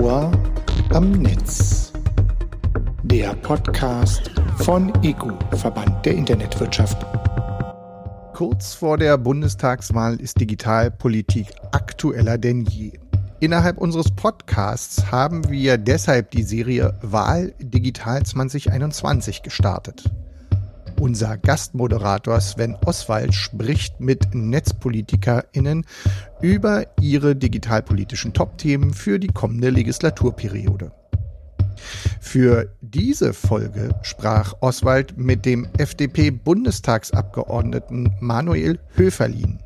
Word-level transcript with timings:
Ohr 0.00 0.32
am 0.92 1.12
Netz. 1.12 1.92
Der 3.04 3.32
Podcast 3.36 4.28
von 4.58 4.92
EGU, 5.04 5.30
Verband 5.52 6.04
der 6.04 6.14
Internetwirtschaft. 6.14 6.96
Kurz 8.32 8.74
vor 8.74 8.98
der 8.98 9.16
Bundestagswahl 9.18 10.16
ist 10.20 10.40
Digitalpolitik 10.40 11.46
aktueller 11.70 12.38
denn 12.38 12.64
je. 12.64 12.92
Innerhalb 13.38 13.78
unseres 13.78 14.10
Podcasts 14.10 15.12
haben 15.12 15.48
wir 15.48 15.78
deshalb 15.78 16.32
die 16.32 16.42
Serie 16.42 16.98
Wahl 17.02 17.54
Digital 17.60 18.24
2021 18.24 19.42
gestartet. 19.44 20.10
Unser 21.04 21.36
Gastmoderator 21.36 22.40
Sven 22.40 22.78
Oswald 22.86 23.34
spricht 23.34 24.00
mit 24.00 24.34
NetzpolitikerInnen 24.34 25.84
über 26.40 26.86
ihre 26.98 27.36
digitalpolitischen 27.36 28.32
Top-Themen 28.32 28.94
für 28.94 29.18
die 29.18 29.26
kommende 29.26 29.68
Legislaturperiode. 29.68 30.92
Für 32.22 32.74
diese 32.80 33.34
Folge 33.34 33.94
sprach 34.00 34.54
Oswald 34.62 35.18
mit 35.18 35.44
dem 35.44 35.68
FDP-Bundestagsabgeordneten 35.76 38.16
Manuel 38.20 38.78
Höferlin. 38.94 39.58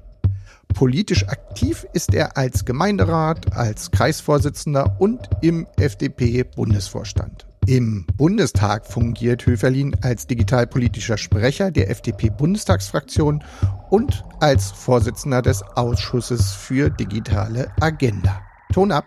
Politisch 0.74 1.22
aktiv 1.28 1.86
ist 1.92 2.14
er 2.14 2.36
als 2.36 2.64
Gemeinderat, 2.64 3.56
als 3.56 3.92
Kreisvorsitzender 3.92 4.96
und 4.98 5.30
im 5.40 5.68
FDP-Bundesvorstand. 5.76 7.47
Im 7.68 8.06
Bundestag 8.16 8.86
fungiert 8.86 9.44
Höferlin 9.44 9.94
als 10.00 10.26
digitalpolitischer 10.26 11.18
Sprecher 11.18 11.70
der 11.70 11.90
FDP-Bundestagsfraktion 11.90 13.44
und 13.90 14.24
als 14.40 14.70
Vorsitzender 14.70 15.42
des 15.42 15.62
Ausschusses 15.76 16.54
für 16.54 16.88
digitale 16.88 17.70
Agenda. 17.78 18.40
Ton 18.72 18.90
ab! 18.90 19.04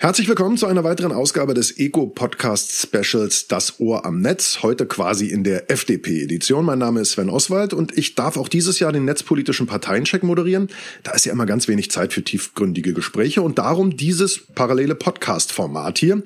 Herzlich 0.00 0.28
willkommen 0.28 0.56
zu 0.56 0.66
einer 0.68 0.84
weiteren 0.84 1.10
Ausgabe 1.10 1.54
des 1.54 1.76
Eco-Podcast 1.76 2.70
Specials 2.70 3.48
Das 3.48 3.80
Ohr 3.80 4.06
am 4.06 4.20
Netz, 4.20 4.60
heute 4.62 4.86
quasi 4.86 5.26
in 5.26 5.42
der 5.42 5.72
FDP-Edition. 5.72 6.64
Mein 6.64 6.78
Name 6.78 7.00
ist 7.00 7.10
Sven 7.10 7.28
Oswald 7.28 7.74
und 7.74 7.98
ich 7.98 8.14
darf 8.14 8.36
auch 8.36 8.46
dieses 8.46 8.78
Jahr 8.78 8.92
den 8.92 9.04
netzpolitischen 9.04 9.66
Parteiencheck 9.66 10.22
moderieren. 10.22 10.68
Da 11.02 11.14
ist 11.14 11.26
ja 11.26 11.32
immer 11.32 11.46
ganz 11.46 11.66
wenig 11.66 11.90
Zeit 11.90 12.12
für 12.12 12.22
tiefgründige 12.22 12.92
Gespräche 12.92 13.42
und 13.42 13.58
darum 13.58 13.96
dieses 13.96 14.38
parallele 14.54 14.94
Podcast-Format 14.94 15.98
hier. 15.98 16.22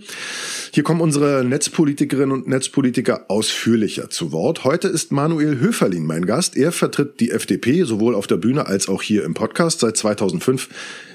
Hier 0.75 0.83
kommen 0.83 1.01
unsere 1.01 1.42
Netzpolitikerinnen 1.42 2.33
und 2.33 2.47
Netzpolitiker 2.47 3.31
ausführlicher 3.31 4.11
zu 4.11 4.33
Wort. 4.33 4.64
Heute 4.64 4.89
ist 4.89 5.12
Manuel 5.12 5.61
Höferlin 5.61 6.05
mein 6.05 6.27
Gast. 6.27 6.59
Er 6.59 6.73
vertritt 6.73 7.20
die 7.20 7.31
FDP 7.31 7.84
sowohl 7.84 8.17
auf 8.17 8.27
der 8.27 8.36
Bühne 8.36 8.67
als 8.67 8.91
auch 8.91 9.01
hier 9.01 9.25
im 9.25 9.33
Podcast 9.33 9.81
seit 9.81 9.97
2005 9.97 10.69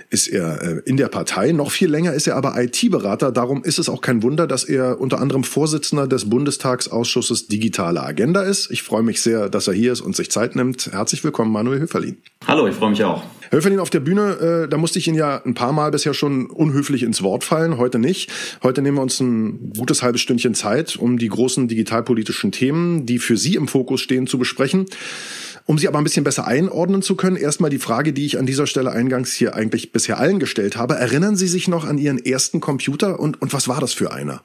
ist 0.09 0.27
er 0.27 0.61
äh, 0.61 0.81
in 0.85 0.97
der 0.97 1.07
Partei. 1.07 1.51
Noch 1.51 1.71
viel 1.71 1.89
länger 1.89 2.13
ist 2.13 2.27
er 2.27 2.35
aber 2.35 2.61
IT-Berater. 2.61 3.31
Darum 3.31 3.63
ist 3.63 3.77
es 3.77 3.89
auch 3.89 4.01
kein 4.01 4.23
Wunder, 4.23 4.47
dass 4.47 4.63
er 4.63 5.01
unter 5.01 5.19
anderem 5.19 5.43
Vorsitzender 5.43 6.07
des 6.07 6.29
Bundestagsausschusses 6.29 7.47
Digitale 7.47 8.01
Agenda 8.01 8.41
ist. 8.41 8.71
Ich 8.71 8.83
freue 8.83 9.03
mich 9.03 9.21
sehr, 9.21 9.49
dass 9.49 9.67
er 9.67 9.73
hier 9.73 9.91
ist 9.91 10.01
und 10.01 10.15
sich 10.15 10.31
Zeit 10.31 10.55
nimmt. 10.55 10.91
Herzlich 10.91 11.23
willkommen, 11.23 11.51
Manuel 11.51 11.79
Höferlin. 11.79 12.17
Hallo, 12.47 12.67
ich 12.67 12.75
freue 12.75 12.91
mich 12.91 13.03
auch. 13.03 13.23
Höferlin 13.51 13.79
auf 13.79 13.89
der 13.89 13.99
Bühne, 13.99 14.65
äh, 14.65 14.69
da 14.69 14.77
musste 14.77 14.99
ich 14.99 15.07
ihn 15.07 15.15
ja 15.15 15.41
ein 15.45 15.53
paar 15.53 15.71
Mal 15.71 15.91
bisher 15.91 16.13
schon 16.13 16.47
unhöflich 16.47 17.03
ins 17.03 17.21
Wort 17.21 17.43
fallen, 17.43 17.77
heute 17.77 17.99
nicht. 17.99 18.29
Heute 18.63 18.81
nehmen 18.81 18.97
wir 18.97 19.01
uns 19.01 19.19
ein 19.19 19.73
gutes 19.77 20.03
halbes 20.03 20.21
Stündchen 20.21 20.53
Zeit, 20.53 20.97
um 20.97 21.17
die 21.17 21.29
großen 21.29 21.67
digitalpolitischen 21.67 22.51
Themen, 22.51 23.05
die 23.05 23.19
für 23.19 23.37
Sie 23.37 23.55
im 23.55 23.67
Fokus 23.67 24.01
stehen, 24.01 24.27
zu 24.27 24.37
besprechen. 24.37 24.85
Um 25.67 25.77
sie 25.77 25.89
aber 25.89 25.97
ein 25.97 26.05
bisschen 26.05 26.23
besser 26.23 26.47
einordnen 26.47 27.01
zu 27.01 27.15
können, 27.15 27.35
erstmal 27.35 27.69
die 27.69 27.77
Frage, 27.77 28.13
die 28.13 28.25
ich 28.25 28.39
an 28.39 28.45
dieser 28.45 28.67
Stelle 28.67 28.93
eingangs 28.93 29.33
hier 29.33 29.53
eigentlich 29.53 29.91
bisher 29.91 30.17
allen 30.17 30.39
gestellt 30.39 30.77
habe. 30.77 30.95
Erinnern 30.95 31.35
Sie 31.35 31.47
sich 31.47 31.67
noch 31.67 31.85
an 31.85 31.97
Ihren 31.97 32.19
ersten 32.19 32.61
Computer 32.61 33.19
und, 33.19 33.41
und 33.41 33.51
was 33.51 33.67
war 33.67 33.81
das 33.81 33.93
für 33.93 34.13
einer? 34.13 34.41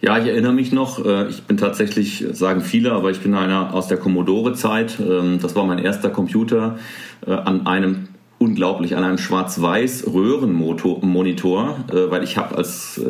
Ja, 0.00 0.18
ich 0.18 0.26
erinnere 0.26 0.52
mich 0.52 0.72
noch. 0.72 1.04
Äh, 1.04 1.28
ich 1.28 1.44
bin 1.44 1.58
tatsächlich, 1.58 2.24
sagen 2.32 2.60
viele, 2.60 2.90
aber 2.90 3.12
ich 3.12 3.20
bin 3.20 3.34
einer 3.34 3.72
aus 3.72 3.86
der 3.86 3.98
Commodore-Zeit. 3.98 4.98
Ähm, 4.98 5.38
das 5.40 5.54
war 5.54 5.64
mein 5.64 5.78
erster 5.78 6.10
Computer 6.10 6.76
äh, 7.24 7.30
an 7.30 7.68
einem 7.68 8.08
unglaublich 8.38 8.96
an 8.96 9.04
einem 9.04 9.18
schwarz-weiß 9.18 10.08
Röhrenmonitor, 10.12 11.84
äh, 11.88 12.10
weil 12.10 12.24
ich 12.24 12.36
habe 12.36 12.56
als 12.56 13.00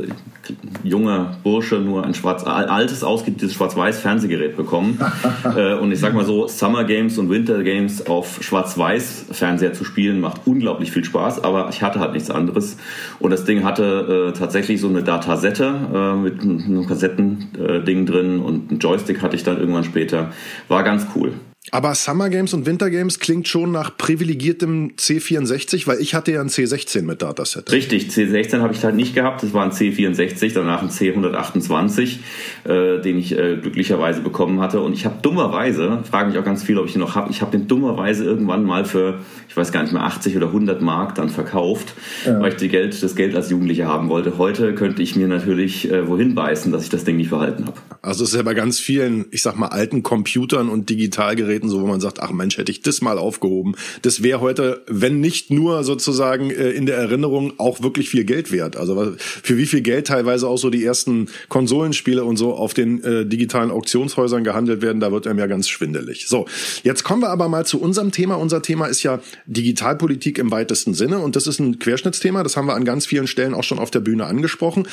junger 0.82 1.36
Bursche 1.42 1.76
nur 1.76 2.04
ein 2.04 2.14
schwarz 2.14 2.44
altes 2.44 3.02
ausgedehntes 3.02 3.54
schwarz-weiß 3.54 4.00
Fernsehgerät 4.00 4.56
bekommen. 4.56 5.00
Äh, 5.56 5.74
und 5.74 5.92
ich 5.92 6.00
sag 6.00 6.14
mal 6.14 6.24
so 6.24 6.48
Summer 6.48 6.84
Games 6.84 7.18
und 7.18 7.28
Winter 7.28 7.62
Games 7.62 8.06
auf 8.06 8.42
schwarz-weiß 8.42 9.26
Fernseher 9.32 9.72
zu 9.72 9.84
spielen 9.84 10.20
macht 10.20 10.42
unglaublich 10.46 10.90
viel 10.90 11.04
Spaß, 11.04 11.44
aber 11.44 11.68
ich 11.68 11.82
hatte 11.82 12.00
halt 12.00 12.12
nichts 12.14 12.30
anderes. 12.30 12.76
Und 13.20 13.30
das 13.30 13.44
Ding 13.44 13.62
hatte 13.62 14.32
äh, 14.34 14.38
tatsächlich 14.38 14.80
so 14.80 14.88
eine 14.88 15.02
Datasette 15.02 15.74
äh, 15.94 16.14
mit 16.16 16.40
einem 16.40 16.86
Kassettending 16.86 18.06
drin 18.06 18.40
und 18.40 18.72
ein 18.72 18.78
Joystick 18.78 19.22
hatte 19.22 19.36
ich 19.36 19.44
dann 19.44 19.58
irgendwann 19.58 19.84
später, 19.84 20.30
war 20.68 20.82
ganz 20.82 21.06
cool. 21.14 21.34
Aber 21.70 21.94
Summer 21.94 22.28
Games 22.28 22.52
und 22.52 22.66
Winter 22.66 22.90
Games 22.90 23.20
klingt 23.20 23.48
schon 23.48 23.72
nach 23.72 23.96
privilegiertem 23.96 24.92
C64, 24.98 25.86
weil 25.86 25.98
ich 25.98 26.14
hatte 26.14 26.32
ja 26.32 26.42
ein 26.42 26.48
C16 26.48 27.02
mit 27.02 27.22
Dataset. 27.22 27.72
Richtig, 27.72 28.10
C16 28.10 28.60
habe 28.60 28.74
ich 28.74 28.84
halt 28.84 28.94
nicht 28.94 29.14
gehabt. 29.14 29.42
Das 29.42 29.54
war 29.54 29.64
ein 29.64 29.70
C64, 29.70 30.52
danach 30.52 30.82
ein 30.82 30.90
C128, 30.90 32.18
äh, 32.64 33.00
den 33.00 33.18
ich 33.18 33.32
äh, 33.32 33.56
glücklicherweise 33.56 34.20
bekommen 34.20 34.60
hatte. 34.60 34.82
Und 34.82 34.92
ich 34.92 35.06
habe 35.06 35.16
dummerweise, 35.22 36.02
frage 36.08 36.28
mich 36.28 36.38
auch 36.38 36.44
ganz 36.44 36.62
viel, 36.62 36.76
ob 36.78 36.84
ich 36.84 36.92
den 36.92 37.00
noch 37.00 37.14
habe, 37.14 37.30
ich 37.30 37.40
habe 37.40 37.50
den 37.50 37.66
dummerweise 37.66 38.24
irgendwann 38.24 38.64
mal 38.64 38.84
für, 38.84 39.20
ich 39.48 39.56
weiß 39.56 39.72
gar 39.72 39.82
nicht 39.82 39.92
mehr, 39.92 40.04
80 40.04 40.36
oder 40.36 40.48
100 40.48 40.82
Mark 40.82 41.14
dann 41.14 41.30
verkauft, 41.30 41.94
ja. 42.26 42.40
weil 42.40 42.52
ich 42.52 42.56
die 42.56 42.68
Geld, 42.68 43.02
das 43.02 43.16
Geld 43.16 43.34
als 43.34 43.48
Jugendlicher 43.48 43.88
haben 43.88 44.10
wollte. 44.10 44.36
Heute 44.36 44.74
könnte 44.74 45.02
ich 45.02 45.16
mir 45.16 45.28
natürlich 45.28 45.90
äh, 45.90 46.06
wohin 46.06 46.34
beißen, 46.34 46.70
dass 46.72 46.82
ich 46.82 46.90
das 46.90 47.04
Ding 47.04 47.16
nicht 47.16 47.30
behalten 47.30 47.64
habe. 47.64 47.78
Also 48.02 48.24
es 48.24 48.30
ist 48.30 48.36
ja 48.36 48.42
bei 48.42 48.52
ganz 48.52 48.78
vielen, 48.78 49.24
ich 49.30 49.40
sag 49.40 49.56
mal, 49.56 49.68
alten 49.68 50.02
Computern 50.02 50.68
und 50.68 50.90
Digitalgeräten 50.90 51.53
Geräten, 51.54 51.68
so 51.68 51.80
wo 51.80 51.86
man 51.86 52.00
sagt, 52.00 52.20
ach 52.20 52.32
Mensch, 52.32 52.58
hätte 52.58 52.72
ich 52.72 52.82
das 52.82 53.00
mal 53.00 53.18
aufgehoben. 53.18 53.74
Das 54.02 54.22
wäre 54.22 54.40
heute, 54.40 54.82
wenn 54.88 55.20
nicht 55.20 55.50
nur 55.50 55.84
sozusagen 55.84 56.50
äh, 56.50 56.70
in 56.70 56.86
der 56.86 56.96
Erinnerung, 56.96 57.52
auch 57.58 57.82
wirklich 57.82 58.08
viel 58.08 58.24
Geld 58.24 58.50
wert. 58.50 58.76
Also 58.76 59.14
für 59.18 59.56
wie 59.56 59.66
viel 59.66 59.80
Geld 59.80 60.08
teilweise 60.08 60.48
auch 60.48 60.56
so 60.56 60.70
die 60.70 60.84
ersten 60.84 61.28
Konsolenspiele 61.48 62.24
und 62.24 62.36
so 62.36 62.54
auf 62.54 62.74
den 62.74 63.02
äh, 63.04 63.24
digitalen 63.24 63.70
Auktionshäusern 63.70 64.42
gehandelt 64.42 64.82
werden, 64.82 65.00
da 65.00 65.12
wird 65.12 65.26
einem 65.26 65.38
ja 65.38 65.46
ganz 65.46 65.68
schwindelig. 65.68 66.26
So, 66.26 66.46
jetzt 66.82 67.04
kommen 67.04 67.22
wir 67.22 67.30
aber 67.30 67.48
mal 67.48 67.64
zu 67.64 67.80
unserem 67.80 68.10
Thema. 68.10 68.34
Unser 68.34 68.62
Thema 68.62 68.86
ist 68.86 69.02
ja 69.02 69.20
Digitalpolitik 69.46 70.38
im 70.38 70.50
weitesten 70.50 70.94
Sinne 70.94 71.20
und 71.20 71.36
das 71.36 71.46
ist 71.46 71.60
ein 71.60 71.78
Querschnittsthema. 71.78 72.42
Das 72.42 72.56
haben 72.56 72.66
wir 72.66 72.74
an 72.74 72.84
ganz 72.84 73.06
vielen 73.06 73.26
Stellen 73.26 73.54
auch 73.54 73.64
schon 73.64 73.78
auf 73.78 73.90
der 73.90 74.00
Bühne 74.00 74.26
angesprochen. 74.26 74.88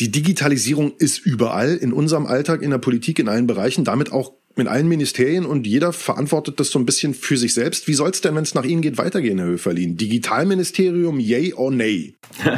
Die 0.00 0.10
Digitalisierung 0.10 0.92
ist 0.98 1.24
überall 1.24 1.76
in 1.76 1.92
unserem 1.92 2.26
Alltag, 2.26 2.62
in 2.62 2.70
der 2.70 2.78
Politik, 2.78 3.20
in 3.20 3.28
allen 3.28 3.46
Bereichen, 3.46 3.84
damit 3.84 4.10
auch 4.10 4.32
in 4.56 4.68
allen 4.68 4.88
Ministerien 4.88 5.44
und 5.44 5.66
jeder 5.66 5.92
verantwortet 5.92 6.60
das 6.60 6.70
so 6.70 6.78
ein 6.78 6.86
bisschen 6.86 7.14
für 7.14 7.36
sich 7.36 7.54
selbst. 7.54 7.88
Wie 7.88 7.94
soll 7.94 8.10
es 8.10 8.20
denn, 8.20 8.34
wenn 8.34 8.44
es 8.44 8.54
nach 8.54 8.64
Ihnen 8.64 8.82
geht, 8.82 8.98
weitergehen, 8.98 9.38
Herr 9.38 9.48
Höferlin? 9.48 9.96
Digitalministerium, 9.96 11.18
yay 11.18 11.52
or 11.54 11.70
nay? 11.70 12.14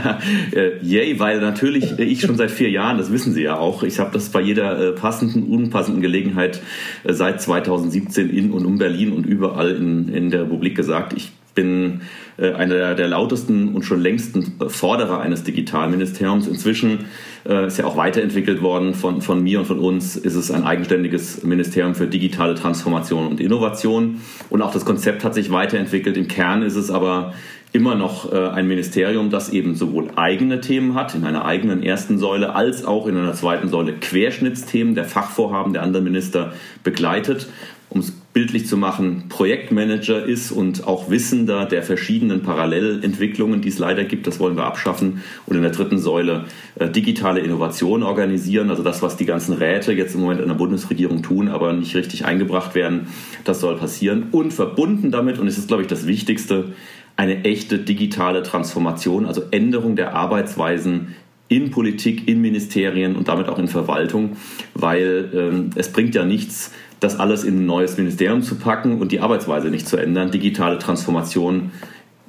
Äh, 0.53 0.79
yay, 0.83 1.19
weil 1.19 1.41
natürlich 1.41 1.99
ich 1.99 2.21
schon 2.21 2.37
seit 2.37 2.51
vier 2.51 2.71
Jahren, 2.71 2.99
das 2.99 3.13
wissen 3.13 3.35
Sie 3.35 3.43
ja 3.43 3.57
auch, 3.57 3.83
ich 3.83 3.99
habe 3.99 4.13
das 4.13 4.29
bei 4.31 4.41
jeder 4.41 4.79
äh, 4.79 4.93
passenden, 4.93 5.45
unpassenden 5.45 6.01
Gelegenheit 6.03 6.63
äh, 7.05 7.13
seit 7.13 7.43
2017 7.43 8.31
in 8.31 8.53
und 8.53 8.65
um 8.65 8.79
Berlin 8.79 9.13
und 9.13 9.27
überall 9.27 9.75
in, 9.75 10.09
in 10.09 10.31
der 10.31 10.43
Republik 10.43 10.77
gesagt, 10.77 11.13
ich 11.15 11.33
bin 11.57 12.03
äh, 12.39 12.53
einer 12.53 12.95
der 12.95 13.09
lautesten 13.09 13.75
und 13.75 13.83
schon 13.83 14.01
längsten 14.01 14.55
Forderer 14.69 15.21
eines 15.21 15.43
Digitalministeriums. 15.43 16.47
Inzwischen 16.47 17.07
äh, 17.45 17.67
ist 17.67 17.79
ja 17.79 17.87
auch 17.87 17.97
weiterentwickelt 17.97 18.63
worden 18.63 18.95
von, 18.95 19.23
von 19.23 19.43
mir 19.43 19.59
und 19.59 19.65
von 19.65 19.81
uns, 19.81 20.15
ist 20.15 20.37
es 20.37 20.53
ein 20.53 20.63
eigenständiges 20.63 21.43
Ministerium 21.43 21.97
für 21.97 22.07
digitale 22.07 22.55
Transformation 22.55 23.27
und 23.27 23.41
Innovation. 23.41 24.21
Und 24.51 24.63
auch 24.63 24.73
das 24.73 24.85
Konzept 24.85 25.25
hat 25.25 25.35
sich 25.35 25.51
weiterentwickelt. 25.51 26.17
Im 26.17 26.29
Kern 26.29 26.63
ist 26.63 26.77
es 26.77 26.93
aber 26.93 27.35
immer 27.73 27.95
noch 27.95 28.33
äh, 28.33 28.49
ein 28.49 28.69
Ministerium, 28.69 29.31
das 29.31 29.51
eben 29.51 29.75
sowohl 29.75 30.09
eigene 30.17 30.61
Themen 30.61 30.95
hat, 30.95 31.15
in 31.15 31.25
einer 31.25 31.45
eigenen 31.45 31.83
ersten 31.83 32.19
Säule, 32.19 32.55
als 32.55 32.85
auch 32.85 33.07
in 33.07 33.17
einer 33.17 33.35
zweiten 33.35 33.69
Säule 33.69 33.95
Querschnittsthemen 33.95 34.95
der 34.95 35.05
Fachvorhaben 35.05 35.73
der 35.73 35.83
anderen 35.83 36.05
Minister 36.05 36.53
begleitet 36.85 37.49
um 37.97 38.01
es 38.01 38.11
bildlich 38.11 38.67
zu 38.67 38.77
machen, 38.77 39.25
Projektmanager 39.31 40.23
ist 40.23 40.53
und 40.53 40.87
auch 40.87 41.09
Wissender 41.09 41.65
der 41.65 41.83
verschiedenen 41.83 42.43
Parallelentwicklungen, 42.43 43.63
die 43.63 43.71
es 43.71 43.79
leider 43.79 44.05
gibt, 44.05 44.27
das 44.27 44.39
wollen 44.39 44.57
wir 44.57 44.65
abschaffen. 44.65 45.23
Und 45.47 45.57
in 45.57 45.63
der 45.63 45.71
dritten 45.71 45.99
Säule 45.99 46.45
äh, 46.79 46.91
digitale 46.91 47.41
Innovation 47.41 48.03
organisieren, 48.03 48.69
also 48.69 48.83
das, 48.83 49.01
was 49.01 49.17
die 49.17 49.25
ganzen 49.25 49.55
Räte 49.55 49.95
jetzt 49.95 50.15
im 50.15 50.21
Moment 50.21 50.43
in 50.43 50.49
der 50.49 50.55
Bundesregierung 50.55 51.23
tun, 51.23 51.49
aber 51.49 51.73
nicht 51.73 51.97
richtig 51.97 52.27
eingebracht 52.27 52.75
werden, 52.75 53.07
das 53.45 53.61
soll 53.61 53.77
passieren. 53.77 54.27
Und 54.33 54.53
verbunden 54.53 55.11
damit, 55.11 55.39
und 55.39 55.49
es 55.49 55.57
ist, 55.57 55.69
glaube 55.69 55.83
ich, 55.83 55.89
das 55.89 56.07
Wichtigste, 56.07 56.75
eine 57.17 57.45
echte 57.45 57.79
digitale 57.79 58.43
Transformation, 58.43 59.25
also 59.25 59.45
Änderung 59.51 59.97
der 59.97 60.15
Arbeitsweisen 60.15 61.15
in 61.49 61.71
Politik, 61.71 62.29
in 62.29 62.41
Ministerien 62.41 63.17
und 63.17 63.29
damit 63.29 63.49
auch 63.49 63.59
in 63.59 63.69
Verwaltung, 63.69 64.37
weil 64.75 65.31
ähm, 65.33 65.71
es 65.77 65.93
bringt 65.93 66.15
ja 66.15 66.25
nichts, 66.25 66.73
das 67.01 67.19
alles 67.19 67.45
in 67.45 67.61
ein 67.61 67.67
neues 67.67 67.97
Ministerium 67.97 68.43
zu 68.43 68.57
packen 68.57 69.01
und 69.01 69.13
die 69.13 69.21
Arbeitsweise 69.21 69.69
nicht 69.69 69.87
zu 69.87 69.97
ändern. 69.97 70.31
Digitale 70.31 70.79
Transformation 70.79 71.71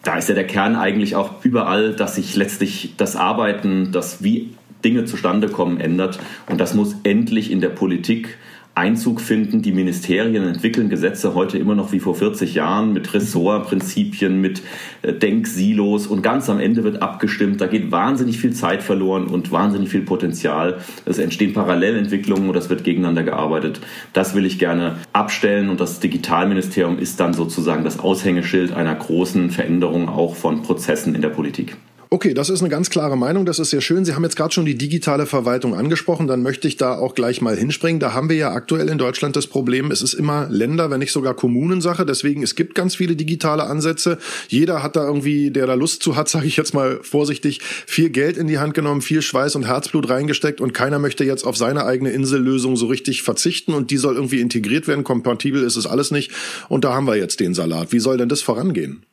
da 0.07 0.15
ist 0.15 0.29
ja 0.29 0.35
der 0.35 0.47
Kern 0.47 0.77
eigentlich 0.77 1.17
auch 1.17 1.43
überall, 1.43 1.93
dass 1.93 2.15
sich 2.15 2.33
letztlich 2.37 2.93
das 2.95 3.17
Arbeiten, 3.17 3.91
das 3.91 4.23
wie 4.23 4.53
Dinge 4.85 5.03
zustande 5.03 5.49
kommen, 5.49 5.81
ändert. 5.81 6.17
Und 6.49 6.61
das 6.61 6.73
muss 6.73 6.95
endlich 7.03 7.51
in 7.51 7.59
der 7.59 7.69
Politik 7.69 8.37
Einzug 8.77 9.21
finden. 9.21 9.61
Die 9.63 9.71
Ministerien 9.71 10.43
entwickeln 10.43 10.87
Gesetze 10.87 11.33
heute 11.33 11.57
immer 11.57 11.73
noch 11.73 11.91
wie 11.91 11.99
vor 11.99 12.15
40 12.15 12.53
Jahren 12.53 12.93
mit 12.93 13.13
Ressortprinzipien, 13.13 14.39
mit 14.39 14.61
äh, 15.01 15.13
Denksilos 15.13 16.05
und 16.05 16.21
ganz 16.21 16.49
am 16.49 16.59
Ende 16.59 16.83
wird 16.83 17.01
abgestimmt. 17.01 17.59
Da 17.59 17.67
geht 17.67 17.91
wahnsinnig 17.91 18.39
viel 18.39 18.53
Zeit 18.53 18.83
verloren 18.83 19.27
und 19.27 19.51
wahnsinnig 19.51 19.89
viel 19.89 20.01
Potenzial. 20.01 20.77
Es 21.05 21.17
entstehen 21.17 21.53
Parallelentwicklungen 21.53 22.49
und 22.49 22.55
das 22.55 22.69
wird 22.69 22.83
gegeneinander 22.83 23.23
gearbeitet. 23.23 23.81
Das 24.13 24.35
will 24.35 24.45
ich 24.45 24.59
gerne 24.59 24.97
abstellen 25.11 25.69
und 25.69 25.79
das 25.79 25.99
Digitalministerium 25.99 26.99
ist 26.99 27.19
dann 27.19 27.33
sozusagen 27.33 27.83
das 27.83 27.99
Aushängeschild 27.99 28.73
einer 28.73 28.93
großen 28.93 29.49
Veränderung 29.49 30.07
auch 30.07 30.35
von 30.35 30.61
Prozessen 30.61 31.15
in 31.15 31.21
der 31.21 31.29
Politik. 31.29 31.77
Okay, 32.09 32.33
das 32.33 32.49
ist 32.49 32.61
eine 32.61 32.69
ganz 32.69 32.89
klare 32.89 33.17
Meinung. 33.17 33.45
Das 33.45 33.59
ist 33.59 33.71
sehr 33.71 33.81
schön. 33.81 34.05
Sie 34.05 34.13
haben 34.13 34.23
jetzt 34.23 34.37
gerade 34.37 34.53
schon 34.53 34.65
die 34.65 34.77
digitale 34.77 35.25
Verwaltung 35.25 35.75
angesprochen. 35.75 36.27
Dann 36.27 36.41
möchte 36.41 36.65
ich 36.69 36.77
da 36.77 36.97
auch 36.97 37.15
gleich 37.15 37.41
mal 37.41 37.57
hinspringen. 37.57 37.99
Da 37.99 38.13
haben 38.13 38.29
wir 38.29 38.37
ja 38.37 38.53
aktuell 38.53 38.87
in 38.87 38.97
Deutschland 38.97 39.35
das 39.35 39.47
Problem, 39.47 39.91
es 39.91 40.01
ist 40.01 40.13
immer 40.13 40.47
Länder, 40.49 40.89
wenn 40.89 40.99
nicht 40.99 41.11
sogar 41.11 41.33
Kommunensache. 41.33 42.05
Deswegen, 42.05 42.43
es 42.43 42.55
gibt 42.55 42.75
ganz 42.75 42.95
viele 42.95 43.17
digitale 43.17 43.65
Ansätze. 43.65 44.19
Jeder 44.47 44.83
hat 44.83 44.95
da 44.95 45.05
irgendwie, 45.05 45.51
der 45.51 45.67
da 45.67 45.73
Lust 45.73 46.01
zu 46.01 46.15
hat, 46.15 46.29
sage 46.37 46.47
ich 46.47 46.55
jetzt 46.55 46.73
mal 46.73 46.99
vorsichtig, 47.01 47.59
viel 47.61 48.09
Geld 48.09 48.37
in 48.37 48.47
die 48.47 48.59
Hand 48.59 48.73
genommen, 48.73 49.01
viel 49.01 49.21
Schweiß 49.21 49.55
und 49.55 49.67
Herzblut 49.67 50.09
reingesteckt 50.09 50.61
und 50.61 50.73
keiner 50.73 50.99
möchte 50.99 51.25
jetzt 51.25 51.43
auf 51.43 51.57
seine 51.57 51.85
eigene 51.85 52.11
Insellösung 52.11 52.77
so 52.77 52.85
richtig 52.85 53.21
verzichten 53.21 53.73
und 53.73 53.91
die 53.91 53.97
soll 53.97 54.15
irgendwie 54.15 54.39
integriert 54.39 54.87
werden. 54.87 55.03
Kompatibel 55.03 55.61
ist 55.61 55.75
es 55.75 55.85
alles 55.85 56.11
nicht. 56.11 56.31
Und 56.69 56.85
da 56.85 56.93
haben 56.93 57.05
wir 57.05 57.17
jetzt 57.17 57.41
den 57.41 57.53
Salat. 57.53 57.91
Wie 57.91 57.99
soll 57.99 58.17
denn 58.17 58.29
das 58.29 58.41
vorangehen? 58.41 59.03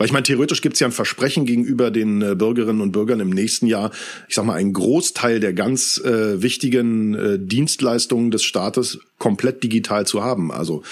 Weil 0.00 0.06
ich 0.06 0.12
meine, 0.14 0.22
theoretisch 0.22 0.62
gibt 0.62 0.76
es 0.76 0.80
ja 0.80 0.86
ein 0.86 0.92
Versprechen 0.92 1.44
gegenüber 1.44 1.90
den 1.90 2.22
äh, 2.22 2.34
Bürgerinnen 2.34 2.80
und 2.80 2.90
Bürgern 2.90 3.20
im 3.20 3.28
nächsten 3.28 3.66
Jahr, 3.66 3.90
ich 4.28 4.34
sag 4.34 4.46
mal, 4.46 4.54
einen 4.54 4.72
Großteil 4.72 5.40
der 5.40 5.52
ganz 5.52 5.98
äh, 5.98 6.40
wichtigen 6.40 7.14
äh, 7.14 7.38
Dienstleistungen 7.38 8.30
des 8.30 8.42
Staates 8.42 9.00
komplett 9.18 9.62
digital 9.62 10.06
zu 10.06 10.24
haben. 10.24 10.52
Also 10.52 10.82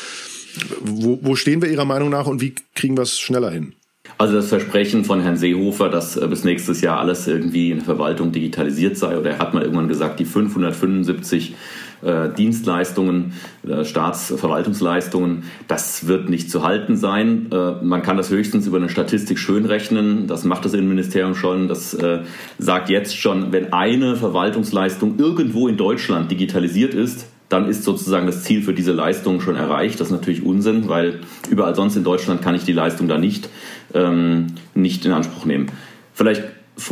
wo, 0.83 1.19
wo 1.23 1.37
stehen 1.37 1.63
wir 1.63 1.71
Ihrer 1.71 1.87
Meinung 1.87 2.11
nach 2.11 2.27
und 2.27 2.43
wie 2.43 2.55
kriegen 2.75 2.99
wir 2.99 3.03
es 3.03 3.19
schneller 3.19 3.51
hin? 3.51 3.73
Also 4.19 4.35
das 4.35 4.49
Versprechen 4.49 5.05
von 5.05 5.21
Herrn 5.21 5.37
Seehofer, 5.37 5.89
dass 5.89 6.17
äh, 6.17 6.27
bis 6.27 6.43
nächstes 6.43 6.81
Jahr 6.81 6.99
alles 6.99 7.29
irgendwie 7.29 7.71
in 7.71 7.79
der 7.79 7.85
Verwaltung 7.85 8.33
digitalisiert 8.33 8.97
sei, 8.97 9.17
oder 9.17 9.31
er 9.31 9.39
hat 9.39 9.55
mal 9.55 9.63
irgendwann 9.63 9.87
gesagt, 9.87 10.19
die 10.19 10.25
575 10.25 11.55
äh, 12.03 12.29
Dienstleistungen, 12.31 13.35
äh, 13.67 13.85
Staatsverwaltungsleistungen, 13.85 15.45
das 15.69 16.09
wird 16.09 16.31
nicht 16.31 16.51
zu 16.51 16.65
halten 16.65 16.97
sein. 16.97 17.47
Äh, 17.53 17.85
man 17.85 18.03
kann 18.03 18.17
das 18.17 18.31
höchstens 18.31 18.67
über 18.67 18.79
eine 18.79 18.89
Statistik 18.89 19.39
schönrechnen. 19.39 20.27
Das 20.27 20.43
macht 20.43 20.65
das 20.65 20.75
Innenministerium 20.75 21.37
schon. 21.37 21.69
Das 21.69 21.95
äh, 21.95 22.23
sagt 22.59 22.91
jetzt 22.91 23.17
schon, 23.17 23.53
wenn 23.53 23.73
eine 23.73 24.17
Verwaltungsleistung 24.17 25.19
irgendwo 25.19 25.69
in 25.69 25.77
Deutschland 25.77 26.29
digitalisiert 26.29 26.93
ist, 26.93 27.29
dann 27.49 27.69
ist 27.69 27.85
sozusagen 27.85 28.27
das 28.27 28.45
Ziel 28.45 28.63
für 28.63 28.75
diese 28.75 28.93
Leistung 28.93 29.41
schon 29.41 29.57
erreicht. 29.57 30.01
Das 30.01 30.09
ist 30.09 30.13
natürlich 30.13 30.45
Unsinn, 30.45 30.89
weil 30.89 31.21
überall 31.49 31.75
sonst 31.75 31.97
in 31.97 32.05
Deutschland 32.05 32.43
kann 32.43 32.55
ich 32.55 32.65
die 32.65 32.73
Leistung 32.73 33.09
da 33.09 33.19
nicht, 33.19 33.49
ähm, 33.95 34.49
nicht 34.75 35.05
in 35.07 35.13
Anspruch 35.13 35.45
nehmen. 35.45 35.71
Vielleicht 36.13 36.43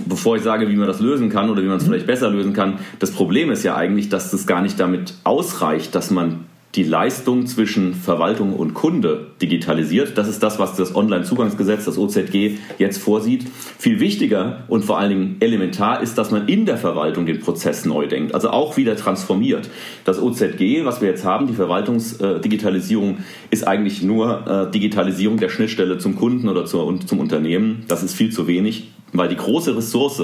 bevor 0.06 0.37
ich 0.37 0.43
sage, 0.43 0.69
wie 0.69 0.76
man 0.76 0.88
das 0.88 1.00
lösen 1.00 1.29
kann 1.29 1.50
oder 1.50 1.62
wie 1.62 1.67
man 1.67 1.76
es 1.76 1.85
vielleicht 1.85 2.06
besser 2.06 2.31
lösen 2.31 2.53
kann, 2.53 2.81
das 2.99 3.12
Problem 3.12 3.50
ist 3.50 3.62
ja 3.62 3.76
eigentlich, 3.76 4.08
dass 4.08 4.31
das 4.31 4.47
gar 4.47 4.62
nicht 4.62 4.81
damit 4.81 5.14
ausreicht, 5.25 5.94
dass 5.94 6.11
man 6.11 6.44
die 6.76 6.82
Leistung 6.82 7.46
zwischen 7.46 7.94
Verwaltung 7.94 8.55
und 8.55 8.75
Kunde 8.75 9.28
digitalisiert. 9.40 10.19
Das 10.19 10.28
ist 10.28 10.43
das, 10.43 10.58
was 10.58 10.76
das 10.76 10.94
Onlinezugangsgesetz, 10.94 11.87
das 11.87 11.96
OZG, 11.96 12.58
jetzt 12.78 12.99
vorsieht. 12.99 13.46
Viel 13.78 13.99
wichtiger 13.99 14.64
und 14.69 14.84
vor 14.84 14.99
allen 14.99 15.08
Dingen 15.08 15.37
elementar 15.40 16.02
ist, 16.02 16.19
dass 16.19 16.31
man 16.31 16.49
in 16.49 16.67
der 16.67 16.76
Verwaltung 16.76 17.25
den 17.25 17.40
Prozess 17.40 17.87
neu 17.87 18.06
denkt, 18.06 18.34
also 18.34 18.50
auch 18.50 18.76
wieder 18.76 18.94
transformiert. 18.94 19.70
Das 20.05 20.20
OZG, 20.20 20.84
was 20.84 21.00
wir 21.00 21.08
jetzt 21.08 21.25
haben, 21.25 21.46
die 21.46 21.55
Verwaltungsdigitalisierung, 21.55 23.19
ist 23.50 23.67
eigentlich 23.67 24.02
nur 24.02 24.46
äh, 24.46 24.70
Digitalisierung 24.70 25.38
der 25.38 25.49
Schnittstelle 25.49 25.96
zum 25.96 26.17
Kunden 26.17 26.49
oder 26.49 26.67
zum 26.67 27.19
Unternehmen. 27.19 27.84
Das 27.88 28.02
ist 28.02 28.14
viel 28.14 28.31
zu 28.31 28.46
wenig. 28.46 28.93
Weil 29.12 29.29
die 29.29 29.37
große 29.37 29.76
Ressource, 29.76 30.22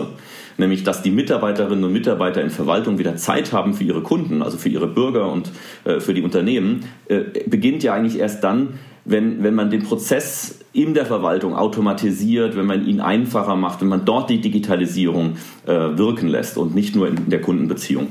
nämlich 0.58 0.84
dass 0.84 1.02
die 1.02 1.10
Mitarbeiterinnen 1.10 1.84
und 1.84 1.92
Mitarbeiter 1.92 2.42
in 2.42 2.50
Verwaltung 2.50 2.98
wieder 2.98 3.16
Zeit 3.16 3.52
haben 3.52 3.74
für 3.74 3.84
ihre 3.84 4.02
Kunden, 4.02 4.42
also 4.42 4.58
für 4.58 4.68
ihre 4.68 4.86
Bürger 4.86 5.30
und 5.30 5.50
äh, 5.84 6.00
für 6.00 6.14
die 6.14 6.22
Unternehmen, 6.22 6.84
äh, 7.08 7.20
beginnt 7.46 7.82
ja 7.82 7.94
eigentlich 7.94 8.18
erst 8.18 8.44
dann, 8.44 8.78
wenn, 9.04 9.42
wenn 9.42 9.54
man 9.54 9.70
den 9.70 9.82
Prozess 9.82 10.60
in 10.72 10.94
der 10.94 11.06
Verwaltung 11.06 11.54
automatisiert, 11.54 12.56
wenn 12.56 12.66
man 12.66 12.86
ihn 12.86 13.00
einfacher 13.00 13.56
macht, 13.56 13.80
wenn 13.80 13.88
man 13.88 14.04
dort 14.04 14.30
die 14.30 14.40
Digitalisierung 14.40 15.36
äh, 15.66 15.72
wirken 15.72 16.28
lässt 16.28 16.56
und 16.56 16.74
nicht 16.74 16.94
nur 16.94 17.08
in 17.08 17.28
der 17.28 17.40
Kundenbeziehung. 17.40 18.08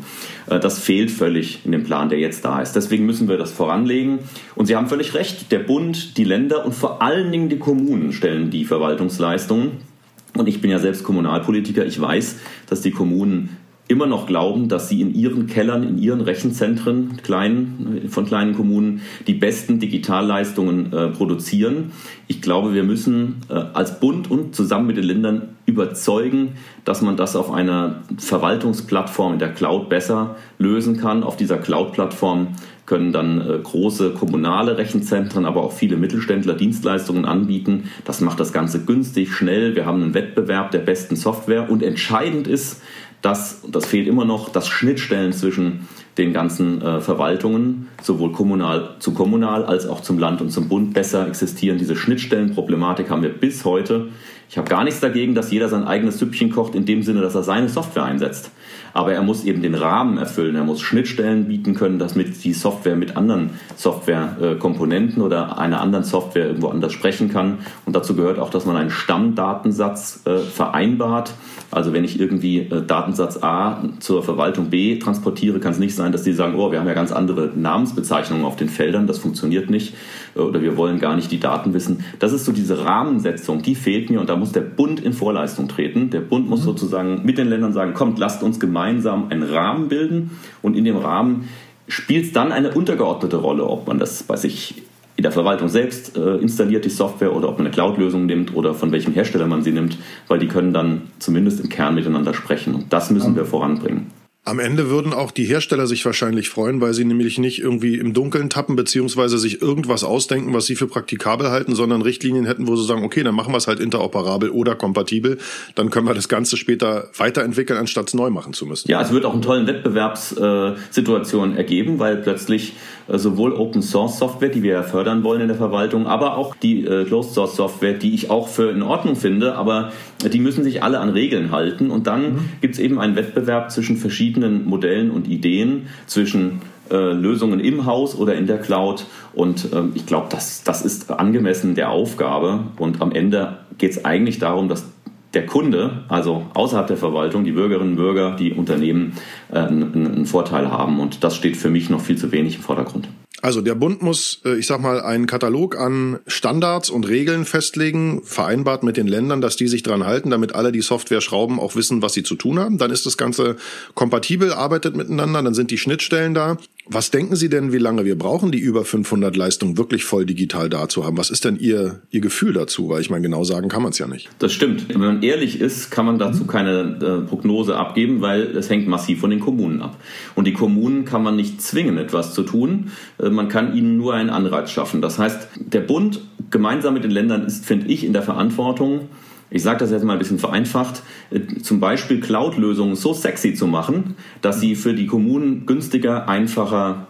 Äh, 0.50 0.60
das 0.60 0.80
fehlt 0.80 1.10
völlig 1.10 1.66
in 1.66 1.72
dem 1.72 1.84
Plan, 1.84 2.10
der 2.10 2.20
jetzt 2.20 2.44
da 2.44 2.62
ist. 2.62 2.74
Deswegen 2.74 3.06
müssen 3.06 3.30
wir 3.30 3.38
das 3.38 3.52
voranlegen. 3.52 4.20
Und 4.56 4.66
Sie 4.66 4.76
haben 4.76 4.88
völlig 4.88 5.14
recht, 5.14 5.52
der 5.52 5.60
Bund, 5.60 6.18
die 6.18 6.26
Länder 6.26 6.66
und 6.66 6.76
vor 6.76 7.02
allen 7.02 7.32
Dingen 7.32 7.50
die 7.50 7.60
Kommunen 7.60 8.12
stellen 8.12 8.50
die 8.50 8.66
Verwaltungsleistungen 8.66 9.91
und 10.38 10.48
ich 10.48 10.62
bin 10.62 10.72
ja 10.72 10.80
selbst 10.80 11.04
Kommunalpolitiker. 11.04 11.86
Ich 11.86 12.00
weiß, 12.00 12.39
dass 12.68 12.81
die 12.81 12.92
Kommunen 12.92 13.57
immer 13.92 14.07
noch 14.07 14.25
glauben, 14.25 14.69
dass 14.69 14.88
sie 14.88 15.01
in 15.01 15.13
ihren 15.13 15.48
Kellern, 15.48 15.83
in 15.83 15.98
ihren 15.98 16.22
Rechenzentren 16.22 17.18
kleinen, 17.24 18.07
von 18.07 18.25
kleinen 18.25 18.56
Kommunen 18.56 19.01
die 19.28 19.33
besten 19.33 19.80
Digitalleistungen 19.80 20.94
äh, 20.94 21.07
produzieren. 21.10 21.92
Ich 22.28 22.42
glaube, 22.42 22.74
wir 22.74 22.83
müssen 22.83 23.42
äh, 23.50 23.54
als 23.54 24.00
Bund 24.00 24.31
und 24.31 24.56
zusammen 24.56 24.88
mit 24.88 24.95
den 24.95 25.04
Ländern 25.04 25.57
überzeugen, 25.66 26.54
dass 26.86 27.01
man 27.01 27.18
das 27.18 27.36
auf 27.36 27.51
einer 27.51 28.04
Verwaltungsplattform 28.18 29.34
in 29.34 29.39
der 29.39 29.54
Cloud 29.54 29.89
besser 29.89 30.38
lösen 30.57 30.95
kann. 30.95 31.24
Auf 31.24 31.36
dieser 31.36 31.57
Cloud-Plattform 31.57 32.48
können 32.92 33.14
dann 33.14 33.40
äh, 33.40 33.58
große 33.58 34.10
kommunale 34.10 34.78
Rechenzentren, 34.78 35.46
aber 35.46 35.64
auch 35.64 35.72
viele 35.72 35.96
Mittelständler 35.96 36.56
Dienstleistungen 36.56 37.24
anbieten. 37.24 37.90
Das 38.04 38.20
macht 38.20 38.38
das 38.42 38.52
Ganze 38.52 38.84
günstig, 38.84 39.32
schnell. 39.32 39.78
Wir 39.78 39.86
haben 39.86 40.04
einen 40.04 40.14
Wettbewerb 40.14 40.72
der 40.72 40.80
besten 40.80 41.16
Software 41.16 41.70
und 41.70 41.84
entscheidend 41.84 42.48
ist, 42.48 42.82
dass, 43.22 43.62
das 43.66 43.86
fehlt 43.86 44.10
immer 44.10 44.26
noch, 44.26 44.50
dass 44.50 44.68
Schnittstellen 44.68 45.32
zwischen 45.32 45.88
den 46.18 46.34
ganzen 46.34 46.82
äh, 46.82 47.00
Verwaltungen, 47.00 47.88
sowohl 48.02 48.34
kommunal 48.34 48.96
zu 49.00 49.14
kommunal 49.14 49.64
als 49.64 49.88
auch 49.88 50.02
zum 50.02 50.20
Land 50.20 50.42
und 50.42 50.50
zum 50.50 50.68
Bund 50.68 50.94
besser 50.94 51.26
existieren. 51.26 51.78
Diese 51.78 51.96
Schnittstellenproblematik 51.96 53.10
haben 53.10 53.24
wir 53.24 53.30
bis 53.30 53.63
heute. 53.63 54.10
Ich 54.51 54.58
habe 54.58 54.67
gar 54.67 54.84
nichts 54.84 55.00
dagegen, 55.00 55.34
dass 55.34 55.50
jeder 55.50 55.70
sein 55.70 55.86
eigenes 55.86 56.20
Süppchen 56.20 56.51
kocht, 56.51 56.75
in 56.75 56.84
dem 56.84 57.03
Sinne, 57.03 57.22
dass 57.22 57.36
er 57.36 57.43
seine 57.43 57.70
Software 57.70 58.03
einsetzt 58.03 58.51
aber 58.93 59.13
er 59.13 59.22
muss 59.22 59.43
eben 59.43 59.62
den 59.62 59.75
Rahmen 59.75 60.17
erfüllen. 60.17 60.55
Er 60.55 60.63
muss 60.63 60.81
Schnittstellen 60.81 61.48
bieten 61.48 61.75
können, 61.75 62.00
dass 62.00 62.15
mit 62.15 62.43
die 62.43 62.53
Software 62.53 62.96
mit 62.96 63.17
anderen 63.17 63.51
Softwarekomponenten 63.75 65.22
oder 65.22 65.58
einer 65.58 65.81
anderen 65.81 66.03
Software 66.03 66.48
irgendwo 66.48 66.67
anders 66.67 66.93
sprechen 66.93 67.29
kann. 67.29 67.60
Und 67.86 67.96
dazu 67.96 68.15
gehört 68.15 68.39
auch, 68.39 68.50
dass 68.50 68.65
man 68.65 68.75
einen 68.75 68.91
Stammdatensatz 68.91 70.22
äh, 70.25 70.39
vereinbart. 70.39 71.34
Also 71.70 71.93
wenn 71.93 72.03
ich 72.03 72.20
irgendwie 72.20 72.60
äh, 72.60 72.86
Datensatz 72.86 73.41
A 73.41 73.84
zur 74.00 74.24
Verwaltung 74.24 74.70
B 74.70 75.00
transportiere, 75.00 75.60
kann 75.60 75.72
es 75.72 75.79
nicht 75.79 75.96
sein, 75.96 76.12
dass 76.12 76.24
die 76.24 76.34
sagen, 76.34 76.55
oh, 76.55 76.72
wir 76.72 76.79
haben 76.79 76.88
ja 76.88 76.93
ganz 76.93 77.12
andere 77.12 77.51
Namensbezeichnungen 77.55 78.46
auf 78.46 78.58
den 78.58 78.70
Feldern, 78.70 79.08
das 79.08 79.20
funktioniert 79.20 79.70
nicht 79.70 79.93
äh, 80.36 80.39
oder 80.39 80.62
wir 80.62 80.75
wollen 80.75 81.00
gar 81.00 81.15
nicht 81.15 81.31
die 81.31 81.39
Daten 81.39 81.74
wissen. 81.74 82.03
Das 82.20 82.34
ist 82.34 82.46
so 82.46 82.51
diese 82.51 82.84
Rahmensetzung, 82.84 83.62
die 83.62 83.75
fehlt 83.75 84.10
mir 84.10 84.20
und 84.20 84.29
da 84.29 84.36
muss 84.41 84.51
der 84.51 84.62
Bund 84.62 85.00
in 85.00 85.13
Vorleistung 85.13 85.69
treten. 85.69 86.10
Der 86.10 86.19
Bund 86.19 86.50
muss 86.50 86.62
mhm. 86.62 86.65
sozusagen 86.65 87.21
mit 87.24 87.38
den 87.38 87.48
Ländern 87.48 87.71
sagen, 87.71 87.93
kommt, 87.93 88.19
lasst 88.19 88.43
uns 88.43 88.60
gemeinsam 88.60 89.29
einen 89.29 89.43
Rahmen 89.43 89.88
bilden 89.88 90.31
und 90.62 90.75
in 90.75 90.83
dem 90.83 90.98
Rahmen 90.98 91.48
spielt 91.88 92.25
es 92.25 92.33
dann 92.33 92.51
eine 92.51 92.71
untergeordnete 92.71 93.38
Rolle, 93.38 93.65
ob 93.65 93.88
man 93.88 94.00
das 94.00 94.24
bei 94.24 94.36
sich 94.36 94.83
in 95.15 95.24
der 95.24 95.31
Verwaltung 95.31 95.69
selbst 95.69 96.17
äh, 96.17 96.38
installiert, 96.38 96.86
die 96.86 96.89
Software, 96.89 97.36
oder 97.36 97.50
ob 97.50 97.57
man 97.57 97.67
eine 97.67 97.74
Cloud-Lösung 97.74 98.25
nimmt 98.25 98.55
oder 98.55 98.74
von 98.74 98.91
welchem 98.91 99.13
Hersteller 99.13 99.45
man 99.45 99.62
sie 99.62 99.71
nimmt, 99.71 99.98
weil 100.27 100.39
die 100.39 100.48
können 100.48 100.74
dann 100.74 101.03
zumindest 101.19 101.60
im 101.60 101.69
Kern 101.69 101.95
miteinander 101.95 102.33
sprechen 102.33 102.74
und 102.74 102.91
das 102.91 103.12
müssen 103.12 103.36
wir 103.36 103.45
voranbringen. 103.45 104.07
Am 104.43 104.57
Ende 104.57 104.89
würden 104.89 105.13
auch 105.13 105.29
die 105.29 105.43
Hersteller 105.43 105.86
sich 105.86 106.03
wahrscheinlich 106.03 106.50
freuen, 106.50 106.81
weil 106.81 106.95
sie 106.95 107.05
nämlich 107.05 107.38
nicht 107.38 107.60
irgendwie 107.60 108.00
im 108.00 108.12
Dunkeln 108.12 108.50
tappen, 108.50 108.75
beziehungsweise 108.75 109.38
sich 109.38 109.62
irgendwas 109.62 110.03
ausdenken, 110.03 110.51
was 110.55 110.65
sie 110.65 110.75
für 110.75 110.88
praktikabel 110.88 111.51
halten, 111.51 111.75
sondern 111.75 112.01
Richtlinien 112.01 112.48
hätten, 112.48 112.67
wo 112.67 112.75
sie 112.75 112.83
sagen, 112.83 113.03
okay, 113.03 113.21
dann 113.21 113.36
machen 113.36 113.53
wir 113.53 113.60
es 113.60 113.67
halt 113.67 113.79
interoperabel 113.79 114.50
oder 114.50 114.74
kompatibel, 114.74 115.38
dann 115.75 115.91
können 115.91 116.07
wir 116.07 116.15
das 116.15 116.27
Ganze 116.27 116.57
später 116.57 117.10
weiterentwickeln, 117.15 117.77
anstatt 117.77 118.07
es 118.07 118.15
neu 118.15 118.31
machen 118.31 118.53
zu 118.53 118.65
müssen. 118.65 118.89
Ja, 118.89 119.00
es 119.00 119.12
wird 119.12 119.25
auch 119.25 119.33
eine 119.33 119.41
tolle 119.41 119.67
Wettbewerbssituation 119.67 121.55
ergeben, 121.55 122.00
weil 122.00 122.17
plötzlich 122.17 122.74
äh, 123.10 123.19
sowohl 123.19 123.53
Open 123.53 123.83
Source 123.83 124.17
Software, 124.17 124.50
die 124.50 124.63
wir 124.63 124.74
ja 124.74 124.83
fördern 124.83 125.24
wollen 125.24 125.41
in 125.41 125.50
der 125.50 125.57
Verwaltung, 125.57 126.07
aber 126.07 126.38
auch 126.38 126.55
die 126.55 126.83
äh, 126.83 127.05
Closed 127.05 127.36
Source 127.36 127.55
Software, 127.55 127.93
die 127.93 128.15
ich 128.15 128.31
auch 128.31 128.48
für 128.48 128.71
in 128.71 128.81
Ordnung 128.81 129.15
finde, 129.15 129.53
aber 129.53 129.91
die 130.30 130.40
müssen 130.40 130.63
sich 130.63 130.84
alle 130.84 131.00
an 131.00 131.10
Regeln 131.10 131.51
halten 131.51 131.90
und 131.90 132.08
dann 132.08 132.34
mhm. 132.34 132.40
gibt 132.62 132.75
es 132.75 132.80
eben 132.80 133.00
einen 133.00 133.16
Wettbewerb 133.16 133.72
zwischen 133.72 133.98
verschiedenen 133.98 134.66
Modellen 134.66 135.12
und 135.12 135.28
Ideen 135.28 135.88
zwischen 136.06 136.62
äh, 136.92 137.13
Lösungen 137.13 137.60
im 137.60 137.86
Haus 137.86 138.16
oder 138.16 138.36
in 138.36 138.48
der 138.48 138.60
Cloud. 138.60 139.06
Und 139.34 139.70
ähm, 139.74 139.92
ich 139.96 140.06
glaube, 140.06 140.28
das, 140.30 140.63
das 140.63 140.84
ist 140.84 141.10
angemessen 141.10 141.75
der 141.75 141.90
Aufgabe. 141.90 142.66
Und 142.78 143.01
am 143.01 143.12
Ende 143.12 143.60
geht 143.78 143.92
es 143.92 144.06
eigentlich 144.06 144.40
darum, 144.40 144.68
dass 144.68 144.86
der 145.34 145.46
Kunde, 145.46 146.04
also 146.10 146.46
außerhalb 146.54 146.88
der 146.88 146.98
Verwaltung, 146.98 147.46
die 147.46 147.54
Bürgerinnen 147.54 147.92
und 147.92 147.96
Bürger, 147.96 148.36
die 148.36 148.51
Unternehmen 148.51 149.13
äh, 149.51 149.60
einen, 149.60 149.94
einen 149.94 150.25
Vorteil 150.25 150.70
haben. 150.70 151.00
Und 151.00 151.24
das 151.24 151.36
steht 151.36 151.56
für 151.56 151.70
mich 151.70 151.90
noch 151.90 152.01
viel 152.01 152.18
zu 152.18 152.32
wenig 152.32 152.58
im 152.58 152.62
Vordergrund. 152.62 153.08
Also 153.41 153.62
der 153.62 153.75
Bund 153.75 154.01
muss, 154.01 154.41
äh, 154.45 154.55
ich 154.55 154.67
sag 154.67 154.81
mal, 154.81 155.01
einen 155.01 155.25
Katalog 155.25 155.77
an 155.77 156.19
Standards 156.27 156.89
und 156.89 157.07
Regeln 157.07 157.45
festlegen, 157.45 158.21
vereinbart 158.24 158.83
mit 158.83 158.98
den 158.98 159.07
Ländern, 159.07 159.41
dass 159.41 159.55
die 159.55 159.67
sich 159.67 159.83
dran 159.83 160.05
halten, 160.05 160.29
damit 160.29 160.53
alle 160.53 160.71
die 160.71 160.81
Software 160.81 161.21
schrauben, 161.21 161.60
auch 161.60 161.75
wissen, 161.75 162.01
was 162.01 162.13
sie 162.13 162.24
zu 162.24 162.36
tun 162.36 162.60
haben. 162.60 162.77
Dann 162.77 162.91
ist 162.91 163.05
das 163.05 163.17
Ganze 163.17 163.57
kompatibel, 163.95 164.53
arbeitet 164.53 164.95
miteinander, 164.95 165.41
dann 165.41 165.53
sind 165.53 165.71
die 165.71 165.77
Schnittstellen 165.77 166.33
da. 166.33 166.57
Was 166.88 167.12
denken 167.12 167.36
Sie 167.36 167.48
denn, 167.48 167.72
wie 167.72 167.78
lange 167.78 168.06
wir 168.06 168.18
brauchen, 168.18 168.52
die 168.52 168.60
über 168.60 168.84
500 168.84 169.36
Leistungen 169.36 169.78
wirklich 169.78 170.04
voll 170.04 170.26
digital 170.26 170.68
da 170.68 170.90
zu 170.90 171.06
haben? 171.06 171.18
Was 171.18 171.30
ist 171.30 171.46
denn 171.46 171.58
Ihr, 171.60 172.02
Ihr 172.10 172.22
Gefühl 172.22 172.54
dazu? 172.54 172.90
Weil 172.90 173.02
ich 173.02 173.10
meine, 173.10 173.22
genau 173.22 173.44
sagen 173.44 173.70
kann 173.70 173.84
man 173.84 173.92
es 173.92 174.00
ja 174.00 174.08
nicht. 174.08 174.30
Das 174.40 174.52
stimmt. 174.52 174.90
Wenn 174.90 175.00
man 175.00 175.22
ehrlich 175.22 175.62
ist, 175.62 175.92
kann 175.92 176.06
man 176.06 176.18
dazu 176.18 176.46
keine 176.46 176.98
äh, 177.02 177.28
Prognose 177.28 177.76
abgeben, 177.76 178.22
weil 178.22 178.58
es 178.58 178.70
hängt 178.70 178.88
massiv 178.88 179.20
von 179.20 179.30
den 179.30 179.40
Kommunen 179.40 179.82
ab. 179.82 179.98
Und 180.36 180.46
die 180.46 180.54
Kommunen 180.54 181.06
kann 181.06 181.22
man 181.22 181.36
nicht 181.36 181.62
zwingen, 181.62 181.98
etwas 181.98 182.34
zu 182.34 182.42
tun. 182.44 182.92
Äh, 183.20 183.30
man 183.30 183.48
kann 183.48 183.76
ihnen 183.76 183.98
nur 183.98 184.16
einen 184.16 184.32
Anreiz 184.32 184.72
schaffen. 184.72 185.02
Das 185.02 185.20
heißt, 185.20 185.50
der 185.58 185.82
Bund 185.82 186.22
gemeinsam 186.50 186.96
mit 186.96 187.04
den 187.04 187.12
Ländern 187.12 187.46
ist, 187.46 187.66
finde 187.66 187.88
ich, 187.88 188.04
in 188.04 188.14
der 188.14 188.24
Verantwortung, 188.24 189.08
ich 189.51 189.62
sage 189.62 189.79
das 189.79 189.91
jetzt 189.91 190.03
mal 190.03 190.13
ein 190.13 190.20
bisschen 190.20 190.39
vereinfacht, 190.39 191.03
äh, 191.29 191.39
zum 191.62 191.79
Beispiel 191.79 192.20
Cloud-Lösungen 192.22 192.96
so 192.96 193.13
sexy 193.13 193.53
zu 193.53 193.67
machen, 193.67 194.15
dass 194.41 194.60
sie 194.60 194.75
für 194.75 194.93
die 194.93 195.05
Kommunen 195.05 195.65
günstiger, 195.65 196.27
einfacher 196.27 197.08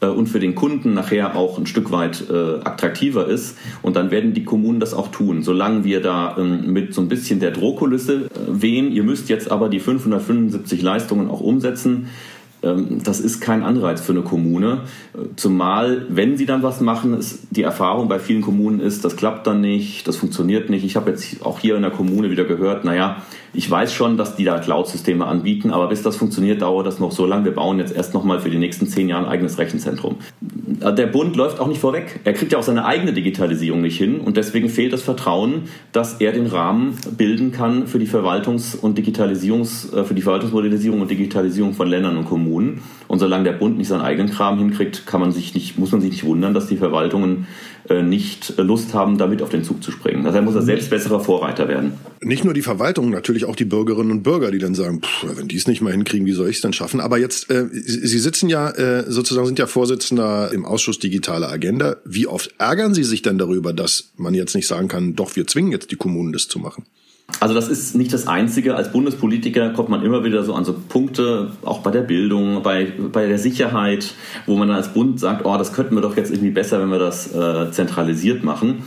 äh, 0.00 0.06
und 0.06 0.28
für 0.28 0.38
den 0.38 0.54
Kunden 0.54 0.94
nachher 0.94 1.34
auch 1.34 1.58
ein 1.58 1.66
Stück 1.66 1.90
weit 1.90 2.24
äh, 2.30 2.60
attraktiver 2.62 3.26
ist. 3.26 3.56
Und 3.82 3.96
dann 3.96 4.10
werden 4.10 4.34
die 4.34 4.44
Kommunen 4.44 4.80
das 4.80 4.94
auch 4.94 5.08
tun. 5.08 5.42
Solange 5.42 5.84
wir 5.84 6.00
da 6.00 6.36
ähm, 6.38 6.72
mit 6.72 6.94
so 6.94 7.00
ein 7.00 7.08
bisschen 7.08 7.40
der 7.40 7.50
Drohkulisse 7.50 8.26
äh, 8.26 8.28
wehen, 8.48 8.92
ihr 8.92 9.02
müsst 9.02 9.28
jetzt 9.28 9.50
aber 9.50 9.68
die 9.68 9.80
575 9.80 10.82
Leistungen 10.82 11.28
auch 11.28 11.40
umsetzen, 11.40 12.08
das 12.60 13.20
ist 13.20 13.40
kein 13.40 13.62
Anreiz 13.62 14.00
für 14.00 14.12
eine 14.12 14.22
Kommune. 14.22 14.82
Zumal, 15.36 16.06
wenn 16.08 16.36
sie 16.36 16.46
dann 16.46 16.62
was 16.62 16.80
machen, 16.80 17.16
ist 17.16 17.40
die 17.50 17.62
Erfahrung 17.62 18.08
bei 18.08 18.18
vielen 18.18 18.42
Kommunen 18.42 18.80
ist, 18.80 19.04
das 19.04 19.16
klappt 19.16 19.46
dann 19.46 19.60
nicht, 19.60 20.08
das 20.08 20.16
funktioniert 20.16 20.68
nicht. 20.68 20.84
Ich 20.84 20.96
habe 20.96 21.10
jetzt 21.10 21.44
auch 21.44 21.60
hier 21.60 21.76
in 21.76 21.82
der 21.82 21.92
Kommune 21.92 22.30
wieder 22.30 22.44
gehört, 22.44 22.84
naja, 22.84 23.22
ich 23.58 23.68
weiß 23.68 23.92
schon, 23.92 24.16
dass 24.16 24.36
die 24.36 24.44
da 24.44 24.60
Cloud-Systeme 24.60 25.26
anbieten, 25.26 25.72
aber 25.72 25.88
bis 25.88 26.04
das 26.04 26.14
funktioniert, 26.14 26.62
dauert 26.62 26.86
das 26.86 27.00
noch 27.00 27.10
so 27.10 27.26
lange. 27.26 27.46
Wir 27.46 27.54
bauen 27.56 27.80
jetzt 27.80 27.92
erst 27.92 28.14
nochmal 28.14 28.38
für 28.38 28.50
die 28.50 28.56
nächsten 28.56 28.86
zehn 28.86 29.08
Jahre 29.08 29.24
ein 29.24 29.32
eigenes 29.32 29.58
Rechenzentrum. 29.58 30.18
Der 30.40 31.06
Bund 31.08 31.34
läuft 31.34 31.58
auch 31.58 31.66
nicht 31.66 31.80
vorweg. 31.80 32.20
Er 32.22 32.34
kriegt 32.34 32.52
ja 32.52 32.58
auch 32.58 32.62
seine 32.62 32.84
eigene 32.84 33.12
Digitalisierung 33.12 33.80
nicht 33.80 33.98
hin 33.98 34.20
und 34.20 34.36
deswegen 34.36 34.68
fehlt 34.68 34.92
das 34.92 35.02
Vertrauen, 35.02 35.62
dass 35.90 36.20
er 36.20 36.30
den 36.30 36.46
Rahmen 36.46 36.98
bilden 37.16 37.50
kann 37.50 37.88
für 37.88 37.98
die 37.98 38.06
Verwaltungs- 38.06 38.78
und 38.78 38.96
Digitalisierungs-, 38.96 39.92
äh, 39.92 40.04
für 40.04 40.14
die 40.14 40.22
Verwaltungsmodellisierung 40.22 41.00
und 41.00 41.10
Digitalisierung 41.10 41.74
von 41.74 41.88
Ländern 41.88 42.16
und 42.16 42.26
Kommunen. 42.26 42.80
Und 43.08 43.18
solange 43.18 43.44
der 43.44 43.52
Bund 43.52 43.78
nicht 43.78 43.88
seinen 43.88 44.02
eigenen 44.02 44.30
Kram 44.30 44.58
hinkriegt, 44.58 45.06
kann 45.06 45.20
man 45.20 45.32
sich 45.32 45.54
nicht, 45.54 45.78
muss 45.78 45.92
man 45.92 46.00
sich 46.02 46.10
nicht 46.10 46.24
wundern, 46.24 46.52
dass 46.52 46.66
die 46.66 46.76
Verwaltungen 46.76 47.46
äh, 47.88 48.02
nicht 48.02 48.54
Lust 48.58 48.92
haben, 48.92 49.16
damit 49.16 49.40
auf 49.40 49.48
den 49.48 49.64
Zug 49.64 49.82
zu 49.82 49.90
springen. 49.90 50.26
Also 50.26 50.36
er 50.36 50.42
muss 50.42 50.54
er 50.54 50.62
selbst 50.62 50.90
besserer 50.90 51.20
Vorreiter 51.20 51.68
werden. 51.68 51.94
Nicht 52.20 52.44
nur 52.44 52.52
die 52.52 52.60
Verwaltung, 52.62 53.08
natürlich 53.08 53.46
auch 53.46 53.56
die 53.56 53.64
Bürgerinnen 53.64 54.10
und 54.10 54.22
Bürger, 54.22 54.50
die 54.50 54.58
dann 54.58 54.74
sagen, 54.74 55.00
pff, 55.00 55.38
wenn 55.38 55.48
die 55.48 55.56
es 55.56 55.66
nicht 55.66 55.80
mal 55.80 55.92
hinkriegen, 55.92 56.26
wie 56.26 56.32
soll 56.32 56.50
ich 56.50 56.56
es 56.56 56.62
denn 56.62 56.74
schaffen? 56.74 57.00
Aber 57.00 57.16
jetzt, 57.16 57.50
äh, 57.50 57.66
Sie 57.72 58.18
sitzen 58.18 58.50
ja 58.50 58.68
äh, 58.70 59.10
sozusagen, 59.10 59.46
sind 59.46 59.58
ja 59.58 59.66
Vorsitzender 59.66 60.52
im 60.52 60.66
Ausschuss 60.66 60.98
Digitale 60.98 61.48
Agenda. 61.48 61.96
Wie 62.04 62.26
oft 62.26 62.54
ärgern 62.58 62.92
Sie 62.92 63.04
sich 63.04 63.22
denn 63.22 63.38
darüber, 63.38 63.72
dass 63.72 64.12
man 64.16 64.34
jetzt 64.34 64.54
nicht 64.54 64.66
sagen 64.66 64.88
kann, 64.88 65.16
doch, 65.16 65.34
wir 65.34 65.46
zwingen 65.46 65.72
jetzt 65.72 65.90
die 65.90 65.96
Kommunen, 65.96 66.34
das 66.34 66.46
zu 66.46 66.58
machen? 66.58 66.84
Also 67.40 67.54
das 67.54 67.68
ist 67.68 67.94
nicht 67.94 68.12
das 68.12 68.26
Einzige. 68.26 68.74
Als 68.74 68.90
Bundespolitiker 68.90 69.70
kommt 69.70 69.90
man 69.90 70.02
immer 70.02 70.24
wieder 70.24 70.42
so 70.42 70.54
an 70.54 70.64
so 70.64 70.74
Punkte, 70.88 71.52
auch 71.64 71.80
bei 71.80 71.90
der 71.90 72.00
Bildung, 72.00 72.62
bei, 72.62 72.92
bei 73.12 73.26
der 73.26 73.38
Sicherheit, 73.38 74.14
wo 74.46 74.56
man 74.56 74.68
dann 74.68 74.76
als 74.76 74.92
Bund 74.92 75.20
sagt, 75.20 75.44
oh, 75.44 75.56
das 75.56 75.72
könnten 75.72 75.94
wir 75.94 76.00
doch 76.00 76.16
jetzt 76.16 76.32
irgendwie 76.32 76.50
besser, 76.50 76.80
wenn 76.80 76.88
wir 76.88 76.98
das 76.98 77.32
äh, 77.34 77.70
zentralisiert 77.70 78.42
machen. 78.42 78.82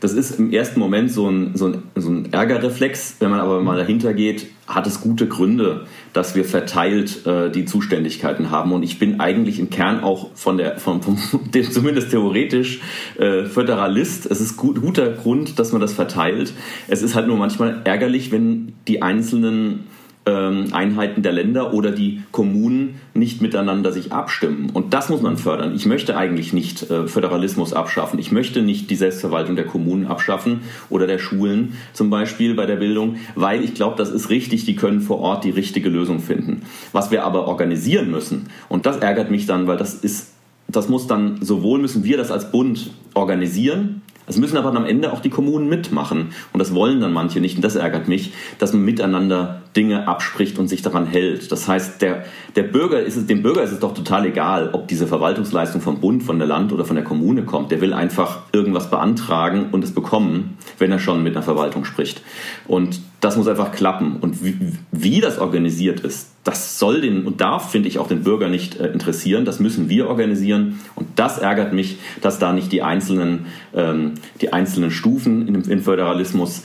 Das 0.00 0.12
ist 0.12 0.38
im 0.38 0.52
ersten 0.52 0.80
Moment 0.80 1.10
so 1.10 1.30
ein, 1.30 1.52
so 1.54 1.68
ein, 1.68 1.82
so 1.94 2.10
ein 2.10 2.30
Ärgerreflex. 2.30 3.16
Wenn 3.20 3.30
man 3.30 3.40
aber 3.40 3.62
mal 3.62 3.78
dahinter 3.78 4.12
geht, 4.12 4.48
hat 4.66 4.86
es 4.86 5.00
gute 5.00 5.26
Gründe, 5.26 5.86
dass 6.14 6.34
wir 6.34 6.44
verteilt 6.44 7.26
äh, 7.26 7.50
die 7.50 7.66
Zuständigkeiten 7.66 8.50
haben. 8.50 8.72
Und 8.72 8.82
ich 8.82 8.98
bin 8.98 9.20
eigentlich 9.20 9.58
im 9.58 9.68
Kern 9.68 10.02
auch 10.02 10.30
von 10.34 10.56
der, 10.56 10.78
von, 10.78 11.02
von 11.02 11.18
zumindest 11.70 12.10
theoretisch 12.10 12.80
äh, 13.18 13.44
Föderalist. 13.44 14.24
Es 14.24 14.40
ist 14.40 14.56
gut, 14.56 14.80
guter 14.80 15.10
Grund, 15.10 15.58
dass 15.58 15.72
man 15.72 15.82
das 15.82 15.92
verteilt. 15.92 16.54
Es 16.88 17.02
ist 17.02 17.14
halt 17.14 17.26
nur 17.26 17.36
manchmal 17.36 17.82
ärgerlich, 17.84 18.32
wenn 18.32 18.72
die 18.88 19.02
einzelnen 19.02 19.88
ähm, 20.26 20.68
Einheiten 20.72 21.22
der 21.22 21.32
Länder 21.32 21.74
oder 21.74 21.90
die 21.90 22.22
Kommunen 22.32 23.00
nicht 23.12 23.42
miteinander 23.42 23.92
sich 23.92 24.12
abstimmen. 24.12 24.70
Und 24.72 24.94
das 24.94 25.08
muss 25.08 25.22
man 25.22 25.36
fördern. 25.36 25.74
Ich 25.74 25.86
möchte 25.86 26.16
eigentlich 26.16 26.52
nicht 26.52 26.90
äh, 26.90 27.06
Föderalismus 27.06 27.72
abschaffen. 27.72 28.18
Ich 28.18 28.32
möchte 28.32 28.62
nicht 28.62 28.90
die 28.90 28.96
Selbstverwaltung 28.96 29.56
der 29.56 29.66
Kommunen 29.66 30.06
abschaffen 30.06 30.60
oder 30.88 31.06
der 31.06 31.18
Schulen 31.18 31.74
zum 31.92 32.10
Beispiel 32.10 32.54
bei 32.54 32.66
der 32.66 32.76
Bildung, 32.76 33.16
weil 33.34 33.62
ich 33.62 33.74
glaube, 33.74 33.96
das 33.96 34.10
ist 34.10 34.30
richtig. 34.30 34.64
Die 34.64 34.76
können 34.76 35.00
vor 35.00 35.20
Ort 35.20 35.44
die 35.44 35.50
richtige 35.50 35.88
Lösung 35.88 36.20
finden. 36.20 36.62
Was 36.92 37.10
wir 37.10 37.24
aber 37.24 37.46
organisieren 37.46 38.10
müssen, 38.10 38.48
und 38.68 38.86
das 38.86 38.98
ärgert 38.98 39.30
mich 39.30 39.46
dann, 39.46 39.66
weil 39.66 39.76
das 39.76 39.94
ist 39.94 40.30
das 40.66 40.88
muss 40.88 41.06
dann 41.06 41.42
sowohl 41.42 41.78
müssen 41.78 42.04
wir 42.04 42.16
das 42.16 42.30
als 42.30 42.50
Bund 42.50 42.90
organisieren, 43.12 44.00
es 44.26 44.38
müssen 44.38 44.56
aber 44.56 44.74
am 44.74 44.86
Ende 44.86 45.12
auch 45.12 45.20
die 45.20 45.30
Kommunen 45.30 45.68
mitmachen. 45.68 46.28
Und 46.52 46.58
das 46.58 46.74
wollen 46.74 47.00
dann 47.00 47.12
manche 47.12 47.40
nicht. 47.40 47.56
Und 47.56 47.62
das 47.62 47.76
ärgert 47.76 48.08
mich, 48.08 48.32
dass 48.58 48.72
man 48.72 48.84
miteinander 48.84 49.62
Dinge 49.76 50.06
abspricht 50.06 50.58
und 50.58 50.68
sich 50.68 50.82
daran 50.82 51.06
hält. 51.06 51.50
Das 51.50 51.66
heißt, 51.66 52.00
der, 52.00 52.24
der 52.54 52.62
Bürger 52.62 53.00
ist 53.00 53.16
es, 53.16 53.26
dem 53.26 53.42
Bürger 53.42 53.62
ist 53.62 53.72
es 53.72 53.80
doch 53.80 53.92
total 53.92 54.26
egal, 54.26 54.70
ob 54.72 54.86
diese 54.86 55.06
Verwaltungsleistung 55.06 55.80
vom 55.80 56.00
Bund, 56.00 56.22
von 56.22 56.38
der 56.38 56.46
Land 56.46 56.72
oder 56.72 56.84
von 56.84 56.96
der 56.96 57.04
Kommune 57.04 57.42
kommt. 57.42 57.72
Der 57.72 57.80
will 57.80 57.92
einfach 57.92 58.42
irgendwas 58.52 58.90
beantragen 58.90 59.70
und 59.72 59.82
es 59.82 59.92
bekommen, 59.92 60.56
wenn 60.78 60.92
er 60.92 60.98
schon 60.98 61.22
mit 61.22 61.34
einer 61.34 61.42
Verwaltung 61.42 61.84
spricht. 61.84 62.22
Und 62.68 63.00
das 63.20 63.36
muss 63.36 63.48
einfach 63.48 63.72
klappen. 63.72 64.18
Und 64.20 64.44
wie, 64.44 64.56
wie 64.92 65.20
das 65.20 65.38
organisiert 65.38 66.00
ist, 66.00 66.30
das 66.44 66.78
soll 66.78 67.00
den 67.00 67.24
und 67.24 67.40
darf, 67.40 67.70
finde 67.70 67.88
ich, 67.88 67.98
auch 67.98 68.06
den 68.06 68.22
Bürger 68.22 68.48
nicht 68.48 68.78
äh, 68.78 68.88
interessieren. 68.88 69.44
Das 69.46 69.60
müssen 69.60 69.88
wir 69.88 70.08
organisieren. 70.08 70.78
Und 70.94 71.08
das 71.16 71.38
ärgert 71.38 71.72
mich, 71.72 71.98
dass 72.20 72.38
da 72.38 72.52
nicht 72.52 72.70
die 72.70 72.82
einzelnen, 72.82 73.46
ähm, 73.74 74.12
die 74.42 74.52
einzelnen 74.52 74.90
Stufen 74.90 75.48
im, 75.48 75.62
im 75.68 75.80
Föderalismus 75.80 76.62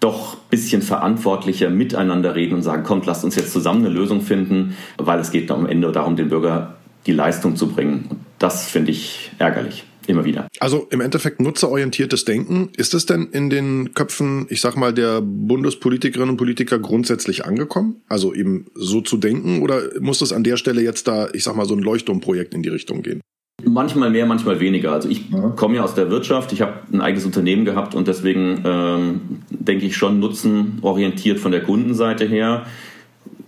doch 0.00 0.34
ein 0.34 0.48
bisschen 0.50 0.82
verantwortlicher 0.82 1.70
miteinander 1.70 2.34
reden 2.34 2.54
und 2.54 2.62
sagen, 2.62 2.84
kommt, 2.84 3.06
lasst 3.06 3.24
uns 3.24 3.36
jetzt 3.36 3.52
zusammen 3.52 3.84
eine 3.84 3.94
Lösung 3.94 4.20
finden, 4.20 4.76
weil 4.98 5.18
es 5.18 5.30
geht 5.30 5.50
am 5.50 5.66
Ende 5.66 5.90
darum, 5.92 6.16
den 6.16 6.28
Bürger 6.28 6.76
die 7.06 7.12
Leistung 7.12 7.56
zu 7.56 7.68
bringen. 7.68 8.06
Und 8.10 8.20
das 8.38 8.68
finde 8.68 8.90
ich 8.90 9.30
ärgerlich. 9.38 9.84
Immer 10.06 10.26
wieder. 10.26 10.48
Also 10.60 10.86
im 10.90 11.00
Endeffekt 11.00 11.40
nutzerorientiertes 11.40 12.26
Denken. 12.26 12.68
Ist 12.76 12.92
es 12.92 13.06
denn 13.06 13.28
in 13.32 13.48
den 13.48 13.94
Köpfen, 13.94 14.46
ich 14.50 14.60
sag 14.60 14.76
mal, 14.76 14.92
der 14.92 15.22
Bundespolitikerinnen 15.22 16.30
und 16.30 16.36
Politiker 16.36 16.78
grundsätzlich 16.78 17.46
angekommen? 17.46 18.02
Also 18.06 18.34
eben 18.34 18.66
so 18.74 19.00
zu 19.00 19.16
denken 19.16 19.62
oder 19.62 19.80
muss 20.00 20.20
es 20.20 20.32
an 20.32 20.44
der 20.44 20.58
Stelle 20.58 20.82
jetzt 20.82 21.08
da, 21.08 21.28
ich 21.32 21.44
sag 21.44 21.56
mal, 21.56 21.64
so 21.64 21.74
ein 21.74 21.80
Leuchtturmprojekt 21.80 22.52
in 22.52 22.62
die 22.62 22.68
Richtung 22.68 23.02
gehen? 23.02 23.22
Manchmal 23.66 24.10
mehr, 24.10 24.26
manchmal 24.26 24.60
weniger. 24.60 24.92
Also 24.92 25.08
ich 25.08 25.30
ja. 25.30 25.50
komme 25.50 25.76
ja 25.76 25.84
aus 25.84 25.94
der 25.94 26.10
Wirtschaft, 26.10 26.52
ich 26.52 26.60
habe 26.60 26.80
ein 26.92 27.00
eigenes 27.00 27.24
Unternehmen 27.24 27.64
gehabt 27.64 27.94
und 27.94 28.08
deswegen 28.08 28.62
ähm, 28.64 29.20
denke 29.66 29.86
ich 29.86 29.96
schon 29.96 30.20
nutzenorientiert 30.20 31.38
von 31.38 31.52
der 31.52 31.62
Kundenseite 31.62 32.24
her. 32.26 32.66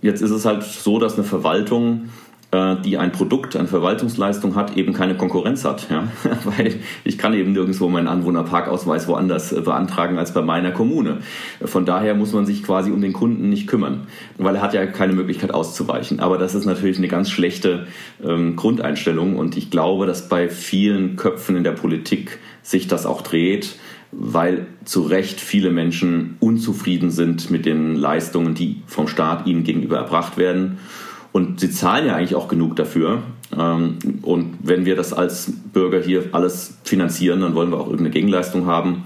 Jetzt 0.01 0.21
ist 0.21 0.31
es 0.31 0.45
halt 0.45 0.63
so, 0.63 0.99
dass 0.99 1.15
eine 1.15 1.23
Verwaltung 1.23 2.09
äh, 2.51 2.77
die 2.83 2.97
ein 2.97 3.11
Produkt, 3.11 3.57
eine 3.57 3.67
Verwaltungsleistung 3.67 4.55
hat, 4.55 4.77
eben 4.77 4.93
keine 4.93 5.15
Konkurrenz 5.15 5.65
hat. 5.65 5.89
Ja? 5.89 6.07
Weil 6.45 6.75
ich 7.03 7.17
kann 7.17 7.33
eben 7.33 7.51
nirgendwo 7.51 7.89
meinen 7.89 8.07
Anwohnerparkausweis 8.07 9.07
woanders 9.09 9.51
äh, 9.51 9.59
beantragen 9.59 10.17
als 10.17 10.33
bei 10.33 10.41
meiner 10.41 10.71
Kommune. 10.71 11.17
Von 11.63 11.85
daher 11.85 12.15
muss 12.15 12.31
man 12.31 12.45
sich 12.45 12.63
quasi 12.63 12.91
um 12.91 13.01
den 13.01 13.11
Kunden 13.11 13.49
nicht 13.49 13.67
kümmern, 13.67 14.07
weil 14.37 14.55
er 14.55 14.61
hat 14.61 14.73
ja 14.73 14.85
keine 14.85 15.11
Möglichkeit 15.11 15.53
auszuweichen. 15.53 16.21
Aber 16.21 16.37
das 16.37 16.55
ist 16.55 16.65
natürlich 16.65 16.97
eine 16.97 17.09
ganz 17.09 17.29
schlechte 17.29 17.87
ähm, 18.23 18.55
Grundeinstellung 18.55 19.35
und 19.35 19.57
ich 19.57 19.69
glaube, 19.69 20.05
dass 20.05 20.29
bei 20.29 20.47
vielen 20.47 21.17
Köpfen 21.17 21.57
in 21.57 21.65
der 21.65 21.73
Politik 21.73 22.39
sich 22.63 22.87
das 22.87 23.05
auch 23.05 23.21
dreht 23.23 23.75
weil 24.11 24.67
zu 24.85 25.01
Recht 25.01 25.39
viele 25.39 25.71
Menschen 25.71 26.37
unzufrieden 26.39 27.11
sind 27.11 27.51
mit 27.51 27.65
den 27.65 27.95
Leistungen, 27.95 28.55
die 28.55 28.81
vom 28.87 29.07
Staat 29.07 29.47
ihnen 29.47 29.63
gegenüber 29.63 29.97
erbracht 29.97 30.37
werden 30.37 30.79
und 31.31 31.59
sie 31.59 31.69
zahlen 31.69 32.07
ja 32.07 32.15
eigentlich 32.15 32.35
auch 32.35 32.47
genug 32.47 32.75
dafür. 32.75 33.21
Ähm, 33.57 33.97
und 34.21 34.55
wenn 34.63 34.85
wir 34.85 34.95
das 34.95 35.13
als 35.13 35.51
Bürger 35.73 36.01
hier 36.01 36.25
alles 36.31 36.77
finanzieren, 36.83 37.41
dann 37.41 37.55
wollen 37.55 37.69
wir 37.69 37.77
auch 37.77 37.85
irgendeine 37.85 38.11
Gegenleistung 38.11 38.65
haben. 38.65 39.03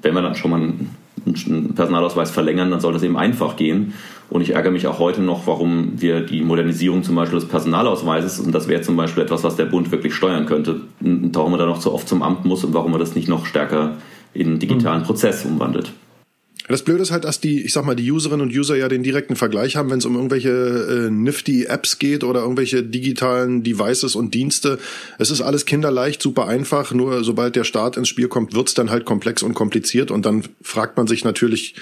Wenn 0.00 0.14
wir 0.14 0.22
dann 0.22 0.34
schon 0.34 0.50
mal 0.50 0.60
ein 0.60 0.90
einen 1.26 1.74
Personalausweis 1.74 2.30
verlängern, 2.30 2.70
dann 2.70 2.80
soll 2.80 2.92
das 2.92 3.02
eben 3.02 3.16
einfach 3.16 3.56
gehen. 3.56 3.94
Und 4.30 4.42
ich 4.42 4.54
ärgere 4.54 4.70
mich 4.70 4.86
auch 4.86 4.98
heute 4.98 5.22
noch, 5.22 5.46
warum 5.46 6.00
wir 6.00 6.20
die 6.20 6.42
Modernisierung 6.42 7.02
zum 7.02 7.16
Beispiel 7.16 7.38
des 7.38 7.48
Personalausweises, 7.48 8.40
und 8.40 8.54
das 8.54 8.68
wäre 8.68 8.82
zum 8.82 8.96
Beispiel 8.96 9.22
etwas, 9.22 9.42
was 9.42 9.56
der 9.56 9.64
Bund 9.64 9.90
wirklich 9.90 10.14
steuern 10.14 10.46
könnte, 10.46 10.82
warum 11.00 11.52
er 11.52 11.58
da 11.58 11.66
noch 11.66 11.78
zu 11.78 11.92
oft 11.92 12.08
zum 12.08 12.22
Amt 12.22 12.44
muss 12.44 12.64
und 12.64 12.74
warum 12.74 12.92
er 12.92 12.98
das 12.98 13.14
nicht 13.14 13.28
noch 13.28 13.46
stärker 13.46 13.96
in 14.34 14.46
einen 14.46 14.58
digitalen 14.58 15.02
Prozess 15.02 15.44
umwandelt. 15.44 15.92
Das 16.68 16.82
Blöde 16.82 17.02
ist 17.02 17.10
halt, 17.10 17.24
dass 17.24 17.40
die, 17.40 17.64
ich 17.64 17.72
sag 17.72 17.86
mal, 17.86 17.96
die 17.96 18.10
Userinnen 18.12 18.46
und 18.46 18.54
User 18.54 18.76
ja 18.76 18.88
den 18.88 19.02
direkten 19.02 19.36
Vergleich 19.36 19.76
haben, 19.76 19.90
wenn 19.90 20.00
es 20.00 20.04
um 20.04 20.14
irgendwelche 20.16 20.50
äh, 20.50 21.10
nifty 21.10 21.64
Apps 21.64 21.98
geht 21.98 22.24
oder 22.24 22.42
irgendwelche 22.42 22.82
digitalen 22.82 23.62
Devices 23.62 24.14
und 24.14 24.34
Dienste. 24.34 24.78
Es 25.18 25.30
ist 25.30 25.40
alles 25.40 25.64
kinderleicht, 25.64 26.20
super 26.20 26.46
einfach. 26.46 26.92
Nur 26.92 27.24
sobald 27.24 27.56
der 27.56 27.64
Start 27.64 27.96
ins 27.96 28.08
Spiel 28.08 28.28
kommt, 28.28 28.54
wird's 28.54 28.74
dann 28.74 28.90
halt 28.90 29.06
komplex 29.06 29.42
und 29.42 29.54
kompliziert. 29.54 30.10
Und 30.10 30.26
dann 30.26 30.44
fragt 30.60 30.98
man 30.98 31.06
sich 31.06 31.24
natürlich, 31.24 31.74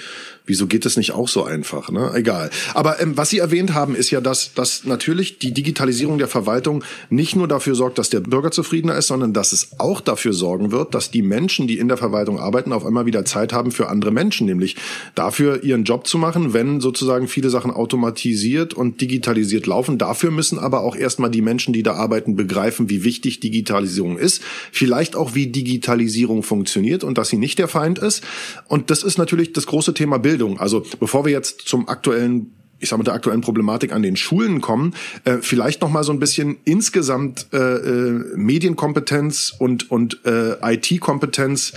Wieso 0.47 0.65
geht 0.65 0.85
es 0.85 0.97
nicht 0.97 1.11
auch 1.11 1.27
so 1.27 1.43
einfach? 1.43 1.91
Ne? 1.91 2.11
Egal. 2.15 2.49
Aber 2.73 3.01
ähm, 3.01 3.17
was 3.17 3.29
Sie 3.29 3.39
erwähnt 3.39 3.73
haben, 3.73 3.95
ist 3.95 4.11
ja, 4.11 4.21
dass, 4.21 4.53
dass 4.53 4.85
natürlich 4.85 5.39
die 5.39 5.53
Digitalisierung 5.53 6.17
der 6.17 6.29
Verwaltung 6.29 6.83
nicht 7.09 7.35
nur 7.35 7.47
dafür 7.49 7.75
sorgt, 7.75 7.97
dass 7.97 8.09
der 8.09 8.21
Bürger 8.21 8.51
zufriedener 8.51 8.95
ist, 8.95 9.07
sondern 9.07 9.33
dass 9.33 9.51
es 9.51 9.71
auch 9.77 9.99
dafür 9.99 10.31
sorgen 10.31 10.71
wird, 10.71 10.95
dass 10.95 11.11
die 11.11 11.21
Menschen, 11.21 11.67
die 11.67 11.77
in 11.77 11.89
der 11.89 11.97
Verwaltung 11.97 12.39
arbeiten, 12.39 12.71
auf 12.71 12.85
einmal 12.85 13.05
wieder 13.05 13.25
Zeit 13.25 13.51
haben 13.51 13.71
für 13.71 13.89
andere 13.89 14.11
Menschen, 14.11 14.47
nämlich 14.47 14.77
dafür 15.15 15.63
ihren 15.63 15.83
Job 15.83 16.07
zu 16.07 16.17
machen, 16.17 16.53
wenn 16.53 16.79
sozusagen 16.79 17.27
viele 17.27 17.49
Sachen 17.49 17.71
automatisiert 17.71 18.73
und 18.73 19.01
digitalisiert 19.01 19.67
laufen. 19.67 19.97
Dafür 19.97 20.31
müssen 20.31 20.59
aber 20.59 20.81
auch 20.81 20.95
erstmal 20.95 21.29
die 21.29 21.41
Menschen, 21.41 21.73
die 21.73 21.83
da 21.83 21.93
arbeiten, 21.93 22.37
begreifen, 22.37 22.89
wie 22.89 23.03
wichtig 23.03 23.41
Digitalisierung 23.41 24.17
ist, 24.17 24.41
vielleicht 24.71 25.17
auch 25.17 25.35
wie 25.35 25.47
Digitalisierung 25.47 26.43
funktioniert 26.43 27.03
und 27.03 27.17
dass 27.17 27.29
sie 27.29 27.37
nicht 27.37 27.59
der 27.59 27.67
Feind 27.67 27.99
ist. 27.99 28.23
Und 28.67 28.89
das 28.91 29.03
ist 29.03 29.17
natürlich 29.17 29.51
das 29.51 29.67
große 29.67 29.93
Thema 29.93 30.19
Bildung. 30.19 30.36
Bildung. 30.37 30.59
Also 30.59 30.83
bevor 30.99 31.25
wir 31.25 31.31
jetzt 31.31 31.61
zum 31.61 31.87
aktuellen 31.87 32.53
ich 32.79 32.89
sage 32.89 32.99
mit 32.99 33.07
der 33.07 33.15
aktuellen 33.15 33.41
Problematik 33.41 33.91
an 33.91 34.03
den 34.03 34.15
Schulen 34.15 34.61
kommen, 34.61 34.93
äh, 35.23 35.37
vielleicht 35.41 35.81
noch 35.81 35.89
mal 35.89 36.03
so 36.03 36.11
ein 36.11 36.19
bisschen 36.19 36.57
insgesamt 36.63 37.47
äh, 37.51 37.57
äh, 37.57 38.23
Medienkompetenz 38.35 39.51
und 39.57 39.89
und 39.89 40.23
äh, 40.25 40.57
IT-Kompetenz. 40.61 41.73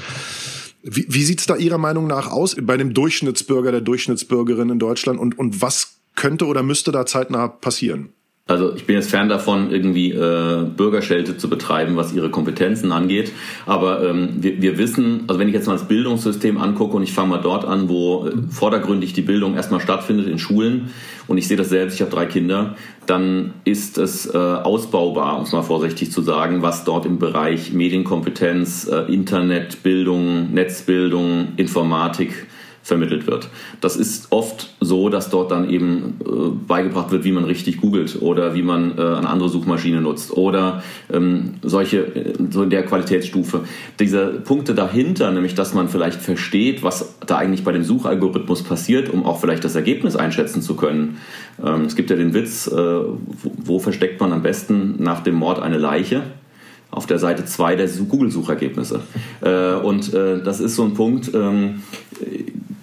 Wie, 0.82 1.06
wie 1.08 1.24
sieht's 1.24 1.46
da 1.46 1.56
Ihrer 1.56 1.78
Meinung 1.78 2.06
nach 2.06 2.30
aus 2.30 2.54
bei 2.60 2.76
dem 2.76 2.92
Durchschnittsbürger, 2.92 3.72
der 3.72 3.80
Durchschnittsbürgerin 3.80 4.68
in 4.68 4.78
Deutschland 4.78 5.18
und 5.18 5.38
und 5.38 5.62
was 5.62 6.00
könnte 6.16 6.44
oder 6.44 6.62
müsste 6.62 6.92
da 6.92 7.06
zeitnah 7.06 7.48
passieren? 7.48 8.10
Also 8.46 8.74
ich 8.74 8.84
bin 8.84 8.96
jetzt 8.96 9.10
fern 9.10 9.28
davon, 9.28 9.70
irgendwie 9.70 10.10
äh, 10.10 10.64
Bürgerschelte 10.76 11.36
zu 11.36 11.48
betreiben, 11.48 11.96
was 11.96 12.12
ihre 12.12 12.30
Kompetenzen 12.30 12.90
angeht. 12.90 13.30
Aber 13.64 14.04
ähm, 14.04 14.30
wir, 14.40 14.60
wir 14.60 14.76
wissen, 14.76 15.22
also 15.28 15.38
wenn 15.38 15.46
ich 15.46 15.54
jetzt 15.54 15.68
mal 15.68 15.74
das 15.74 15.86
Bildungssystem 15.86 16.58
angucke 16.58 16.96
und 16.96 17.04
ich 17.04 17.12
fange 17.12 17.28
mal 17.28 17.40
dort 17.40 17.64
an, 17.64 17.88
wo 17.88 18.26
äh, 18.26 18.32
vordergründig 18.50 19.12
die 19.12 19.22
Bildung 19.22 19.54
erstmal 19.54 19.80
stattfindet 19.80 20.26
in 20.26 20.40
Schulen 20.40 20.90
und 21.28 21.38
ich 21.38 21.46
sehe 21.46 21.56
das 21.56 21.68
selbst, 21.68 21.94
ich 21.94 22.00
habe 22.00 22.10
drei 22.10 22.26
Kinder, 22.26 22.74
dann 23.06 23.54
ist 23.64 23.98
es 23.98 24.26
äh, 24.26 24.36
ausbaubar, 24.36 25.36
um 25.36 25.44
es 25.44 25.52
mal 25.52 25.62
vorsichtig 25.62 26.10
zu 26.10 26.20
sagen, 26.20 26.60
was 26.60 26.82
dort 26.82 27.06
im 27.06 27.20
Bereich 27.20 27.72
Medienkompetenz, 27.72 28.88
äh, 28.88 29.12
Internetbildung, 29.12 30.52
Netzbildung, 30.52 31.52
Informatik 31.56 32.48
vermittelt 32.82 33.26
wird. 33.26 33.48
Das 33.80 33.96
ist 33.96 34.28
oft 34.30 34.70
so, 34.80 35.08
dass 35.10 35.30
dort 35.30 35.50
dann 35.50 35.68
eben 35.68 36.16
äh, 36.24 36.48
beigebracht 36.66 37.10
wird, 37.10 37.24
wie 37.24 37.32
man 37.32 37.44
richtig 37.44 37.80
googelt 37.80 38.20
oder 38.20 38.54
wie 38.54 38.62
man 38.62 38.96
äh, 38.96 39.02
eine 39.02 39.28
andere 39.28 39.48
Suchmaschine 39.48 40.00
nutzt 40.00 40.32
oder 40.36 40.82
ähm, 41.12 41.54
solche, 41.62 41.98
äh, 41.98 42.32
so 42.50 42.62
in 42.62 42.70
der 42.70 42.84
Qualitätsstufe. 42.84 43.64
Diese 43.98 44.26
Punkte 44.44 44.74
dahinter, 44.74 45.30
nämlich 45.30 45.54
dass 45.54 45.74
man 45.74 45.88
vielleicht 45.88 46.20
versteht, 46.22 46.82
was 46.82 47.16
da 47.26 47.36
eigentlich 47.36 47.64
bei 47.64 47.72
dem 47.72 47.84
Suchalgorithmus 47.84 48.62
passiert, 48.62 49.12
um 49.12 49.24
auch 49.24 49.40
vielleicht 49.40 49.64
das 49.64 49.74
Ergebnis 49.74 50.16
einschätzen 50.16 50.62
zu 50.62 50.74
können. 50.74 51.18
Ähm, 51.62 51.82
es 51.82 51.96
gibt 51.96 52.10
ja 52.10 52.16
den 52.16 52.32
Witz, 52.32 52.66
äh, 52.66 52.74
wo, 52.74 53.52
wo 53.56 53.78
versteckt 53.78 54.20
man 54.20 54.32
am 54.32 54.42
besten 54.42 55.02
nach 55.02 55.20
dem 55.20 55.34
Mord 55.34 55.60
eine 55.60 55.78
Leiche? 55.78 56.22
auf 56.90 57.06
der 57.06 57.18
Seite 57.18 57.44
2 57.44 57.76
der 57.76 57.88
Google-Suchergebnisse. 57.88 59.00
Äh, 59.42 59.74
und 59.74 60.12
äh, 60.12 60.42
das 60.42 60.60
ist 60.60 60.76
so 60.76 60.84
ein 60.84 60.94
Punkt, 60.94 61.32
ähm, 61.34 61.82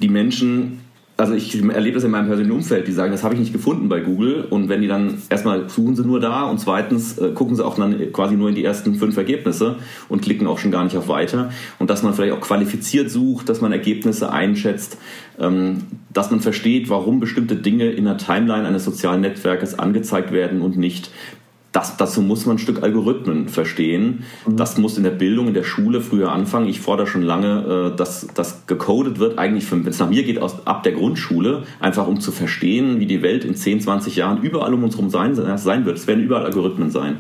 die 0.02 0.10
Menschen, 0.10 0.82
also 1.18 1.34
ich 1.34 1.56
erlebe 1.56 1.96
das 1.96 2.04
in 2.04 2.12
meinem 2.12 2.28
persönlichen 2.28 2.56
Umfeld, 2.56 2.88
die 2.88 2.92
sagen, 2.92 3.12
das 3.12 3.24
habe 3.24 3.34
ich 3.34 3.40
nicht 3.40 3.54
gefunden 3.54 3.90
bei 3.90 4.02
Google. 4.02 4.46
Und 4.50 4.70
wenn 4.70 4.82
die 4.82 4.88
dann 4.88 5.18
erstmal 5.30 5.68
suchen 5.68 5.96
sie 5.96 6.06
nur 6.06 6.20
da 6.20 6.44
und 6.44 6.60
zweitens 6.60 7.18
äh, 7.18 7.32
gucken 7.32 7.56
sie 7.56 7.66
auch 7.66 7.76
dann 7.76 8.12
quasi 8.14 8.36
nur 8.36 8.50
in 8.50 8.56
die 8.56 8.64
ersten 8.64 8.96
fünf 8.96 9.18
Ergebnisse 9.18 9.78
und 10.10 10.22
klicken 10.22 10.46
auch 10.46 10.60
schon 10.60 10.70
gar 10.70 10.84
nicht 10.84 10.96
auf 10.96 11.08
weiter. 11.08 11.50
Und 11.80 11.90
dass 11.90 12.04
man 12.04 12.14
vielleicht 12.14 12.34
auch 12.34 12.42
qualifiziert 12.42 13.10
sucht, 13.10 13.50
dass 13.50 13.62
man 13.62 13.72
Ergebnisse 13.72 14.32
einschätzt, 14.32 14.98
ähm, 15.40 15.84
dass 16.14 16.30
man 16.30 16.40
versteht, 16.40 16.90
warum 16.90 17.20
bestimmte 17.20 17.56
Dinge 17.56 17.90
in 17.90 18.06
der 18.06 18.18
Timeline 18.18 18.68
eines 18.68 18.86
sozialen 18.86 19.22
Netzwerkes 19.22 19.80
angezeigt 19.80 20.32
werden 20.32 20.62
und 20.62 20.78
nicht 20.78 21.10
das, 21.72 21.98
dazu 21.98 22.22
muss 22.22 22.46
man 22.46 22.56
ein 22.56 22.60
Stück 22.60 22.82
Algorithmen 22.82 23.50
verstehen. 23.50 24.24
Mhm. 24.48 24.58
Das 24.58 24.78
muss 24.78 24.98
in 24.98 25.04
der 25.04 25.12
Bildung, 25.12 25.48
in 25.48 25.54
der 25.54 25.64
Schule 25.64 26.02
früher 26.02 26.32
anfangen. 26.32 26.68
Ich 26.68 26.80
fordere 26.80 27.08
schon 27.08 27.22
lange, 27.22 27.92
äh, 27.94 27.96
dass 27.96 28.28
das 28.34 28.66
gecodet 28.68 29.20
wird, 29.20 29.38
eigentlich, 29.38 29.72
wenn 29.72 29.86
es 29.86 30.00
nach 30.00 30.10
mir 30.10 30.24
geht, 30.24 30.42
aus, 30.42 30.66
ab 30.66 30.84
der 30.84 30.94
Grundschule, 30.94 31.64
einfach 31.80 32.08
um 32.08 32.20
zu 32.20 32.32
verstehen, 32.32 33.00
wie 33.00 33.06
die 33.06 33.22
Welt 33.22 33.46
in 33.46 33.56
10, 33.56 33.82
20 33.82 34.16
Jahren 34.16 34.42
überall 34.42 34.74
um 34.74 34.84
uns 34.84 34.96
herum 34.96 35.10
sein, 35.10 35.36
sein 35.58 35.86
wird. 35.86 35.98
Es 35.98 36.08
werden 36.08 36.24
überall 36.24 36.46
Algorithmen 36.46 36.90
sein. 36.90 37.18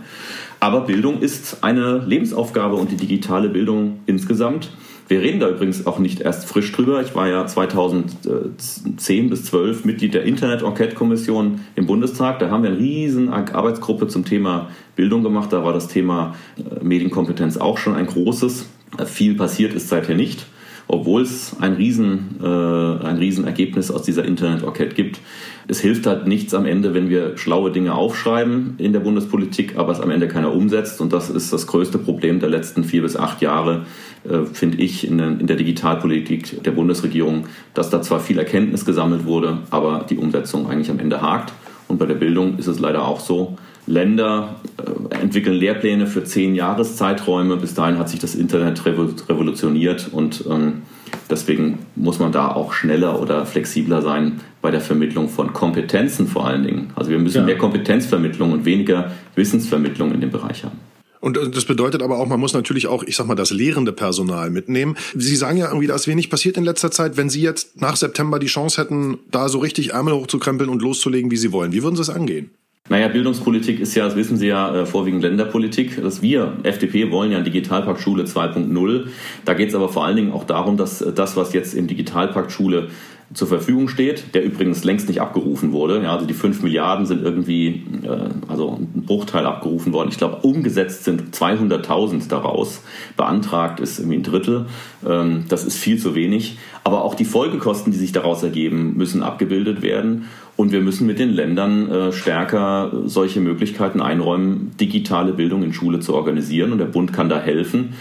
Aber 0.60 0.82
Bildung 0.82 1.20
ist 1.20 1.64
eine 1.64 2.00
Lebensaufgabe 2.00 2.76
und 2.76 2.92
die 2.92 2.96
digitale 2.96 3.50
Bildung 3.50 4.00
insgesamt 4.08 4.72
wir 5.08 5.22
reden 5.22 5.39
da 5.39 5.50
übrigens 5.50 5.86
auch 5.88 6.00
nicht 6.00 6.20
erst 6.20 6.48
frisch 6.48 6.72
drüber. 6.74 7.02
Ich 7.02 7.15
war 7.15 7.28
ja 7.28 7.46
2010 7.46 9.30
bis 9.30 9.46
12 9.46 9.86
Mitglied 9.86 10.13
der 10.13 10.24
Internet-Enquete-Kommission 10.24 11.62
im 11.76 11.86
Bundestag. 11.86 12.39
Da 12.39 12.50
haben 12.50 12.63
wir 12.63 12.72
eine 12.72 12.80
riesen 12.80 13.30
Arbeitsgruppe 13.30 14.08
zum 14.08 14.26
Thema 14.26 14.70
Bildung 14.96 15.24
gemacht. 15.24 15.54
Da 15.54 15.63
war 15.63 15.74
das 15.74 15.88
Thema 15.88 16.36
äh, 16.58 16.84
Medienkompetenz 16.84 17.58
auch 17.58 17.78
schon 17.78 17.96
ein 17.96 18.08
großes. 18.08 18.67
Viel 19.06 19.36
passiert 19.36 19.74
ist 19.74 19.89
seither 19.89 20.15
nicht 20.15 20.46
obwohl 20.88 21.21
es 21.21 21.56
ein, 21.60 21.73
Riesen, 21.73 22.38
äh, 22.41 22.45
ein 22.45 23.17
Riesenergebnis 23.17 23.91
aus 23.91 24.04
dieser 24.04 24.23
Internet-Enquete 24.26 24.95
gibt. 24.95 25.19
Es 25.67 25.82
hilft 25.82 26.08
halt 26.08 26.28
nichts 26.28 26.54
am 26.54 26.65
Ende, 26.65 26.93
wenn 26.93 27.10
wir 27.10 27.38
schlaue 27.38 27.71
Dinge 27.71 27.93
aufschreiben 27.93 28.76
in 28.78 28.93
der 28.93 29.02
Bundespolitik, 29.02 29.78
aber 29.78 29.91
es 29.91 30.00
am 30.00 30.12
Ende 30.12 30.30
keiner 30.30 30.54
umsetzt. 30.54 31.02
Und 31.02 31.12
das 31.12 31.30
ist 31.30 31.52
das 31.52 31.67
größte 31.67 31.97
Problem 31.97 32.39
der 32.39 32.50
letzten 32.50 32.86
vier 32.86 33.02
bis 33.02 33.17
acht 33.17 33.41
Jahre, 33.41 33.86
äh, 34.23 34.45
finde 34.45 34.78
ich, 34.78 35.06
in, 35.06 35.19
in 35.19 35.47
der 35.47 35.58
Digitalpolitik 35.58 36.63
der 36.63 36.71
Bundesregierung, 36.71 37.47
dass 37.73 37.89
da 37.89 38.02
zwar 38.02 38.21
viel 38.21 38.39
Erkenntnis 38.39 38.86
gesammelt 38.86 39.26
wurde, 39.26 39.60
aber 39.69 40.06
die 40.10 40.17
Umsetzung 40.17 40.69
eigentlich 40.69 40.89
am 40.89 41.00
Ende 41.00 41.21
hakt. 41.21 41.52
Und 41.89 42.00
bei 42.00 42.06
der 42.06 42.15
Bildung 42.15 42.58
ist 42.58 42.67
es 42.67 42.80
leider 42.80 43.06
auch 43.06 43.19
so. 43.19 43.58
Länder 43.88 44.60
äh, 44.78 45.15
entwickeln 45.15 45.56
Lehrpläne 45.56 46.06
für 46.08 46.23
zehn 46.23 46.54
Jahreszeiträume. 46.54 47.58
Bis 47.58 47.73
dahin 47.73 47.97
hat 47.97 48.10
sich 48.10 48.19
das 48.19 48.36
Internet 48.36 48.86
revolutioniert 48.86 50.10
und 50.12 50.43
ähm, 50.50 50.84
deswegen 51.30 51.80
muss 51.95 52.19
man 52.19 52.32
da 52.32 52.50
auch 52.50 52.73
schneller 52.73 53.19
oder 53.19 53.45
flexibler 53.45 54.02
sein 54.02 54.41
bei 54.62 54.71
der 54.71 54.82
Vermittlung 54.82 55.30
von 55.30 55.54
Kompetenzen 55.54 56.28
vor 56.28 56.45
allen 56.45 56.63
Dingen. 56.63 56.91
Also 56.95 57.10
wir 57.10 57.19
müssen 57.19 57.38
ja. 57.38 57.43
mehr 57.43 57.58
Kompetenzvermittlung 57.58 58.52
und 58.52 58.65
weniger 58.65 59.12
Wissensvermittlung 59.36 60.13
in 60.13 60.21
dem 60.21 60.32
Bereich 60.32 60.63
haben. 60.63 60.78
Und 61.19 61.38
das 61.56 61.65
bedeutet 61.65 62.04
aber 62.04 62.19
auch, 62.19 62.28
man 62.28 62.39
muss 62.39 62.54
natürlich 62.54 62.88
auch, 62.88 63.04
ich 63.04 63.15
sag 63.15 63.26
mal, 63.26 63.36
das 63.36 63.50
lehrende 63.50 63.91
Personal 63.91 64.50
mitnehmen. 64.50 64.95
Sie 65.15 65.36
sagen 65.36 65.58
ja 65.58 65.67
irgendwie, 65.67 65.88
da 65.88 65.95
ist 65.95 66.08
wenig 66.08 66.30
passiert 66.30 66.58
in 66.58 66.63
letzter 66.63 66.91
Zeit. 66.91 67.17
Wenn 67.17 67.30
Sie 67.30 67.41
jetzt 67.41 67.82
nach 67.82 67.95
September 67.95 68.38
die 68.38 68.47
Chance 68.47 68.80
hätten, 68.80 69.17
da 69.32 69.50
so 69.50 69.58
richtig 69.60 69.93
Ärmel 69.93 70.13
hochzukrempeln 70.13 70.69
und 70.69 70.82
loszulegen, 70.82 71.32
wie 71.32 71.38
Sie 71.38 71.52
wollen, 71.52 71.71
wie 71.71 71.82
würden 71.82 71.95
Sie 71.95 72.04
es 72.04 72.10
angehen? 72.10 72.52
Naja, 72.89 73.10
Bildungspolitik 73.10 73.82
ist 73.82 73.95
ja, 73.95 74.06
das 74.06 74.15
wissen 74.15 74.38
Sie 74.38 74.47
ja, 74.47 74.73
äh, 74.73 74.86
vorwiegend 74.86 75.21
Länderpolitik. 75.21 76.02
Dass 76.02 76.21
wir, 76.21 76.54
FDP, 76.63 77.12
wollen 77.12 77.32
ja 77.32 77.38
einen 77.38 77.45
Digitalpakt 77.45 78.00
Schule 78.00 78.23
2.0. 78.23 79.08
Da 79.43 79.54
geht 79.54 79.69
es 79.69 79.76
aber 79.76 79.89
vor 79.89 80.06
allen 80.06 80.15
Dingen 80.15 80.32
auch 80.32 80.45
darum, 80.45 80.78
dass 80.78 81.00
das, 81.00 81.36
was 81.36 81.54
jetzt 81.54 81.73
im 81.73 81.88
Digitalpakt 81.88 82.52
Schule 82.52 82.88
zur 83.34 83.48
Verfügung 83.48 83.90
steht, 83.90 84.34
der 84.36 84.46
übrigens 84.46 84.86
längst 84.86 85.10
nicht 85.10 85.20
abgerufen 85.20 85.74
wurde. 85.74 86.02
Ja, 86.02 86.13
also 86.13 86.26
die 86.26 86.34
5 86.34 86.63
Milliarden 86.63 87.06
sind 87.06 87.24
irgendwie, 87.24 87.84
äh, 88.04 88.30
also 88.48 88.80
ein 88.80 89.04
Bruchteil 89.06 89.46
abgerufen 89.46 89.92
worden. 89.92 90.10
Ich 90.10 90.18
glaube, 90.18 90.38
umgesetzt 90.48 91.04
sind 91.04 91.36
200.000 91.36 92.30
daraus. 92.30 92.84
Beantragt 93.18 93.82
ist 93.82 94.00
irgendwie 94.00 94.20
ein 94.20 94.24
Drittel. 94.24 94.68
Ähm, 95.06 95.44
das 95.50 95.66
ist 95.66 95.78
viel 95.78 96.00
zu 96.00 96.16
wenig. 96.16 96.58
Aber 96.86 97.04
auch 97.04 97.16
die 97.16 97.26
Folgekosten, 97.26 97.92
die 97.92 97.98
sich 97.98 98.13
daraus 98.13 98.44
ergeben, 98.44 98.96
müssen 98.96 99.22
abgebildet 99.22 99.82
werden. 99.82 100.26
Und 100.56 100.72
wir 100.72 100.80
müssen 100.80 101.06
mit 101.06 101.20
den 101.20 101.34
Ländern 101.34 101.92
äh, 101.92 102.12
stärker 102.13 102.92
solche 103.06 103.42
Möglichkeiten 103.42 104.02
einräumen, 104.02 104.72
digitale 104.80 105.34
Bildung 105.34 105.63
in 105.63 105.74
Schule 105.74 106.00
zu 106.00 106.16
organisieren. 106.16 106.72
Und 106.72 106.78
der 106.78 106.86
Bund 106.86 107.12
kann 107.12 107.28
da 107.28 107.40
helfen. 107.40 107.94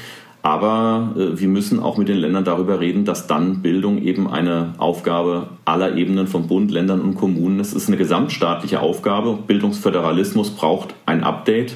Aber 0.46 1.16
äh, 1.16 1.40
wir 1.40 1.48
müssen 1.48 1.80
auch 1.80 1.98
mit 1.98 2.06
den 2.06 2.18
Ländern 2.18 2.44
darüber 2.44 2.78
reden, 2.78 3.04
dass 3.04 3.26
dann 3.26 3.62
Bildung 3.62 4.00
eben 4.00 4.30
eine 4.30 4.74
Aufgabe 4.78 5.48
aller 5.64 5.96
Ebenen 5.96 6.28
von 6.28 6.46
Bund, 6.46 6.70
Ländern 6.70 7.00
und 7.00 7.16
Kommunen 7.16 7.58
ist. 7.58 7.70
Es 7.70 7.82
ist 7.82 7.88
eine 7.88 7.96
gesamtstaatliche 7.96 8.78
Aufgabe. 8.78 9.36
Bildungsföderalismus 9.44 10.50
braucht 10.50 10.94
ein 11.04 11.24
Update 11.24 11.74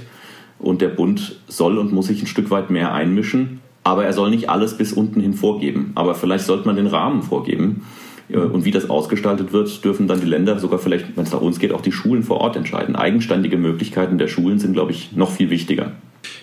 und 0.60 0.82
der 0.82 0.88
Bund 0.88 1.40
soll 1.48 1.78
und 1.78 1.92
muss 1.92 2.06
sich 2.06 2.22
ein 2.22 2.28
Stück 2.28 2.52
weit 2.52 2.70
mehr 2.70 2.94
einmischen. 2.94 3.58
aber 3.82 4.04
er 4.04 4.12
soll 4.12 4.30
nicht 4.30 4.48
alles 4.50 4.76
bis 4.76 4.92
unten 4.92 5.20
hin 5.20 5.34
vorgeben. 5.34 5.90
Aber 5.96 6.14
vielleicht 6.14 6.44
sollte 6.44 6.66
man 6.66 6.76
den 6.76 6.86
Rahmen 6.86 7.22
vorgeben. 7.22 7.84
Äh, 8.28 8.36
und 8.36 8.64
wie 8.64 8.70
das 8.70 8.88
ausgestaltet 8.88 9.52
wird, 9.52 9.84
dürfen 9.84 10.06
dann 10.06 10.20
die 10.20 10.28
Länder, 10.28 10.60
sogar 10.60 10.78
vielleicht, 10.78 11.16
wenn 11.16 11.24
es 11.24 11.32
nach 11.32 11.40
uns 11.40 11.58
geht, 11.58 11.72
auch 11.72 11.80
die 11.80 11.90
Schulen 11.90 12.22
vor 12.22 12.40
Ort 12.40 12.54
entscheiden. 12.54 12.94
Eigenständige 12.94 13.56
Möglichkeiten 13.56 14.16
der 14.16 14.28
Schulen 14.28 14.60
sind, 14.60 14.74
glaube 14.74 14.92
ich, 14.92 15.10
noch 15.16 15.32
viel 15.32 15.50
wichtiger. 15.50 15.90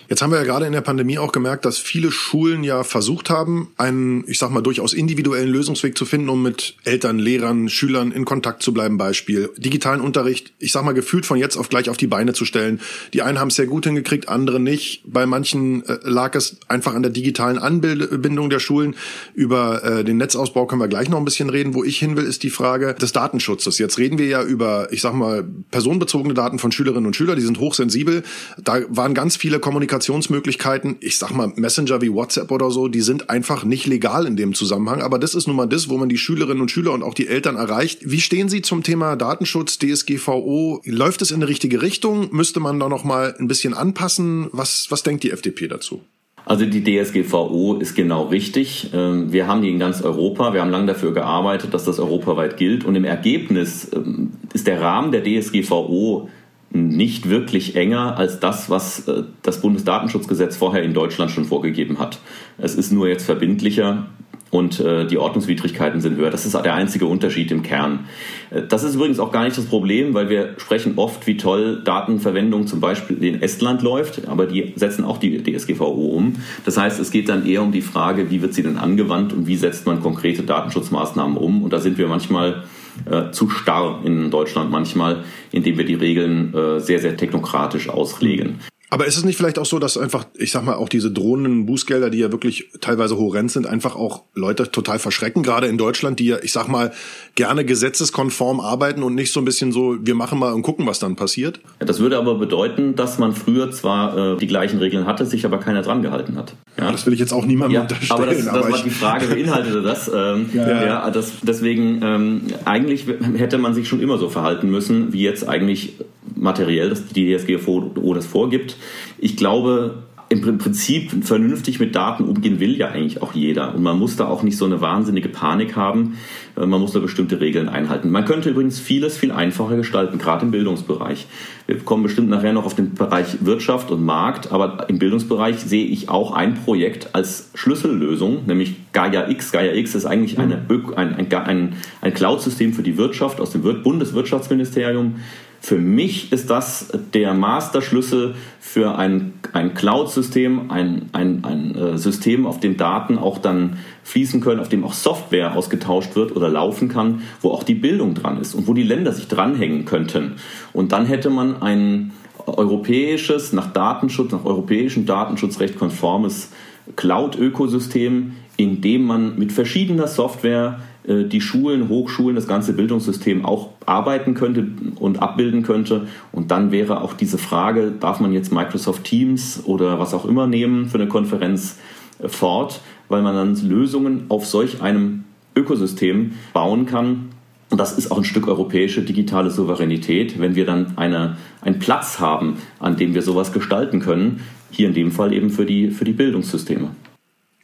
Jetzt 0.08 0.22
haben 0.22 0.30
wir 0.30 0.38
ja 0.38 0.44
gerade 0.44 0.64
in 0.64 0.72
der 0.72 0.80
Pandemie 0.80 1.18
auch 1.18 1.32
gemerkt, 1.32 1.66
dass 1.66 1.76
viele 1.76 2.10
Schulen 2.10 2.64
ja 2.64 2.82
versucht 2.82 3.28
haben, 3.28 3.68
einen, 3.76 4.24
ich 4.26 4.38
sag 4.38 4.50
mal, 4.50 4.62
durchaus 4.62 4.94
individuellen 4.94 5.50
Lösungsweg 5.50 5.98
zu 5.98 6.06
finden, 6.06 6.30
um 6.30 6.42
mit 6.42 6.76
Eltern, 6.84 7.18
Lehrern, 7.18 7.68
Schülern 7.68 8.10
in 8.10 8.24
Kontakt 8.24 8.62
zu 8.62 8.72
bleiben. 8.72 8.96
Beispiel 8.96 9.50
digitalen 9.58 10.00
Unterricht, 10.00 10.54
ich 10.58 10.72
sag 10.72 10.82
mal, 10.82 10.92
gefühlt 10.92 11.26
von 11.26 11.36
jetzt 11.36 11.58
auf 11.58 11.68
gleich 11.68 11.90
auf 11.90 11.98
die 11.98 12.06
Beine 12.06 12.32
zu 12.32 12.46
stellen. 12.46 12.80
Die 13.12 13.20
einen 13.20 13.38
haben 13.38 13.48
es 13.48 13.56
sehr 13.56 13.66
gut 13.66 13.84
hingekriegt, 13.84 14.30
andere 14.30 14.60
nicht. 14.60 15.02
Bei 15.04 15.26
manchen 15.26 15.84
äh, 15.84 15.98
lag 16.04 16.34
es 16.34 16.56
einfach 16.68 16.94
an 16.94 17.02
der 17.02 17.12
digitalen 17.12 17.58
Anbindung 17.58 18.48
der 18.48 18.60
Schulen. 18.60 18.96
Über 19.34 19.84
äh, 19.84 20.04
den 20.04 20.16
Netzausbau 20.16 20.64
können 20.64 20.80
wir 20.80 20.88
gleich 20.88 21.10
noch 21.10 21.18
ein 21.18 21.26
bisschen 21.26 21.50
reden. 21.50 21.74
Wo 21.74 21.84
ich 21.84 21.98
hin 21.98 22.16
will, 22.16 22.24
ist 22.24 22.42
die 22.44 22.50
Frage 22.50 22.94
des 22.94 23.12
Datenschutzes. 23.12 23.76
Jetzt 23.76 23.98
reden 23.98 24.16
wir 24.16 24.26
ja 24.26 24.42
über, 24.42 24.88
ich 24.90 25.02
sag 25.02 25.12
mal, 25.12 25.44
personenbezogene 25.70 26.32
Daten 26.32 26.58
von 26.58 26.72
Schülerinnen 26.72 27.04
und 27.04 27.14
Schülern. 27.14 27.36
Die 27.36 27.44
sind 27.44 27.60
hochsensibel. 27.60 28.22
Da 28.56 28.80
waren 28.88 29.12
ganz 29.12 29.36
viele 29.36 29.60
Kommunikationen 29.60 29.97
Kommunikationsmöglichkeiten, 29.98 30.96
ich 31.00 31.18
sag 31.18 31.32
mal 31.32 31.52
Messenger 31.56 32.00
wie 32.00 32.12
WhatsApp 32.12 32.50
oder 32.50 32.70
so, 32.70 32.88
die 32.88 33.00
sind 33.00 33.30
einfach 33.30 33.64
nicht 33.64 33.86
legal 33.86 34.26
in 34.26 34.36
dem 34.36 34.54
Zusammenhang. 34.54 35.02
Aber 35.02 35.18
das 35.18 35.34
ist 35.34 35.46
nun 35.46 35.56
mal 35.56 35.66
das, 35.66 35.88
wo 35.88 35.96
man 35.98 36.08
die 36.08 36.18
Schülerinnen 36.18 36.60
und 36.60 36.70
Schüler 36.70 36.92
und 36.92 37.02
auch 37.02 37.14
die 37.14 37.26
Eltern 37.26 37.56
erreicht. 37.56 38.00
Wie 38.04 38.20
stehen 38.20 38.48
Sie 38.48 38.62
zum 38.62 38.82
Thema 38.82 39.16
Datenschutz, 39.16 39.78
DSGVO? 39.78 40.82
Läuft 40.84 41.22
es 41.22 41.30
in 41.30 41.36
eine 41.36 41.48
richtige 41.48 41.82
Richtung? 41.82 42.28
Müsste 42.32 42.60
man 42.60 42.78
da 42.78 42.88
noch 42.88 43.04
mal 43.04 43.34
ein 43.38 43.48
bisschen 43.48 43.74
anpassen? 43.74 44.48
Was, 44.52 44.86
was 44.90 45.02
denkt 45.02 45.24
die 45.24 45.30
FDP 45.30 45.68
dazu? 45.68 46.00
Also 46.44 46.64
die 46.64 46.82
DSGVO 46.82 47.74
ist 47.74 47.94
genau 47.94 48.24
richtig. 48.28 48.90
Ähm, 48.94 49.32
wir 49.32 49.46
haben 49.46 49.60
die 49.60 49.70
in 49.70 49.78
ganz 49.78 50.00
Europa. 50.00 50.54
Wir 50.54 50.62
haben 50.62 50.70
lange 50.70 50.86
dafür 50.86 51.12
gearbeitet, 51.12 51.74
dass 51.74 51.84
das 51.84 51.98
europaweit 51.98 52.56
gilt. 52.56 52.84
Und 52.84 52.94
im 52.94 53.04
Ergebnis 53.04 53.90
ähm, 53.94 54.30
ist 54.54 54.66
der 54.66 54.80
Rahmen 54.80 55.12
der 55.12 55.22
DSGVO 55.24 56.30
nicht 56.70 57.28
wirklich 57.28 57.76
enger 57.76 58.16
als 58.16 58.40
das, 58.40 58.68
was 58.68 59.08
äh, 59.08 59.24
das 59.42 59.60
Bundesdatenschutzgesetz 59.60 60.56
vorher 60.56 60.82
in 60.82 60.94
Deutschland 60.94 61.30
schon 61.30 61.44
vorgegeben 61.44 61.98
hat. 61.98 62.18
Es 62.58 62.74
ist 62.74 62.92
nur 62.92 63.08
jetzt 63.08 63.24
verbindlicher 63.24 64.06
und 64.50 64.80
äh, 64.80 65.06
die 65.06 65.18
Ordnungswidrigkeiten 65.18 66.00
sind 66.00 66.16
höher. 66.16 66.30
Das 66.30 66.46
ist 66.46 66.54
der 66.54 66.74
einzige 66.74 67.06
Unterschied 67.06 67.50
im 67.50 67.62
Kern. 67.62 68.06
Äh, 68.50 68.62
das 68.62 68.82
ist 68.82 68.94
übrigens 68.94 69.18
auch 69.18 69.30
gar 69.30 69.44
nicht 69.44 69.56
das 69.58 69.66
Problem, 69.66 70.14
weil 70.14 70.28
wir 70.28 70.54
sprechen 70.58 70.94
oft, 70.96 71.26
wie 71.26 71.36
toll 71.36 71.82
Datenverwendung 71.84 72.66
zum 72.66 72.80
Beispiel 72.80 73.22
in 73.22 73.42
Estland 73.42 73.82
läuft, 73.82 74.26
aber 74.26 74.46
die 74.46 74.72
setzen 74.76 75.04
auch 75.04 75.18
die 75.18 75.42
DSGVO 75.42 75.86
um. 75.86 76.34
Das 76.64 76.78
heißt, 76.78 76.98
es 77.00 77.10
geht 77.10 77.28
dann 77.28 77.46
eher 77.46 77.62
um 77.62 77.72
die 77.72 77.82
Frage, 77.82 78.30
wie 78.30 78.40
wird 78.40 78.54
sie 78.54 78.62
denn 78.62 78.78
angewandt 78.78 79.32
und 79.32 79.46
wie 79.46 79.56
setzt 79.56 79.86
man 79.86 80.00
konkrete 80.00 80.42
Datenschutzmaßnahmen 80.42 81.36
um. 81.36 81.62
Und 81.62 81.72
da 81.72 81.78
sind 81.78 81.98
wir 81.98 82.08
manchmal 82.08 82.64
äh, 83.10 83.30
zu 83.30 83.48
starr 83.48 84.00
in 84.04 84.30
Deutschland 84.30 84.70
manchmal, 84.70 85.24
indem 85.52 85.78
wir 85.78 85.84
die 85.84 85.94
Regeln 85.94 86.54
äh, 86.54 86.80
sehr, 86.80 87.00
sehr 87.00 87.16
technokratisch 87.16 87.88
auslegen. 87.88 88.60
Aber 88.90 89.06
ist 89.06 89.18
es 89.18 89.24
nicht 89.24 89.36
vielleicht 89.36 89.58
auch 89.58 89.66
so, 89.66 89.78
dass 89.78 89.98
einfach, 89.98 90.26
ich 90.34 90.50
sag 90.50 90.64
mal, 90.64 90.74
auch 90.74 90.88
diese 90.88 91.10
drohenden 91.10 91.66
Bußgelder, 91.66 92.08
die 92.08 92.18
ja 92.18 92.32
wirklich 92.32 92.70
teilweise 92.80 93.18
horrend 93.18 93.50
sind, 93.50 93.66
einfach 93.66 93.96
auch 93.96 94.22
Leute 94.34 94.70
total 94.70 94.98
verschrecken, 94.98 95.42
gerade 95.42 95.66
in 95.66 95.76
Deutschland, 95.76 96.18
die 96.18 96.26
ja, 96.26 96.38
ich 96.42 96.52
sag 96.52 96.68
mal, 96.68 96.92
gerne 97.34 97.64
gesetzeskonform 97.64 98.60
arbeiten 98.60 99.02
und 99.02 99.14
nicht 99.14 99.32
so 99.32 99.40
ein 99.40 99.44
bisschen 99.44 99.72
so, 99.72 99.96
wir 100.00 100.14
machen 100.14 100.38
mal 100.38 100.54
und 100.54 100.62
gucken, 100.62 100.86
was 100.86 100.98
dann 100.98 101.16
passiert? 101.16 101.60
Ja, 101.80 101.86
das 101.86 102.00
würde 102.00 102.16
aber 102.16 102.36
bedeuten, 102.36 102.96
dass 102.96 103.18
man 103.18 103.34
früher 103.34 103.70
zwar 103.70 104.34
äh, 104.34 104.36
die 104.38 104.46
gleichen 104.46 104.78
Regeln 104.78 105.06
hatte, 105.06 105.26
sich 105.26 105.44
aber 105.44 105.58
keiner 105.58 105.82
dran 105.82 106.00
gehalten 106.00 106.36
hat. 106.36 106.54
Ja? 106.78 106.90
Das 106.90 107.04
will 107.04 107.12
ich 107.12 107.20
jetzt 107.20 107.32
auch 107.32 107.44
niemandem 107.44 107.74
ja, 107.74 107.82
unterstellen. 107.82 108.22
Aber 108.22 108.26
das, 108.26 108.44
das 108.44 108.48
aber 108.48 108.70
war 108.70 108.82
die 108.82 108.90
Frage, 108.90 109.26
beinhaltete 109.26 109.82
das? 109.82 110.10
Ähm, 110.14 110.48
ja, 110.54 110.84
ja. 110.84 111.10
das, 111.10 111.32
deswegen, 111.42 112.00
ähm, 112.02 112.42
eigentlich 112.64 113.04
hätte 113.36 113.58
man 113.58 113.74
sich 113.74 113.86
schon 113.86 114.00
immer 114.00 114.16
so 114.16 114.30
verhalten 114.30 114.70
müssen, 114.70 115.12
wie 115.12 115.22
jetzt 115.22 115.46
eigentlich 115.46 115.94
materiell 116.40 116.90
dass 116.90 117.06
die 117.06 117.36
DSGVO 117.36 118.14
das 118.14 118.26
vorgibt. 118.26 118.76
Ich 119.18 119.36
glaube, 119.36 120.02
im 120.30 120.58
Prinzip 120.58 121.24
vernünftig 121.24 121.80
mit 121.80 121.94
Daten 121.94 122.24
umgehen 122.24 122.60
will 122.60 122.76
ja 122.76 122.88
eigentlich 122.88 123.22
auch 123.22 123.32
jeder. 123.32 123.74
Und 123.74 123.82
man 123.82 123.98
muss 123.98 124.16
da 124.16 124.28
auch 124.28 124.42
nicht 124.42 124.58
so 124.58 124.66
eine 124.66 124.82
wahnsinnige 124.82 125.30
Panik 125.30 125.74
haben. 125.74 126.18
Äh, 126.56 126.66
man 126.66 126.80
muss 126.80 126.92
da 126.92 126.98
bestimmte 126.98 127.40
Regeln 127.40 127.68
einhalten. 127.68 128.10
Man 128.10 128.26
könnte 128.26 128.50
übrigens 128.50 128.78
vieles 128.78 129.16
viel 129.16 129.32
einfacher 129.32 129.76
gestalten, 129.76 130.18
gerade 130.18 130.44
im 130.44 130.50
Bildungsbereich. 130.50 131.26
Wir 131.66 131.78
kommen 131.78 132.02
bestimmt 132.02 132.28
nachher 132.28 132.52
noch 132.52 132.66
auf 132.66 132.74
den 132.74 132.94
Bereich 132.94 133.38
Wirtschaft 133.40 133.90
und 133.90 134.04
Markt, 134.04 134.52
aber 134.52 134.88
im 134.90 134.98
Bildungsbereich 134.98 135.60
sehe 135.60 135.86
ich 135.86 136.10
auch 136.10 136.32
ein 136.32 136.54
Projekt 136.54 137.14
als 137.14 137.50
Schlüssellösung, 137.54 138.44
nämlich 138.46 138.76
Gaia 138.92 139.30
X. 139.30 139.50
Gaia 139.50 139.72
X 139.72 139.94
ist 139.94 140.04
eigentlich 140.04 140.38
eine, 140.38 140.66
ein, 140.96 141.14
ein, 141.14 141.32
ein, 141.32 141.76
ein 142.02 142.14
Cloud-System 142.14 142.74
für 142.74 142.82
die 142.82 142.98
Wirtschaft 142.98 143.40
aus 143.40 143.52
dem 143.52 143.62
Bundeswirtschaftsministerium 143.62 145.16
für 145.60 145.76
mich 145.76 146.32
ist 146.32 146.50
das 146.50 146.88
der 147.12 147.34
Masterschlüssel 147.34 148.36
für 148.60 148.96
ein, 148.96 149.34
ein 149.52 149.74
Cloud-System, 149.74 150.70
ein, 150.70 151.08
ein, 151.12 151.44
ein 151.44 151.74
äh, 151.74 151.98
System, 151.98 152.46
auf 152.46 152.60
dem 152.60 152.76
Daten 152.76 153.18
auch 153.18 153.38
dann 153.38 153.78
fließen 154.04 154.40
können, 154.40 154.60
auf 154.60 154.68
dem 154.68 154.84
auch 154.84 154.92
Software 154.92 155.56
ausgetauscht 155.56 156.14
wird 156.16 156.34
oder 156.34 156.48
laufen 156.48 156.88
kann, 156.88 157.22
wo 157.40 157.50
auch 157.50 157.64
die 157.64 157.74
Bildung 157.74 158.14
dran 158.14 158.40
ist 158.40 158.54
und 158.54 158.66
wo 158.68 158.72
die 158.72 158.82
Länder 158.82 159.12
sich 159.12 159.28
dranhängen 159.28 159.84
könnten. 159.84 160.36
Und 160.72 160.92
dann 160.92 161.06
hätte 161.06 161.28
man 161.28 161.60
ein 161.60 162.12
europäisches, 162.46 163.52
nach 163.52 163.72
Datenschutz, 163.72 164.32
nach 164.32 164.44
europäischem 164.44 165.06
Datenschutzrecht 165.06 165.78
konformes 165.78 166.50
Cloud-Ökosystem, 166.96 168.32
in 168.56 168.80
dem 168.80 169.04
man 169.04 169.38
mit 169.38 169.52
verschiedener 169.52 170.06
Software 170.06 170.80
die 171.08 171.40
Schulen, 171.40 171.88
Hochschulen, 171.88 172.36
das 172.36 172.46
ganze 172.46 172.74
Bildungssystem 172.74 173.44
auch 173.44 173.70
arbeiten 173.86 174.34
könnte 174.34 174.66
und 174.96 175.22
abbilden 175.22 175.62
könnte. 175.62 176.06
Und 176.32 176.50
dann 176.50 176.70
wäre 176.70 177.00
auch 177.00 177.14
diese 177.14 177.38
Frage, 177.38 177.92
darf 177.98 178.20
man 178.20 178.32
jetzt 178.32 178.52
Microsoft 178.52 179.04
Teams 179.04 179.62
oder 179.64 179.98
was 179.98 180.12
auch 180.12 180.26
immer 180.26 180.46
nehmen 180.46 180.88
für 180.88 180.98
eine 180.98 181.08
Konferenz 181.08 181.78
äh, 182.18 182.28
fort, 182.28 182.80
weil 183.08 183.22
man 183.22 183.34
dann 183.34 183.68
Lösungen 183.68 184.26
auf 184.28 184.46
solch 184.46 184.82
einem 184.82 185.24
Ökosystem 185.56 186.32
bauen 186.52 186.84
kann. 186.84 187.30
Und 187.70 187.78
das 187.78 187.96
ist 187.96 188.10
auch 188.10 188.18
ein 188.18 188.24
Stück 188.24 188.46
europäische 188.46 189.02
digitale 189.02 189.50
Souveränität, 189.50 190.38
wenn 190.38 190.54
wir 190.56 190.66
dann 190.66 190.92
eine, 190.96 191.36
einen 191.60 191.78
Platz 191.78 192.20
haben, 192.20 192.58
an 192.80 192.96
dem 192.96 193.14
wir 193.14 193.22
sowas 193.22 193.52
gestalten 193.52 194.00
können. 194.00 194.40
Hier 194.70 194.88
in 194.88 194.94
dem 194.94 195.10
Fall 195.10 195.32
eben 195.32 195.50
für 195.50 195.64
die, 195.64 195.90
für 195.90 196.04
die 196.04 196.12
Bildungssysteme. 196.12 196.90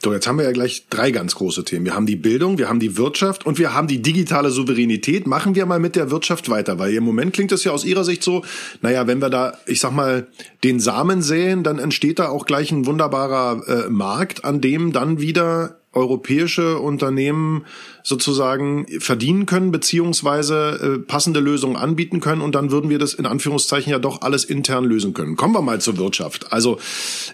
So, 0.04 0.12
jetzt 0.12 0.26
haben 0.26 0.36
wir 0.36 0.44
ja 0.44 0.52
gleich 0.52 0.84
drei 0.90 1.10
ganz 1.12 1.34
große 1.34 1.64
Themen. 1.64 1.86
Wir 1.86 1.94
haben 1.94 2.04
die 2.04 2.14
Bildung, 2.14 2.58
wir 2.58 2.68
haben 2.68 2.78
die 2.78 2.98
Wirtschaft 2.98 3.46
und 3.46 3.58
wir 3.58 3.72
haben 3.72 3.88
die 3.88 4.02
digitale 4.02 4.50
Souveränität. 4.50 5.26
Machen 5.26 5.54
wir 5.54 5.64
mal 5.64 5.78
mit 5.78 5.96
der 5.96 6.10
Wirtschaft 6.10 6.50
weiter, 6.50 6.78
weil 6.78 6.92
im 6.92 7.04
Moment 7.04 7.32
klingt 7.32 7.52
es 7.52 7.64
ja 7.64 7.72
aus 7.72 7.86
Ihrer 7.86 8.04
Sicht 8.04 8.22
so, 8.22 8.44
naja, 8.82 9.06
wenn 9.06 9.22
wir 9.22 9.30
da, 9.30 9.56
ich 9.64 9.80
sag 9.80 9.92
mal, 9.92 10.26
den 10.62 10.78
Samen 10.78 11.22
säen, 11.22 11.62
dann 11.62 11.78
entsteht 11.78 12.18
da 12.18 12.28
auch 12.28 12.44
gleich 12.44 12.70
ein 12.70 12.84
wunderbarer 12.84 13.62
äh, 13.66 13.88
Markt, 13.88 14.44
an 14.44 14.60
dem 14.60 14.92
dann 14.92 15.22
wieder 15.22 15.78
europäische 15.94 16.80
Unternehmen 16.80 17.64
sozusagen 18.02 18.86
verdienen 18.98 19.46
können, 19.46 19.70
beziehungsweise 19.70 20.98
äh, 20.98 20.98
passende 20.98 21.40
Lösungen 21.40 21.76
anbieten 21.76 22.20
können 22.20 22.42
und 22.42 22.54
dann 22.54 22.70
würden 22.70 22.90
wir 22.90 22.98
das 22.98 23.14
in 23.14 23.24
Anführungszeichen 23.24 23.90
ja 23.90 23.98
doch 23.98 24.20
alles 24.20 24.44
intern 24.44 24.84
lösen 24.84 25.14
können. 25.14 25.36
Kommen 25.36 25.54
wir 25.54 25.62
mal 25.62 25.80
zur 25.80 25.96
Wirtschaft. 25.96 26.52
Also, 26.52 26.78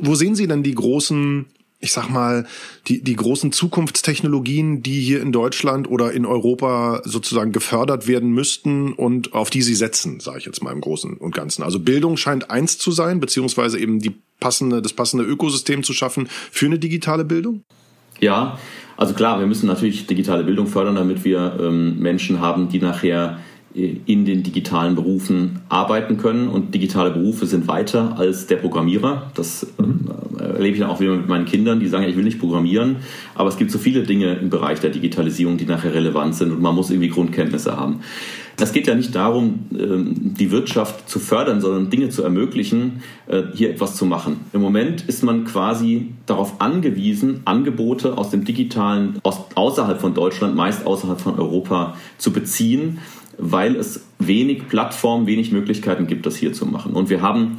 wo 0.01 0.15
sehen 0.15 0.37
Sie 0.37 0.47
denn 0.47 0.63
die 0.63 0.75
großen 0.75 1.47
ich 1.81 1.93
sag 1.93 2.11
mal, 2.11 2.47
die, 2.87 3.03
die 3.03 3.17
großen 3.17 3.53
Zukunftstechnologien, 3.53 4.83
die 4.83 5.01
hier 5.01 5.23
in 5.23 5.33
Deutschland 5.33 5.89
oder 5.91 6.13
in 6.13 6.27
Europa 6.27 7.01
sozusagen 7.05 7.53
gefördert 7.53 8.07
werden 8.07 8.31
müssten 8.31 8.93
und 8.93 9.33
auf 9.33 9.49
die 9.49 9.63
sie 9.63 9.75
setzen, 9.75 10.21
sage 10.21 10.39
ich 10.39 10.45
jetzt 10.45 10.63
mal 10.63 10.73
im 10.73 10.83
Großen 10.83 11.17
und 11.17 11.35
Ganzen. 11.35 11.63
Also 11.63 11.81
Bildung 11.81 12.19
scheint 12.19 12.51
eins 12.51 12.77
zu 12.77 12.93
sein, 12.93 13.19
beziehungsweise 13.19 13.79
eben 13.79 13.99
die 13.99 14.15
passende, 14.41 14.83
das 14.83 14.93
passende 14.93 15.25
Ökosystem 15.25 15.83
zu 15.83 15.95
schaffen 15.95 16.29
für 16.51 16.67
eine 16.67 16.79
digitale 16.79 17.25
Bildung? 17.25 17.65
Ja, 18.21 18.59
also 18.99 19.15
klar, 19.15 19.41
wir 19.41 19.47
müssen 19.47 19.67
natürlich 19.67 20.07
digitale 20.07 20.45
Bildung 20.45 20.67
fördern, 20.67 20.97
damit 20.97 21.25
wir 21.25 21.57
ähm, 21.59 21.99
Menschen 21.99 22.41
haben, 22.41 22.69
die 22.69 22.79
nachher 22.79 23.39
in 23.73 24.25
den 24.25 24.43
digitalen 24.43 24.97
Berufen 24.97 25.61
arbeiten 25.69 26.17
können. 26.17 26.49
Und 26.49 26.75
digitale 26.75 27.13
Berufe 27.13 27.47
sind 27.47 27.69
weiter 27.69 28.19
als 28.19 28.47
der 28.49 28.57
Programmierer. 28.57 29.31
Das 29.35 29.63
äh, 29.63 29.67
erlebe 30.41 30.75
ich 30.75 30.81
dann 30.81 30.91
auch 30.91 31.01
wieder 31.01 31.17
mit 31.17 31.29
meinen 31.29 31.45
Kindern, 31.45 31.81
die 31.81 31.89
sagen, 31.89 32.05
ich 32.09 32.17
will 32.17 32.25
nicht 32.25 32.39
programmieren. 32.39 32.97
Aber 33.35 33.49
es 33.49 33.57
gibt 33.57 33.71
so 33.71 33.79
viele 33.79 34.03
Dinge 34.03 34.35
im 34.35 34.51
Bereich 34.51 34.81
der 34.81 34.91
Digitalisierung, 34.91 35.57
die 35.57 35.67
nachher 35.67 35.95
relevant 35.95 36.35
sind 36.35 36.53
und 36.53 36.61
man 36.61 36.75
muss 36.75 36.91
irgendwie 36.91 37.09
Grundkenntnisse 37.09 37.77
haben. 37.77 38.01
Es 38.63 38.73
geht 38.73 38.87
ja 38.87 38.95
nicht 38.95 39.15
darum, 39.15 39.67
ähm, 39.73 40.35
die 40.39 40.51
Wirtschaft 40.51 41.09
zu 41.09 41.19
fördern, 41.19 41.61
sondern 41.61 41.89
Dinge 41.89 42.11
zu 42.11 42.23
ermöglichen, 42.23 43.03
äh, 43.27 43.43
hier 43.55 43.71
etwas 43.71 43.97
zu 43.97 44.05
machen. 44.05 44.41
Im 44.53 44.61
Moment 44.61 45.03
ist 45.03 45.23
man 45.23 45.45
quasi 45.45 46.09
darauf 46.27 46.61
angewiesen, 46.61 47.41
Angebote 47.47 48.19
aus 48.19 48.31
dem 48.31 48.45
digitalen, 48.45 49.19
außerhalb 49.23 50.01
von 50.01 50.15
Deutschland, 50.15 50.55
meist 50.57 50.87
außerhalb 50.87 51.21
von 51.21 51.39
Europa 51.39 51.97
zu 52.19 52.33
beziehen 52.33 52.99
weil 53.43 53.77
es 53.77 54.05
wenig 54.19 54.69
Plattformen, 54.69 55.27
wenig 55.27 55.51
Möglichkeiten 55.51 56.07
gibt, 56.07 56.27
das 56.27 56.37
hier 56.37 56.53
zu 56.53 56.67
machen. 56.67 56.93
Und 56.93 57.09
wir 57.09 57.23
haben 57.23 57.57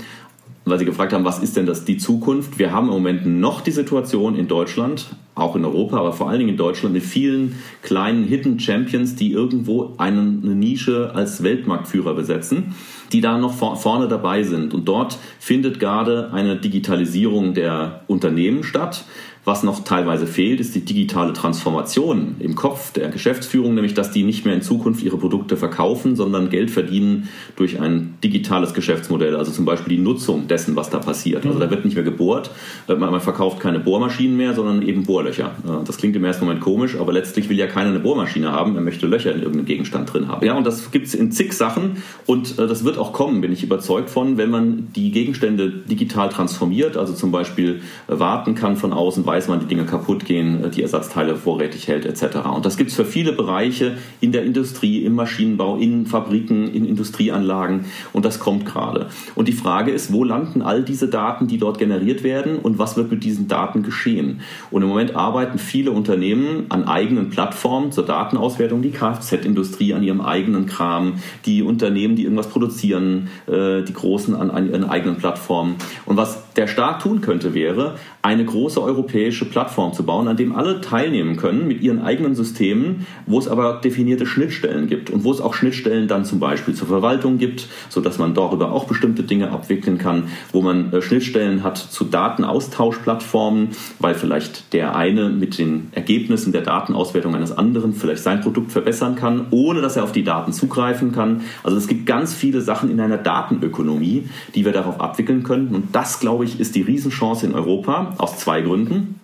weil 0.64 0.78
Sie 0.78 0.86
gefragt 0.86 1.12
haben, 1.12 1.26
was 1.26 1.40
ist 1.40 1.58
denn 1.58 1.66
das 1.66 1.86
die 1.86 1.98
Zukunft? 1.98 2.60
Wir 2.60 2.72
haben 2.72 2.88
im 2.88 2.94
Moment 2.94 3.26
noch 3.26 3.62
die 3.62 3.72
Situation 3.72 4.36
in 4.36 4.48
Deutschland, 4.48 5.08
auch 5.34 5.56
in 5.56 5.66
Europa, 5.66 5.98
aber 5.98 6.14
vor 6.14 6.30
allen 6.30 6.38
Dingen 6.38 6.52
in 6.52 6.58
Deutschland 6.58 6.94
mit 6.94 7.04
vielen 7.04 7.56
kleinen 7.82 8.26
Hidden 8.26 8.60
Champions, 8.60 9.16
die 9.16 9.32
irgendwo 9.32 9.96
eine, 9.98 10.22
Nische 10.22 11.16
als 11.16 11.42
Weltmarktführer 11.42 12.14
besetzen, 12.14 12.76
die 13.12 13.22
da 13.22 13.40
noch 13.40 13.54
vor, 13.54 13.76
vorne 13.76 14.08
dabei 14.08 14.44
sind. 14.44 14.74
Und 14.74 14.88
dort 14.88 15.18
findet 15.40 15.80
gerade 15.80 16.32
eine 16.32 16.58
Digitalisierung 16.58 17.56
der 17.56 18.02
Unternehmen 18.08 18.64
statt. 18.64 19.06
Was 19.44 19.64
noch 19.64 19.84
teilweise 19.84 20.28
fehlt, 20.28 20.60
ist 20.60 20.76
die 20.76 20.86
digitale 20.86 21.34
Transformation 21.34 22.36
im 22.38 22.54
Kopf 22.54 22.94
der 22.94 23.10
Geschäftsführung, 23.10 23.74
nämlich 23.74 23.96
dass 23.96 24.12
die 24.12 24.22
nicht 24.22 24.46
mehr 24.46 24.54
in 24.54 24.62
Zukunft 24.62 25.02
ihre 25.02 25.18
Produkte 25.18 25.58
verkaufen, 25.58 26.16
sondern 26.16 26.52
Geld 26.52 26.70
verdienen 26.70 27.28
durch 27.56 27.82
ein 27.82 28.20
digitales 28.24 28.76
Geschäftsmodell, 28.76 29.36
also 29.36 29.52
zum 29.52 29.66
Beispiel 29.66 29.98
die 29.98 30.04
Nutzung 30.04 30.48
dessen, 30.48 30.76
was 30.76 30.92
da 30.92 31.00
passiert. 31.00 31.44
Also 31.48 31.58
da 31.58 31.72
wird 31.72 31.86
nicht 31.86 31.96
mehr 31.96 32.04
gebohrt, 32.04 32.52
äh, 32.88 32.94
man 32.94 33.20
verkauft 33.20 33.60
keine 33.60 33.80
Bohrmaschinen 33.80 34.38
mehr, 34.38 34.54
sondern 34.54 34.84
eben 34.84 35.06
Bohrlöcher. 35.06 35.56
Äh, 35.66 35.86
das 35.86 35.98
klingt 35.98 36.16
im 36.16 36.24
ersten 36.24 36.46
Moment 36.46 36.62
komisch, 36.62 36.96
aber 37.00 37.12
letztlich 37.12 37.50
will 37.50 37.58
ja 37.58 37.66
keiner 37.66 37.90
eine 37.90 38.00
Bohrmaschine 38.00 38.52
haben, 38.52 38.76
er 38.76 38.82
möchte 38.82 39.08
Löcher 39.08 39.32
in 39.32 39.40
irgendeinem 39.40 39.66
Gegenstand 39.66 40.14
drin 40.14 40.28
haben. 40.28 40.46
Ja, 40.46 40.54
und 40.54 40.68
das 40.68 40.92
gibt 40.92 41.08
es 41.08 41.16
in 41.16 41.32
zig 41.32 41.54
Sachen 41.54 42.04
und 42.28 42.60
äh, 42.60 42.68
das 42.68 42.84
wird 42.84 43.00
auch 43.00 43.12
kommen, 43.12 43.42
bin 43.42 43.52
ich 43.52 43.64
überzeugt 43.64 44.12
von, 44.12 44.38
wenn 44.38 44.52
man 44.52 44.90
die 44.96 45.10
Gegenstände 45.10 45.72
digital 45.72 46.30
transformiert, 46.30 46.96
also 46.96 47.14
zum 47.14 47.32
Beispiel 47.32 47.82
warten 48.06 48.54
kann 48.54 48.76
von 48.76 48.94
außen, 48.94 49.26
weiß, 49.32 49.48
wann 49.48 49.62
die 49.62 49.66
Dinge 49.66 49.86
kaputt 49.86 50.26
gehen, 50.26 50.64
äh, 50.64 50.70
die 50.70 50.82
Ersatzteile 50.82 51.38
vorrätig 51.38 51.88
hält 51.88 52.06
etc. 52.06 52.48
Und 52.54 52.66
das 52.66 52.76
gibt 52.76 52.90
es 52.90 52.96
für 52.98 53.06
viele 53.06 53.32
Bereiche 53.32 53.98
in 54.20 54.34
der 54.34 54.44
Industrie, 54.44 55.06
im 55.06 55.16
Maschinenbau, 55.16 55.78
in 55.78 56.06
Fabriken, 56.06 56.68
in 56.74 56.84
Industrieanlagen 56.84 57.86
und 58.12 58.26
das 58.26 58.40
kommt 58.40 58.66
gerade. 58.66 59.08
Und 59.36 59.48
die 59.48 59.54
Frage 59.54 59.92
ist, 59.92 60.12
wo 60.12 60.26
landen 60.26 60.62
all 60.62 60.84
diese 60.84 61.08
Daten, 61.08 61.48
die 61.48 61.58
dort 61.58 61.78
generiert 61.78 62.24
werden 62.24 62.58
und 62.58 62.78
was 62.78 62.98
wird 62.98 63.10
mit 63.10 63.24
diesen 63.24 63.48
Daten 63.48 63.84
geschehen? 63.84 64.42
Und 64.70 64.82
im 64.82 64.90
Moment 64.90 65.16
arbeiten 65.16 65.60
viele 65.60 65.92
Unternehmen 65.92 66.66
an 66.68 66.84
eigenen 66.84 67.30
Plattformen 67.30 67.94
zur 67.94 68.06
Datenauswertung, 68.06 68.82
die 68.82 68.92
Kfz-Industrie 68.92 69.94
an 69.94 70.04
ihrem 70.04 70.20
eigenen 70.20 70.66
Kram, 70.66 71.16
die 71.46 71.64
Unternehmen, 71.64 72.18
die 72.18 72.24
irgendwas 72.24 72.50
produzieren, 72.50 73.30
äh, 73.48 73.82
die 73.84 73.94
Großen 73.94 74.36
an, 74.36 74.52
an 74.52 74.70
ihren 74.70 74.84
eigenen 74.84 75.16
Plattformen. 75.16 75.76
Und 76.06 76.18
was 76.18 76.51
der 76.56 76.68
Staat 76.68 77.02
tun 77.02 77.22
könnte, 77.22 77.54
wäre, 77.54 77.96
eine 78.22 78.46
große 78.46 78.82
europäische 78.82 79.46
Plattform 79.46 79.94
zu 79.94 80.04
bauen, 80.04 80.28
an 80.28 80.38
dem 80.38 80.56
alle 80.56 80.82
teilnehmen 80.82 81.38
können 81.38 81.68
mit 81.68 81.82
ihren 81.82 82.02
eigenen 82.02 82.36
Systemen, 82.36 83.08
wo 83.26 83.40
es 83.40 83.48
aber 83.48 83.82
definierte 83.84 84.26
Schnittstellen 84.26 84.88
gibt 84.88 85.10
und 85.10 85.24
wo 85.24 85.32
es 85.32 85.42
auch 85.42 85.54
Schnittstellen 85.54 86.08
dann 86.08 86.26
zum 86.26 86.40
Beispiel 86.40 86.76
zur 86.76 86.88
Verwaltung 86.88 87.38
gibt, 87.38 87.68
sodass 87.90 88.20
man 88.20 88.34
darüber 88.34 88.72
auch 88.72 88.86
bestimmte 88.86 89.24
Dinge 89.24 89.52
abwickeln 89.52 89.98
kann, 89.98 90.26
wo 90.52 90.62
man 90.62 90.94
äh, 90.94 91.02
Schnittstellen 91.02 91.64
hat 91.64 91.78
zu 91.78 92.04
Datenaustauschplattformen, 92.06 93.70
weil 94.00 94.14
vielleicht 94.14 94.74
der 94.74 94.96
eine 94.96 95.30
mit 95.30 95.58
den 95.58 95.90
Ergebnissen 95.94 96.52
der 96.52 96.62
Datenauswertung 96.62 97.36
eines 97.36 97.58
anderen 97.58 97.94
vielleicht 97.94 98.24
sein 98.24 98.42
Produkt 98.42 98.72
verbessern 98.72 99.16
kann, 99.16 99.48
ohne 99.52 99.82
dass 99.82 99.96
er 99.96 100.04
auf 100.04 100.12
die 100.12 100.24
Daten 100.24 100.54
zugreifen 100.54 101.12
kann. 101.12 101.42
Also 101.64 101.78
es 101.78 101.88
gibt 101.88 102.06
ganz 102.06 102.34
viele 102.34 102.62
Sachen 102.62 102.92
in 102.92 103.00
einer 103.00 103.18
Datenökonomie, 103.18 104.30
die 104.54 104.66
wir 104.66 104.74
darauf 104.74 105.00
abwickeln 105.00 105.44
können 105.44 105.70
und 105.74 105.96
das, 105.96 106.20
glaube 106.20 106.41
ich, 106.44 106.60
ist 106.60 106.76
die 106.76 106.82
Riesenchance 106.82 107.46
in 107.46 107.54
Europa 107.54 108.16
aus 108.18 108.38
zwei 108.38 108.62
Gründen. 108.62 109.20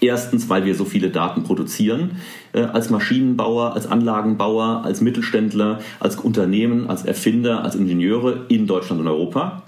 Erstens, 0.00 0.48
weil 0.48 0.64
wir 0.64 0.74
so 0.74 0.86
viele 0.86 1.10
Daten 1.10 1.42
produzieren, 1.42 2.12
äh, 2.52 2.62
als 2.62 2.88
Maschinenbauer, 2.88 3.74
als 3.74 3.86
Anlagenbauer, 3.86 4.82
als 4.84 5.02
Mittelständler, 5.02 5.80
als 5.98 6.16
Unternehmen, 6.16 6.88
als 6.88 7.04
Erfinder, 7.04 7.62
als 7.64 7.74
Ingenieure 7.74 8.46
in 8.48 8.66
Deutschland 8.66 9.02
und 9.02 9.08
Europa 9.08 9.62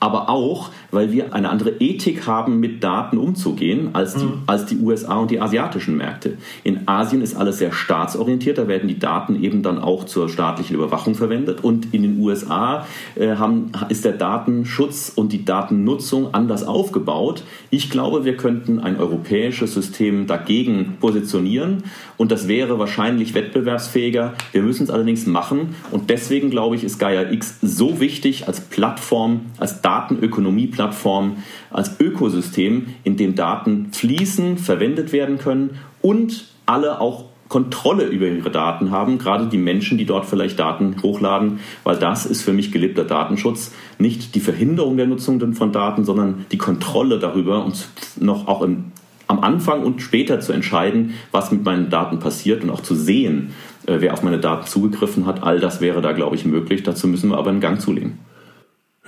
aber 0.00 0.28
auch, 0.28 0.70
weil 0.90 1.12
wir 1.12 1.34
eine 1.34 1.50
andere 1.50 1.70
Ethik 1.80 2.26
haben, 2.26 2.60
mit 2.60 2.84
Daten 2.84 3.18
umzugehen, 3.18 3.90
als 3.94 4.14
die, 4.14 4.24
mhm. 4.24 4.42
als 4.46 4.66
die 4.66 4.78
USA 4.78 5.16
und 5.16 5.30
die 5.30 5.40
asiatischen 5.40 5.96
Märkte. 5.96 6.38
In 6.64 6.86
Asien 6.86 7.22
ist 7.22 7.36
alles 7.36 7.58
sehr 7.58 7.72
staatsorientiert, 7.72 8.58
da 8.58 8.68
werden 8.68 8.88
die 8.88 8.98
Daten 8.98 9.42
eben 9.42 9.62
dann 9.62 9.78
auch 9.78 10.04
zur 10.04 10.28
staatlichen 10.28 10.76
Überwachung 10.76 11.14
verwendet 11.14 11.64
und 11.64 11.92
in 11.92 12.02
den 12.02 12.20
USA 12.20 12.86
äh, 13.16 13.36
haben, 13.36 13.72
ist 13.88 14.04
der 14.04 14.12
Datenschutz 14.12 15.12
und 15.14 15.32
die 15.32 15.44
Datennutzung 15.44 16.32
anders 16.32 16.64
aufgebaut. 16.64 17.42
Ich 17.70 17.90
glaube, 17.90 18.24
wir 18.24 18.36
könnten 18.36 18.78
ein 18.78 18.98
europäisches 18.98 19.74
System 19.74 20.26
dagegen 20.26 20.96
positionieren 21.00 21.82
und 22.18 22.30
das 22.30 22.48
wäre 22.48 22.78
wahrscheinlich 22.78 23.32
wettbewerbsfähiger. 23.32 24.34
Wir 24.52 24.62
müssen 24.62 24.82
es 24.82 24.90
allerdings 24.90 25.26
machen 25.26 25.76
und 25.90 26.10
deswegen 26.10 26.50
glaube 26.50 26.76
ich, 26.76 26.84
ist 26.84 26.98
Gaia 26.98 27.30
X 27.30 27.58
so 27.62 28.00
wichtig 28.00 28.46
als 28.46 28.60
Plattform, 28.60 29.46
als 29.56 29.80
Datenökonomie-Plattform, 29.80 31.38
als 31.70 31.98
Ökosystem, 31.98 32.88
in 33.04 33.16
dem 33.16 33.34
Daten 33.34 33.92
fließen, 33.92 34.58
verwendet 34.58 35.12
werden 35.12 35.38
können 35.38 35.78
und 36.02 36.44
alle 36.66 37.00
auch 37.00 37.24
Kontrolle 37.48 38.04
über 38.04 38.26
ihre 38.26 38.50
Daten 38.50 38.90
haben, 38.90 39.18
gerade 39.18 39.46
die 39.46 39.56
Menschen, 39.56 39.96
die 39.96 40.04
dort 40.04 40.26
vielleicht 40.26 40.58
Daten 40.58 40.96
hochladen, 41.02 41.60
weil 41.82 41.96
das 41.96 42.26
ist 42.26 42.42
für 42.42 42.52
mich 42.52 42.72
gelebter 42.72 43.04
Datenschutz, 43.04 43.72
nicht 43.98 44.34
die 44.34 44.40
Verhinderung 44.40 44.96
der 44.96 45.06
Nutzung 45.06 45.54
von 45.54 45.72
Daten, 45.72 46.04
sondern 46.04 46.44
die 46.52 46.58
Kontrolle 46.58 47.18
darüber 47.18 47.64
und 47.64 47.88
noch 48.20 48.48
auch 48.48 48.60
im, 48.62 48.92
am 49.28 49.40
Anfang 49.40 49.84
und 49.84 50.02
später 50.02 50.40
zu 50.40 50.52
entscheiden, 50.52 51.14
was 51.30 51.52
mit 51.52 51.64
meinen 51.64 51.90
Daten 51.90 52.18
passiert 52.18 52.64
und 52.64 52.70
auch 52.70 52.80
zu 52.80 52.94
sehen, 52.94 53.50
äh, 53.86 53.96
wer 54.00 54.14
auf 54.14 54.22
meine 54.22 54.38
Daten 54.38 54.66
zugegriffen 54.66 55.26
hat. 55.26 55.42
All 55.42 55.60
das 55.60 55.80
wäre 55.80 56.00
da, 56.02 56.12
glaube 56.12 56.34
ich, 56.34 56.44
möglich. 56.44 56.82
Dazu 56.82 57.06
müssen 57.06 57.30
wir 57.30 57.38
aber 57.38 57.50
einen 57.50 57.60
Gang 57.60 57.80
zulegen. 57.80 58.18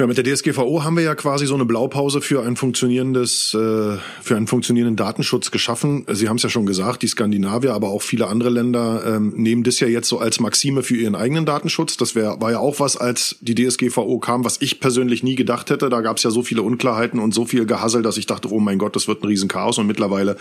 Ja, 0.00 0.06
mit 0.06 0.16
der 0.16 0.24
DSGVO 0.24 0.82
haben 0.82 0.96
wir 0.96 1.04
ja 1.04 1.14
quasi 1.14 1.44
so 1.44 1.54
eine 1.54 1.66
Blaupause 1.66 2.22
für 2.22 2.42
ein 2.42 2.56
funktionierendes, 2.56 3.52
äh, 3.52 3.98
für 4.22 4.34
einen 4.34 4.46
funktionierenden 4.46 4.96
Datenschutz 4.96 5.50
geschaffen. 5.50 6.06
Sie 6.10 6.26
haben 6.26 6.36
es 6.36 6.42
ja 6.42 6.48
schon 6.48 6.64
gesagt, 6.64 7.02
die 7.02 7.06
Skandinavier, 7.06 7.74
aber 7.74 7.90
auch 7.90 8.00
viele 8.00 8.26
andere 8.28 8.48
Länder 8.48 9.02
ähm, 9.06 9.34
nehmen 9.36 9.62
das 9.62 9.78
ja 9.78 9.88
jetzt 9.88 10.08
so 10.08 10.18
als 10.18 10.40
Maxime 10.40 10.82
für 10.82 10.96
ihren 10.96 11.14
eigenen 11.14 11.44
Datenschutz. 11.44 11.98
Das 11.98 12.14
wär, 12.14 12.40
war 12.40 12.50
ja 12.50 12.60
auch 12.60 12.80
was, 12.80 12.96
als 12.96 13.36
die 13.42 13.54
DSGVO 13.54 14.18
kam, 14.20 14.42
was 14.42 14.62
ich 14.62 14.80
persönlich 14.80 15.22
nie 15.22 15.34
gedacht 15.34 15.68
hätte. 15.68 15.90
Da 15.90 16.00
gab 16.00 16.16
es 16.16 16.22
ja 16.22 16.30
so 16.30 16.42
viele 16.42 16.62
Unklarheiten 16.62 17.20
und 17.20 17.34
so 17.34 17.44
viel 17.44 17.66
Gehassel, 17.66 18.00
dass 18.00 18.16
ich 18.16 18.24
dachte, 18.24 18.50
oh 18.50 18.58
mein 18.58 18.78
Gott, 18.78 18.96
das 18.96 19.06
wird 19.06 19.22
ein 19.22 19.26
Riesenchaos. 19.26 19.76
Und 19.76 19.86
mittlerweile 19.86 20.38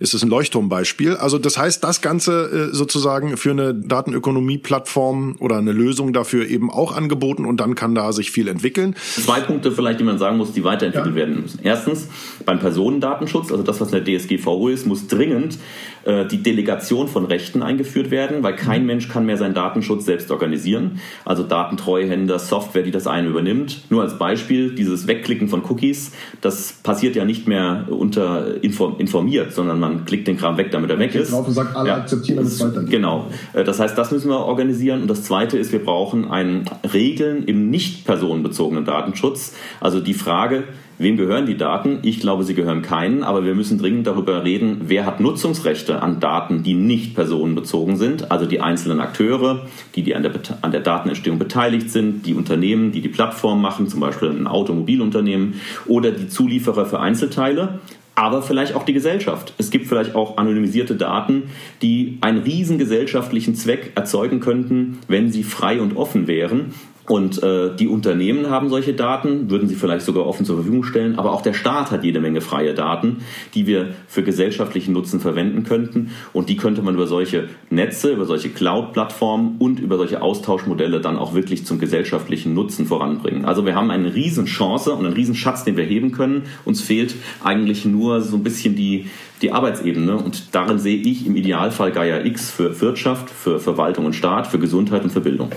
ist 0.00 0.14
es 0.14 0.24
ein 0.24 0.30
Leuchtturmbeispiel. 0.30 1.14
Also 1.14 1.38
das 1.38 1.56
heißt, 1.56 1.84
das 1.84 2.00
Ganze 2.00 2.70
äh, 2.72 2.74
sozusagen 2.74 3.36
für 3.36 3.52
eine 3.52 3.72
Datenökonomie-Plattform 3.72 5.36
oder 5.38 5.58
eine 5.58 5.70
Lösung 5.70 6.12
dafür 6.12 6.48
eben 6.48 6.72
auch 6.72 6.90
angeboten 6.96 7.44
und 7.44 7.58
dann 7.58 7.76
kann 7.76 7.94
da 7.94 8.12
sich 8.12 8.32
viel 8.32 8.48
entwickeln. 8.48 8.95
Zwei 8.96 9.40
Punkte 9.40 9.72
vielleicht, 9.72 10.00
die 10.00 10.04
man 10.04 10.18
sagen 10.18 10.36
muss, 10.36 10.52
die 10.52 10.64
weiterentwickelt 10.64 11.14
ja. 11.14 11.20
werden 11.20 11.42
müssen. 11.42 11.60
Erstens, 11.62 12.08
beim 12.44 12.58
Personendatenschutz, 12.58 13.50
also 13.50 13.62
das, 13.62 13.80
was 13.80 13.92
in 13.92 14.04
der 14.04 14.18
DSGVO 14.18 14.68
ist, 14.68 14.86
muss 14.86 15.06
dringend 15.06 15.58
äh, 16.06 16.24
die 16.26 16.42
Delegation 16.42 17.08
von 17.08 17.24
Rechten 17.24 17.62
eingeführt 17.62 18.10
werden, 18.10 18.42
weil 18.42 18.54
kein 18.54 18.82
mhm. 18.82 18.86
Mensch 18.86 19.08
kann 19.08 19.26
mehr 19.26 19.36
seinen 19.36 19.54
Datenschutz 19.54 20.04
selbst 20.04 20.30
organisieren. 20.30 21.00
Also 21.24 21.42
Datentreuhänder, 21.42 22.38
Software, 22.38 22.82
die 22.82 22.92
das 22.92 23.06
eine 23.06 23.28
übernimmt. 23.28 23.82
Nur 23.90 24.02
als 24.02 24.16
Beispiel, 24.16 24.74
dieses 24.74 25.06
Wegklicken 25.06 25.48
von 25.48 25.62
Cookies, 25.68 26.12
das 26.40 26.74
passiert 26.82 27.16
ja 27.16 27.24
nicht 27.24 27.48
mehr 27.48 27.86
unter 27.90 28.62
informiert, 28.62 29.52
sondern 29.52 29.80
man 29.80 30.04
klickt 30.04 30.28
den 30.28 30.36
Kram 30.36 30.56
weg, 30.56 30.70
damit 30.70 30.90
er 30.90 30.98
weg 30.98 31.14
ist. 31.14 31.32
Drauf 31.32 31.48
und 31.48 31.54
sagt, 31.54 31.74
alle 31.74 31.88
ja. 31.88 31.96
akzeptieren, 31.96 32.38
es 32.44 32.60
weitergeht. 32.60 32.90
Genau. 32.90 33.26
Äh, 33.52 33.64
das 33.64 33.80
heißt, 33.80 33.98
das 33.98 34.12
müssen 34.12 34.30
wir 34.30 34.38
organisieren. 34.38 35.02
Und 35.02 35.08
das 35.08 35.24
Zweite 35.24 35.58
ist, 35.58 35.72
wir 35.72 35.84
brauchen 35.84 36.30
ein 36.30 36.70
Regeln 36.94 37.44
im 37.44 37.68
nicht 37.68 38.04
personenbezogenen 38.04 38.84
Datenschutz. 38.86 39.54
Also 39.80 40.00
die 40.00 40.14
Frage, 40.14 40.64
Wem 40.98 41.18
gehören 41.18 41.44
die 41.44 41.58
Daten? 41.58 41.98
Ich 42.02 42.20
glaube, 42.20 42.44
sie 42.44 42.54
gehören 42.54 42.80
keinen, 42.80 43.22
aber 43.22 43.44
wir 43.44 43.54
müssen 43.54 43.78
dringend 43.78 44.06
darüber 44.06 44.44
reden, 44.44 44.84
wer 44.86 45.04
hat 45.04 45.20
Nutzungsrechte 45.20 46.00
an 46.00 46.20
Daten, 46.20 46.62
die 46.62 46.72
nicht 46.72 47.14
personenbezogen 47.14 47.98
sind, 47.98 48.30
also 48.30 48.46
die 48.46 48.62
einzelnen 48.62 49.00
Akteure, 49.00 49.66
die, 49.94 50.02
die 50.02 50.14
an, 50.14 50.22
der, 50.22 50.32
an 50.62 50.72
der 50.72 50.80
Datenentstehung 50.80 51.38
beteiligt 51.38 51.90
sind, 51.90 52.24
die 52.24 52.32
Unternehmen, 52.32 52.92
die 52.92 53.02
die 53.02 53.10
Plattform 53.10 53.60
machen, 53.60 53.88
zum 53.88 54.00
Beispiel 54.00 54.30
ein 54.30 54.46
Automobilunternehmen 54.46 55.60
oder 55.84 56.12
die 56.12 56.28
Zulieferer 56.28 56.86
für 56.86 56.98
Einzelteile, 56.98 57.80
aber 58.14 58.40
vielleicht 58.40 58.74
auch 58.74 58.84
die 58.84 58.94
Gesellschaft. 58.94 59.52
Es 59.58 59.70
gibt 59.70 59.88
vielleicht 59.88 60.14
auch 60.14 60.38
anonymisierte 60.38 60.96
Daten, 60.96 61.50
die 61.82 62.16
einen 62.22 62.38
riesen 62.38 62.78
gesellschaftlichen 62.78 63.54
Zweck 63.54 63.92
erzeugen 63.94 64.40
könnten, 64.40 65.00
wenn 65.08 65.30
sie 65.30 65.42
frei 65.42 65.82
und 65.82 65.94
offen 65.94 66.26
wären. 66.26 66.72
Und 67.08 67.42
äh, 67.42 67.74
die 67.76 67.86
Unternehmen 67.86 68.50
haben 68.50 68.68
solche 68.68 68.92
Daten, 68.92 69.48
würden 69.48 69.68
sie 69.68 69.76
vielleicht 69.76 70.04
sogar 70.04 70.26
offen 70.26 70.44
zur 70.44 70.56
Verfügung 70.56 70.82
stellen, 70.82 71.18
aber 71.18 71.32
auch 71.32 71.42
der 71.42 71.54
Staat 71.54 71.92
hat 71.92 72.02
jede 72.02 72.20
Menge 72.20 72.40
freie 72.40 72.74
Daten, 72.74 73.18
die 73.54 73.66
wir 73.66 73.90
für 74.08 74.24
gesellschaftlichen 74.24 74.92
Nutzen 74.92 75.20
verwenden 75.20 75.62
könnten. 75.62 76.10
Und 76.32 76.48
die 76.48 76.56
könnte 76.56 76.82
man 76.82 76.94
über 76.94 77.06
solche 77.06 77.48
Netze, 77.70 78.12
über 78.12 78.24
solche 78.24 78.48
Cloud-Plattformen 78.48 79.56
und 79.58 79.78
über 79.78 79.98
solche 79.98 80.20
Austauschmodelle 80.20 81.00
dann 81.00 81.16
auch 81.16 81.34
wirklich 81.34 81.64
zum 81.64 81.78
gesellschaftlichen 81.78 82.54
Nutzen 82.54 82.86
voranbringen. 82.86 83.44
Also 83.44 83.64
wir 83.64 83.76
haben 83.76 83.90
eine 83.92 84.12
Riesenchance 84.14 84.92
und 84.92 85.04
einen 85.04 85.14
Riesenschatz, 85.14 85.62
den 85.62 85.76
wir 85.76 85.84
heben 85.84 86.10
können. 86.10 86.42
Uns 86.64 86.80
fehlt 86.80 87.14
eigentlich 87.44 87.84
nur 87.84 88.20
so 88.20 88.36
ein 88.36 88.42
bisschen 88.42 88.74
die, 88.74 89.06
die 89.42 89.52
Arbeitsebene. 89.52 90.16
Und 90.16 90.54
darin 90.54 90.80
sehe 90.80 90.96
ich 90.98 91.24
im 91.24 91.36
Idealfall 91.36 91.92
Gaia 91.92 92.24
X 92.24 92.50
für 92.50 92.80
Wirtschaft, 92.80 93.30
für 93.30 93.60
Verwaltung 93.60 94.06
und 94.06 94.14
Staat, 94.14 94.48
für 94.48 94.58
Gesundheit 94.58 95.04
und 95.04 95.10
für 95.10 95.20
Bildung. 95.20 95.50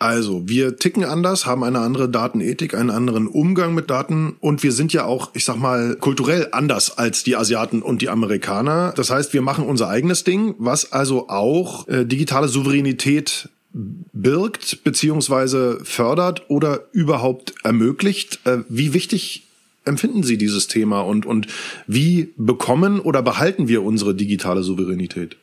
Also, 0.00 0.48
wir 0.48 0.78
ticken 0.78 1.04
anders, 1.04 1.44
haben 1.44 1.62
eine 1.62 1.80
andere 1.80 2.08
Datenethik, 2.08 2.72
einen 2.72 2.88
anderen 2.88 3.26
Umgang 3.26 3.74
mit 3.74 3.90
Daten 3.90 4.34
und 4.40 4.62
wir 4.62 4.72
sind 4.72 4.94
ja 4.94 5.04
auch, 5.04 5.30
ich 5.34 5.44
sag 5.44 5.56
mal, 5.56 5.94
kulturell 5.96 6.48
anders 6.52 6.96
als 6.96 7.22
die 7.22 7.36
Asiaten 7.36 7.82
und 7.82 8.00
die 8.00 8.08
Amerikaner. 8.08 8.94
Das 8.96 9.10
heißt, 9.10 9.34
wir 9.34 9.42
machen 9.42 9.66
unser 9.66 9.88
eigenes 9.88 10.24
Ding, 10.24 10.54
was 10.56 10.90
also 10.90 11.28
auch 11.28 11.86
äh, 11.86 12.06
digitale 12.06 12.48
Souveränität 12.48 13.50
birgt 13.74 14.84
beziehungsweise 14.84 15.80
fördert 15.84 16.48
oder 16.48 16.86
überhaupt 16.92 17.52
ermöglicht. 17.62 18.40
Äh, 18.46 18.60
wie 18.70 18.94
wichtig 18.94 19.48
empfinden 19.84 20.22
Sie 20.22 20.38
dieses 20.38 20.66
Thema 20.66 21.02
und, 21.02 21.26
und 21.26 21.46
wie 21.86 22.32
bekommen 22.38 23.00
oder 23.00 23.20
behalten 23.20 23.68
wir 23.68 23.82
unsere 23.82 24.14
digitale 24.14 24.62
Souveränität? 24.62 25.36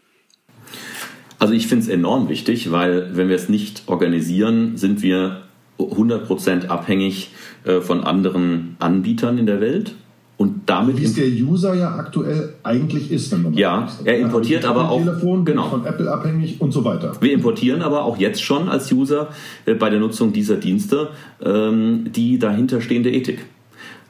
Also 1.39 1.53
ich 1.53 1.67
finde 1.67 1.83
es 1.83 1.89
enorm 1.89 2.29
wichtig, 2.29 2.71
weil 2.71 3.15
wenn 3.15 3.29
wir 3.29 3.35
es 3.35 3.49
nicht 3.49 3.83
organisieren, 3.87 4.77
sind 4.77 5.01
wir 5.01 5.41
100% 5.79 6.67
abhängig 6.67 7.31
äh, 7.63 7.81
von 7.81 8.03
anderen 8.03 8.75
Anbietern 8.79 9.37
in 9.37 9.45
der 9.45 9.61
Welt. 9.61 9.95
Und 10.37 10.61
damit 10.67 10.99
wie 10.99 11.03
es 11.03 11.15
der 11.15 11.27
User 11.27 11.73
ja 11.73 11.95
aktuell 11.95 12.53
eigentlich 12.61 13.11
ist, 13.11 13.31
wenn 13.31 13.41
man 13.41 13.53
Ja, 13.55 13.87
er 14.05 14.19
importiert 14.19 14.65
also 14.65 14.79
aber 14.79 14.91
auch 14.91 14.99
Telefon, 14.99 15.45
genau. 15.45 15.67
von 15.67 15.83
Apple 15.83 16.11
abhängig 16.11 16.61
und 16.61 16.71
so 16.71 16.85
weiter. 16.85 17.11
Wir 17.19 17.33
importieren 17.33 17.81
aber 17.81 18.03
auch 18.03 18.17
jetzt 18.17 18.43
schon 18.43 18.69
als 18.69 18.91
User 18.91 19.29
äh, 19.65 19.73
bei 19.73 19.89
der 19.89 19.99
Nutzung 19.99 20.33
dieser 20.33 20.57
Dienste 20.57 21.09
ähm, 21.43 22.11
die 22.15 22.37
dahinterstehende 22.37 23.11
Ethik. 23.11 23.47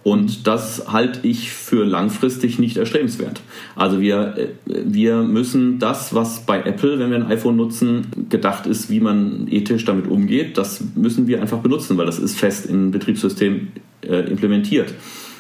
Und 0.08 0.48
das 0.48 0.86
halte 0.90 1.28
ich 1.28 1.52
für 1.52 1.84
langfristig 1.84 2.60
nicht 2.60 2.78
erstrebenswert. 2.78 3.42
Also 3.76 4.00
wir, 4.00 4.38
äh, 4.38 4.48
wir 4.86 5.18
müssen 5.24 5.80
das, 5.80 6.16
was 6.16 6.46
bei 6.46 6.62
Apple, 6.62 6.98
wenn 6.98 7.10
wir 7.10 7.18
ein 7.18 7.28
iPhone 7.28 7.58
nutzen, 7.58 8.08
gedacht 8.30 8.68
ist, 8.68 8.90
wie 8.90 9.02
man 9.02 9.50
ethisch 9.52 9.84
damit 9.84 10.08
umgeht, 10.08 10.58
das 10.58 10.82
müssen 10.96 11.28
wir 11.28 11.42
einfach 11.42 11.58
benutzen, 11.58 11.98
weil 11.98 12.06
das 12.06 12.20
ist 12.20 12.40
fest 12.40 12.68
im 12.68 12.92
Betriebssystem 12.92 13.68
äh, 14.00 14.20
implementiert. 14.30 14.94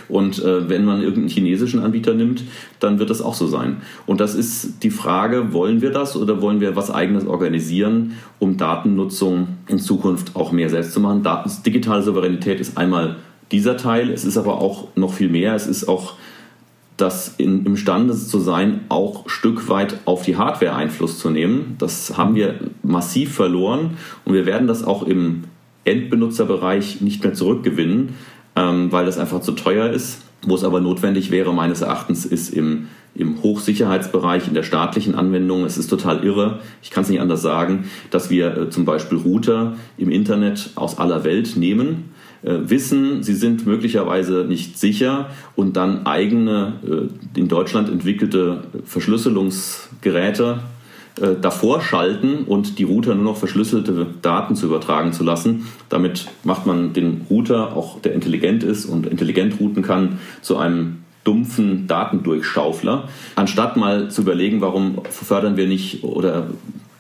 Und 0.10 0.44
äh, 0.44 0.68
wenn 0.68 0.84
man 0.84 1.00
irgendeinen 1.00 1.30
chinesischen 1.30 1.80
Anbieter 1.80 2.14
nimmt, 2.14 2.44
dann 2.82 3.00
wird 3.00 3.10
das 3.10 3.22
auch 3.22 3.36
so 3.36 3.48
sein. 3.48 3.78
Und 4.06 4.20
das 4.20 4.36
ist 4.36 4.84
die 4.84 4.92
Frage, 4.92 5.54
wollen 5.54 5.82
wir 5.82 5.92
das 5.92 6.18
oder 6.18 6.42
wollen 6.42 6.60
wir 6.60 6.76
was 6.76 6.92
eigenes 6.92 7.26
organisieren, 7.26 8.16
um 8.40 8.58
Datennutzung 8.58 9.48
in 9.68 9.80
Zukunft 9.80 10.36
auch 10.36 10.52
mehr 10.52 10.70
selbst 10.70 10.92
zu 10.92 11.00
machen? 11.00 11.24
Daten, 11.24 11.50
digitale 11.66 12.04
Souveränität 12.04 12.60
ist 12.60 12.78
einmal 12.78 13.16
dieser 13.52 13.78
Teil. 13.78 14.10
Es 14.10 14.26
ist 14.26 14.38
aber 14.38 14.62
auch 14.62 14.88
noch 14.96 15.14
viel 15.14 15.30
mehr. 15.30 15.56
Es 15.56 15.68
ist 15.68 15.88
auch 15.88 16.14
das 16.98 17.36
in, 17.38 17.66
imstande 17.66 18.16
zu 18.16 18.40
sein, 18.40 18.82
auch 18.90 19.30
Stück 19.30 19.70
weit 19.70 20.00
auf 20.06 20.24
die 20.24 20.36
Hardware 20.36 20.76
Einfluss 20.76 21.20
zu 21.20 21.30
nehmen. 21.30 21.76
Das 21.78 22.18
haben 22.18 22.36
wir 22.36 22.56
massiv 22.84 23.34
verloren 23.34 23.98
und 24.26 24.34
wir 24.34 24.46
werden 24.46 24.68
das 24.68 24.84
auch 24.84 25.04
im 25.04 25.44
Endbenutzerbereich 25.86 27.02
nicht 27.02 27.24
mehr 27.24 27.34
zurückgewinnen, 27.34 28.16
ähm, 28.56 28.92
weil 28.92 29.06
das 29.06 29.18
einfach 29.18 29.42
zu 29.42 29.54
teuer 29.54 29.90
ist. 29.90 30.24
Wo 30.46 30.54
es 30.56 30.64
aber 30.64 30.82
notwendig 30.82 31.32
wäre, 31.32 31.54
meines 31.54 31.82
Erachtens, 31.82 32.26
ist 32.26 32.54
im, 32.54 32.88
im 33.16 33.42
Hochsicherheitsbereich, 33.42 34.48
in 34.48 34.54
der 34.54 34.64
staatlichen 34.64 35.16
Anwendung. 35.16 35.66
Es 35.66 35.78
ist 35.78 35.88
total 35.88 36.24
irre, 36.24 36.60
ich 36.84 36.92
kann 36.92 37.04
es 37.04 37.10
nicht 37.10 37.22
anders 37.22 37.42
sagen, 37.42 37.86
dass 38.12 38.30
wir 38.30 38.56
äh, 38.56 38.70
zum 38.70 38.86
Beispiel 38.86 39.18
Router 39.18 39.76
im 39.98 40.12
Internet 40.12 40.72
aus 40.76 41.00
aller 41.00 41.24
Welt 41.24 41.58
nehmen 41.58 42.12
wissen, 42.50 43.24
sie 43.24 43.36
sind 43.36 43.66
möglicherweise 43.66 44.46
nicht 44.48 44.78
sicher 44.78 45.30
und 45.56 45.76
dann 45.76 46.06
eigene 46.06 46.74
äh, 46.86 47.40
in 47.40 47.48
Deutschland 47.48 47.90
entwickelte 47.90 48.64
Verschlüsselungsgeräte 48.86 50.60
äh, 51.20 51.36
davor 51.42 51.82
schalten 51.82 52.44
und 52.46 52.80
die 52.80 52.84
Router 52.84 53.16
nur 53.16 53.24
noch 53.24 53.38
verschlüsselte 53.38 54.06
Daten 54.22 54.56
zu 54.56 54.68
übertragen 54.68 55.14
zu 55.14 55.24
lassen. 55.24 55.68
Damit 55.90 56.28
macht 56.44 56.66
man 56.66 56.94
den 56.94 57.26
Router, 57.30 57.76
auch 57.76 58.00
der 58.02 58.14
intelligent 58.14 58.64
ist 58.64 58.86
und 58.86 59.08
intelligent 59.08 59.60
routen 59.60 59.84
kann, 59.84 60.20
zu 60.42 60.58
einem 60.58 60.98
dumpfen 61.24 61.88
Datendurchschaufler, 61.88 63.10
anstatt 63.36 63.76
mal 63.76 64.10
zu 64.10 64.22
überlegen, 64.22 64.62
warum 64.62 65.02
fördern 65.10 65.58
wir 65.58 65.68
nicht 65.68 66.04
oder 66.04 66.48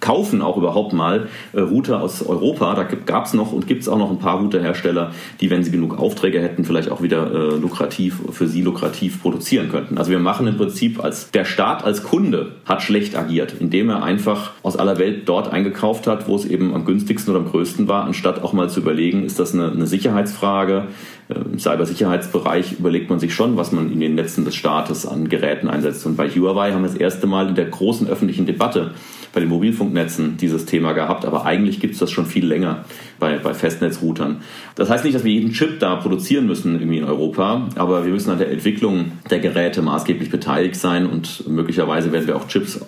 kaufen 0.07 0.41
auch 0.41 0.55
überhaupt 0.55 0.93
mal 0.93 1.27
äh, 1.51 1.59
Router 1.59 2.01
aus 2.01 2.25
Europa. 2.25 2.73
Da 2.75 2.83
gab 2.83 3.25
es 3.25 3.33
noch 3.33 3.51
und 3.51 3.67
gibt 3.67 3.81
es 3.81 3.89
auch 3.89 3.97
noch 3.97 4.09
ein 4.09 4.19
paar 4.19 4.39
Routerhersteller, 4.39 5.11
die, 5.41 5.49
wenn 5.49 5.63
sie 5.63 5.71
genug 5.71 5.99
Aufträge 5.99 6.41
hätten, 6.41 6.63
vielleicht 6.63 6.89
auch 6.89 7.01
wieder 7.01 7.29
äh, 7.29 7.57
lukrativ 7.57 8.21
für 8.31 8.47
sie 8.47 8.61
lukrativ 8.61 9.21
produzieren 9.21 9.69
könnten. 9.69 9.97
Also 9.97 10.11
wir 10.11 10.19
machen 10.19 10.47
im 10.47 10.55
Prinzip 10.55 11.03
als 11.03 11.31
der 11.31 11.43
Staat 11.43 11.83
als 11.83 12.03
Kunde 12.03 12.53
hat 12.63 12.81
schlecht 12.81 13.17
agiert, 13.17 13.55
indem 13.59 13.89
er 13.89 14.01
einfach 14.01 14.51
aus 14.63 14.77
aller 14.77 14.97
Welt 14.97 15.27
dort 15.27 15.51
eingekauft 15.51 16.07
hat, 16.07 16.29
wo 16.29 16.37
es 16.37 16.45
eben 16.45 16.73
am 16.73 16.85
günstigsten 16.85 17.35
oder 17.35 17.43
am 17.43 17.51
größten 17.51 17.89
war, 17.89 18.05
anstatt 18.05 18.41
auch 18.41 18.53
mal 18.53 18.69
zu 18.69 18.79
überlegen, 18.79 19.25
ist 19.25 19.39
das 19.39 19.53
eine, 19.53 19.69
eine 19.69 19.87
Sicherheitsfrage, 19.87 20.87
im 21.29 21.59
Cybersicherheitsbereich 21.59 22.79
überlegt 22.79 23.09
man 23.09 23.19
sich 23.19 23.35
schon, 23.35 23.57
was 23.57 23.73
man 23.73 23.91
in 23.91 23.99
den 23.99 24.15
Netzen 24.15 24.45
des 24.45 24.55
Staates 24.55 25.05
an 25.05 25.27
Geräten 25.27 25.67
einsetzt. 25.67 26.05
Und 26.05 26.15
bei 26.15 26.29
Huawei 26.29 26.71
haben 26.71 26.83
wir 26.83 26.87
das 26.87 26.95
erste 26.95 27.27
Mal 27.27 27.49
in 27.49 27.55
der 27.55 27.65
großen 27.65 28.07
öffentlichen 28.07 28.45
Debatte 28.45 28.91
bei 29.33 29.39
den 29.39 29.49
Mobilfunknetzen 29.49 30.37
dieses 30.37 30.65
Thema 30.65 30.93
gehabt, 30.93 31.25
aber 31.25 31.45
eigentlich 31.45 31.79
gibt 31.79 31.93
es 31.93 31.99
das 31.99 32.11
schon 32.11 32.25
viel 32.25 32.45
länger 32.45 32.85
bei, 33.19 33.37
bei 33.37 33.53
Festnetzroutern. 33.53 34.37
Das 34.75 34.89
heißt 34.89 35.03
nicht, 35.03 35.15
dass 35.15 35.23
wir 35.23 35.31
jeden 35.31 35.53
Chip 35.53 35.79
da 35.79 35.95
produzieren 35.95 36.47
müssen 36.47 36.75
irgendwie 36.75 36.97
in 36.97 37.03
Europa, 37.03 37.67
aber 37.75 38.05
wir 38.05 38.13
müssen 38.13 38.31
an 38.31 38.39
der 38.39 38.51
Entwicklung 38.51 39.11
der 39.29 39.39
Geräte 39.39 39.81
maßgeblich 39.81 40.29
beteiligt 40.29 40.75
sein 40.75 41.05
und 41.05 41.47
möglicherweise 41.47 42.11
werden 42.11 42.27
wir 42.27 42.35
auch 42.35 42.47
Chips 42.47 42.79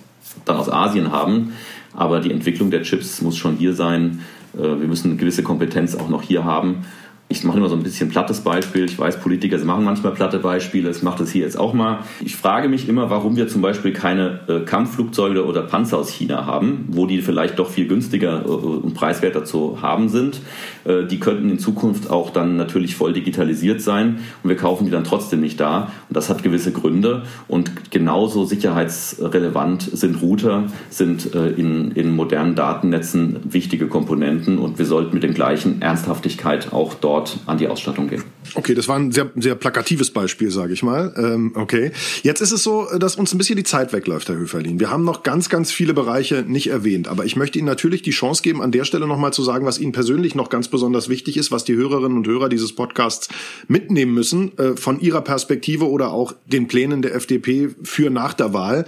dann 0.46 0.58
aus 0.58 0.72
Asien 0.72 1.12
haben. 1.12 1.54
Aber 1.94 2.20
die 2.20 2.32
Entwicklung 2.32 2.70
der 2.72 2.84
Chips 2.84 3.22
muss 3.22 3.36
schon 3.36 3.56
hier 3.56 3.74
sein. 3.74 4.22
Äh, 4.56 4.62
wir 4.62 4.88
müssen 4.88 5.10
eine 5.10 5.20
gewisse 5.20 5.44
Kompetenz 5.44 5.96
auch 5.96 6.08
noch 6.08 6.22
hier 6.22 6.44
haben 6.46 6.86
ich 7.32 7.44
mache 7.44 7.60
immer 7.60 7.70
so 7.70 7.76
ein 7.76 7.84
bisschen 7.84 8.10
plattes 8.10 8.42
Beispiel. 8.42 8.86
Ich 8.86 8.98
weiß, 8.98 9.20
Politiker 9.20 9.60
sie 9.60 9.66
machen 9.66 9.86
manchmal 9.86 10.14
platte 10.14 10.40
Beispiele. 10.40 10.90
Ich 10.90 11.04
mache 11.04 11.20
das 11.20 11.30
hier 11.30 11.44
jetzt 11.44 11.60
auch 11.60 11.74
mal. 11.76 12.00
Ich 12.22 12.36
frage 12.36 12.68
mich 12.70 12.90
immer, 12.90 13.12
warum 13.12 13.36
wir 13.36 13.48
zum 13.48 13.62
Beispiel 13.62 13.94
keine 13.94 14.40
äh, 14.48 14.62
Kampfflugzeuge 14.62 15.46
oder 15.46 15.62
Panzer 15.62 16.00
aus 16.00 16.10
China 16.10 16.48
haben, 16.48 16.86
wo 16.90 17.06
die 17.06 17.22
vielleicht 17.22 17.60
doch 17.60 17.70
viel 17.70 17.88
günstiger 17.88 18.46
äh, 18.46 18.50
und 18.50 18.96
preiswerter 18.96 19.46
zu 19.46 19.80
haben 19.80 20.10
sind. 20.10 20.42
Äh, 20.86 21.06
die 21.06 21.20
könnten 21.20 21.52
in 21.52 21.60
Zukunft 21.60 22.10
auch 22.10 22.32
dann 22.32 22.58
natürlich 22.58 22.96
voll 22.96 23.14
digitalisiert 23.14 23.82
sein 23.84 24.22
und 24.42 24.50
wir 24.50 24.58
kaufen 24.58 24.86
die 24.86 24.92
dann 24.92 25.04
trotzdem 25.04 25.40
nicht 25.40 25.60
da. 25.60 25.92
Und 26.10 26.18
das 26.18 26.32
hat 26.32 26.42
gewisse 26.42 26.72
Gründe. 26.72 27.24
Und 27.48 27.92
genauso 27.92 28.46
sicherheitsrelevant 28.46 29.84
sind 29.84 30.20
Router, 30.24 30.64
sind 30.90 31.36
äh, 31.36 31.50
in, 31.50 31.92
in 31.92 32.16
modernen 32.16 32.56
Datennetzen 32.56 33.40
wichtige 33.44 33.86
Komponenten 33.86 34.58
und 34.58 34.80
wir 34.80 34.86
sollten 34.88 35.14
mit 35.14 35.22
der 35.22 35.30
gleichen 35.30 35.84
Ernsthaftigkeit 35.84 36.74
auch 36.74 36.96
dort 36.96 37.19
dort 37.20 37.38
an 37.46 37.58
die 37.58 37.68
Ausstattung 37.68 38.08
gehen. 38.08 38.24
Okay, 38.56 38.74
das 38.74 38.88
war 38.88 38.98
ein 38.98 39.12
sehr, 39.12 39.30
sehr 39.36 39.56
plakatives 39.56 40.12
Beispiel, 40.12 40.52
sage 40.52 40.74
ich 40.74 40.82
mal. 40.82 41.14
Ähm, 41.18 41.52
okay. 41.56 41.92
Jetzt 42.24 42.42
ist 42.42 42.52
es 42.52 42.64
so, 42.64 42.88
dass 42.98 43.16
uns 43.16 43.34
ein 43.34 43.38
bisschen 43.38 43.58
die 43.58 43.64
Zeit 43.64 43.94
wegläuft, 43.94 44.30
Herr 44.30 44.38
Höferlin. 44.38 44.80
Wir 44.80 44.90
haben 44.90 45.04
noch 45.04 45.24
ganz, 45.24 45.50
ganz 45.50 45.72
viele 45.72 45.94
Bereiche 45.94 46.44
nicht 46.48 46.70
erwähnt. 46.70 47.08
Aber 47.08 47.26
ich 47.26 47.36
möchte 47.36 47.60
Ihnen 47.60 47.68
natürlich 47.68 48.02
die 48.02 48.12
Chance 48.12 48.42
geben, 48.42 48.62
an 48.62 48.72
der 48.72 48.86
Stelle 48.86 49.08
nochmal 49.08 49.34
zu 49.34 49.44
sagen, 49.44 49.66
was 49.66 49.80
Ihnen 49.80 49.92
persönlich 49.92 50.36
noch 50.36 50.50
ganz 50.50 50.68
besonders 50.68 51.10
wichtig 51.10 51.38
ist, 51.38 51.52
was 51.52 51.64
die 51.64 51.76
Hörerinnen 51.76 52.18
und 52.18 52.28
Hörer 52.28 52.50
dieses 52.50 52.74
Podcasts 52.74 53.30
mitnehmen 53.68 54.14
müssen, 54.14 54.58
äh, 54.58 54.76
von 54.76 55.00
Ihrer 55.00 55.22
Perspektive 55.22 55.90
oder 55.90 56.12
auch 56.12 56.34
den 56.48 56.68
Plänen 56.68 57.02
der 57.02 57.16
FDP 57.16 57.70
für 57.84 58.10
nach 58.10 58.34
der 58.34 58.54
Wahl. 58.54 58.86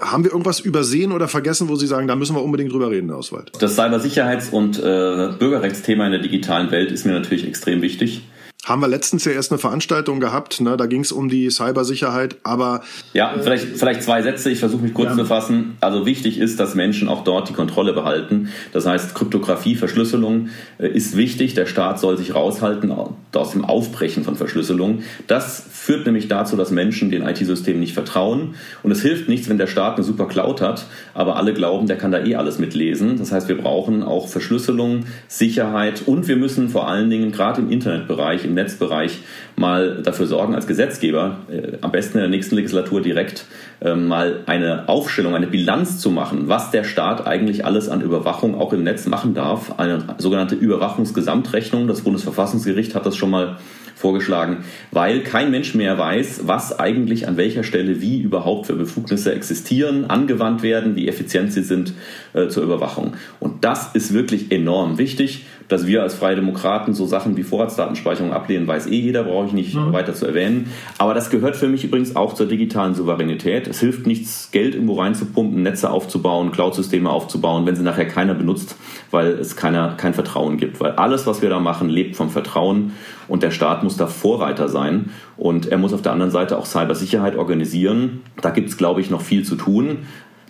Haben 0.00 0.24
wir 0.24 0.32
irgendwas 0.32 0.60
übersehen 0.60 1.12
oder 1.12 1.28
vergessen, 1.28 1.68
wo 1.68 1.76
Sie 1.76 1.86
sagen, 1.86 2.08
da 2.08 2.16
müssen 2.16 2.36
wir 2.36 2.42
unbedingt 2.42 2.72
drüber 2.72 2.90
reden, 2.90 3.08
Herr 3.08 3.18
Oswald? 3.18 3.52
Das 3.60 3.78
Cybersicherheits- 3.78 4.50
und 4.50 4.78
äh, 4.78 5.30
Bürgerrechtsthema 5.38 6.06
in 6.06 6.12
der 6.12 6.20
digitalen 6.20 6.70
Welt 6.70 6.92
ist 6.92 7.06
mir 7.06 7.12
natürlich 7.12 7.46
extrem 7.46 7.67
extrem 7.68 7.82
wichtig. 7.82 8.22
Haben 8.64 8.82
wir 8.82 8.88
letztens 8.88 9.24
ja 9.24 9.32
erst 9.32 9.50
eine 9.50 9.58
Veranstaltung 9.58 10.20
gehabt, 10.20 10.60
ne? 10.60 10.76
da 10.76 10.86
ging 10.86 11.00
es 11.00 11.10
um 11.10 11.28
die 11.28 11.48
Cybersicherheit, 11.48 12.36
aber... 12.42 12.82
Ja, 13.14 13.34
äh, 13.34 13.40
vielleicht, 13.40 13.78
vielleicht 13.78 14.02
zwei 14.02 14.20
Sätze, 14.20 14.50
ich 14.50 14.58
versuche 14.58 14.82
mich 14.82 14.92
kurz 14.92 15.10
ja. 15.10 15.16
zu 15.16 15.24
fassen. 15.24 15.78
Also 15.80 16.04
wichtig 16.04 16.38
ist, 16.38 16.60
dass 16.60 16.74
Menschen 16.74 17.08
auch 17.08 17.24
dort 17.24 17.48
die 17.48 17.54
Kontrolle 17.54 17.94
behalten. 17.94 18.50
Das 18.72 18.84
heißt, 18.84 19.14
Kryptographie, 19.14 19.74
Verschlüsselung 19.74 20.48
äh, 20.78 20.88
ist 20.88 21.16
wichtig. 21.16 21.54
Der 21.54 21.66
Staat 21.66 21.98
soll 21.98 22.18
sich 22.18 22.34
raushalten 22.34 22.92
aus 23.32 23.52
dem 23.52 23.64
Aufbrechen 23.64 24.24
von 24.24 24.34
Verschlüsselung. 24.34 25.02
Das 25.28 25.64
führt 25.70 26.04
nämlich 26.04 26.28
dazu, 26.28 26.56
dass 26.56 26.70
Menschen 26.70 27.10
den 27.10 27.22
IT-Systemen 27.22 27.80
nicht 27.80 27.94
vertrauen. 27.94 28.56
Und 28.82 28.90
es 28.90 29.00
hilft 29.00 29.28
nichts, 29.30 29.48
wenn 29.48 29.56
der 29.56 29.68
Staat 29.68 29.94
eine 29.94 30.04
super 30.04 30.26
Cloud 30.26 30.60
hat, 30.60 30.86
aber 31.14 31.36
alle 31.36 31.54
glauben, 31.54 31.86
der 31.86 31.96
kann 31.96 32.10
da 32.10 32.22
eh 32.22 32.34
alles 32.34 32.58
mitlesen. 32.58 33.16
Das 33.16 33.32
heißt, 33.32 33.48
wir 33.48 33.56
brauchen 33.56 34.02
auch 34.02 34.28
Verschlüsselung, 34.28 35.04
Sicherheit 35.28 36.02
und 36.04 36.28
wir 36.28 36.36
müssen 36.36 36.68
vor 36.68 36.88
allen 36.88 37.08
Dingen 37.08 37.32
gerade 37.32 37.62
im 37.62 37.70
Internetbereich, 37.70 38.44
im 38.48 38.54
Netzbereich 38.54 39.20
mal 39.56 40.02
dafür 40.02 40.26
sorgen 40.26 40.54
als 40.54 40.66
Gesetzgeber, 40.66 41.38
äh, 41.50 41.78
am 41.80 41.92
besten 41.92 42.18
in 42.18 42.22
der 42.22 42.30
nächsten 42.30 42.56
Legislatur 42.56 43.00
direkt 43.00 43.44
äh, 43.80 43.94
mal 43.94 44.40
eine 44.46 44.88
Aufstellung, 44.88 45.34
eine 45.34 45.46
Bilanz 45.46 45.98
zu 45.98 46.10
machen, 46.10 46.48
was 46.48 46.70
der 46.70 46.84
Staat 46.84 47.26
eigentlich 47.26 47.64
alles 47.64 47.88
an 47.88 48.00
Überwachung 48.00 48.54
auch 48.54 48.72
im 48.72 48.82
Netz 48.82 49.06
machen 49.06 49.34
darf. 49.34 49.78
Eine 49.78 50.16
sogenannte 50.18 50.54
Überwachungsgesamtrechnung. 50.54 51.86
Das 51.86 52.00
Bundesverfassungsgericht 52.00 52.94
hat 52.94 53.06
das 53.06 53.16
schon 53.16 53.30
mal 53.30 53.58
vorgeschlagen, 53.98 54.58
weil 54.92 55.22
kein 55.22 55.50
Mensch 55.50 55.74
mehr 55.74 55.98
weiß, 55.98 56.42
was 56.44 56.78
eigentlich 56.78 57.26
an 57.26 57.36
welcher 57.36 57.64
Stelle 57.64 58.00
wie 58.00 58.20
überhaupt 58.20 58.66
für 58.66 58.74
Befugnisse 58.74 59.32
existieren, 59.32 60.06
angewandt 60.08 60.62
werden, 60.62 60.94
wie 60.94 61.08
effizient 61.08 61.52
sie 61.52 61.62
sind 61.62 61.92
äh, 62.32 62.48
zur 62.48 62.62
Überwachung. 62.62 63.14
Und 63.40 63.64
das 63.64 63.94
ist 63.94 64.14
wirklich 64.14 64.52
enorm 64.52 64.98
wichtig. 64.98 65.46
Dass 65.68 65.86
wir 65.86 66.02
als 66.02 66.14
Freie 66.14 66.34
Demokraten 66.34 66.94
so 66.94 67.06
Sachen 67.06 67.36
wie 67.36 67.42
Vorratsdatenspeicherung 67.42 68.32
ablehnen, 68.32 68.66
weiß 68.66 68.86
eh 68.86 68.98
jeder, 68.98 69.24
brauche 69.24 69.46
ich 69.46 69.52
nicht 69.52 69.74
mhm. 69.74 69.92
weiter 69.92 70.14
zu 70.14 70.26
erwähnen. 70.26 70.72
Aber 70.96 71.14
das 71.14 71.30
gehört 71.30 71.56
für 71.56 71.68
mich 71.68 71.84
übrigens 71.84 72.16
auch 72.16 72.34
zur 72.34 72.46
digitalen 72.46 72.94
Souveränität. 72.94 73.68
Es 73.68 73.80
hilft 73.80 74.06
nichts, 74.06 74.50
Geld 74.50 74.74
irgendwo 74.74 74.94
reinzupumpen, 74.94 75.62
Netze 75.62 75.90
aufzubauen, 75.90 76.52
Cloud-Systeme 76.52 77.10
aufzubauen, 77.10 77.66
wenn 77.66 77.76
sie 77.76 77.82
nachher 77.82 78.06
keiner 78.06 78.34
benutzt, 78.34 78.76
weil 79.10 79.28
es 79.32 79.56
keiner, 79.56 79.94
kein 79.96 80.14
Vertrauen 80.14 80.56
gibt. 80.56 80.80
Weil 80.80 80.92
alles, 80.92 81.26
was 81.26 81.42
wir 81.42 81.50
da 81.50 81.60
machen, 81.60 81.88
lebt 81.88 82.16
vom 82.16 82.30
Vertrauen 82.30 82.92
und 83.28 83.42
der 83.42 83.50
Staat 83.50 83.84
muss 83.84 83.96
da 83.96 84.06
Vorreiter 84.06 84.68
sein 84.68 85.10
und 85.36 85.66
er 85.66 85.78
muss 85.78 85.92
auf 85.92 86.02
der 86.02 86.12
anderen 86.12 86.32
Seite 86.32 86.58
auch 86.58 86.66
Cybersicherheit 86.66 87.36
organisieren. 87.36 88.22
Da 88.40 88.50
gibt 88.50 88.70
es, 88.70 88.76
glaube 88.76 89.00
ich, 89.00 89.10
noch 89.10 89.20
viel 89.20 89.44
zu 89.44 89.56
tun. 89.56 89.98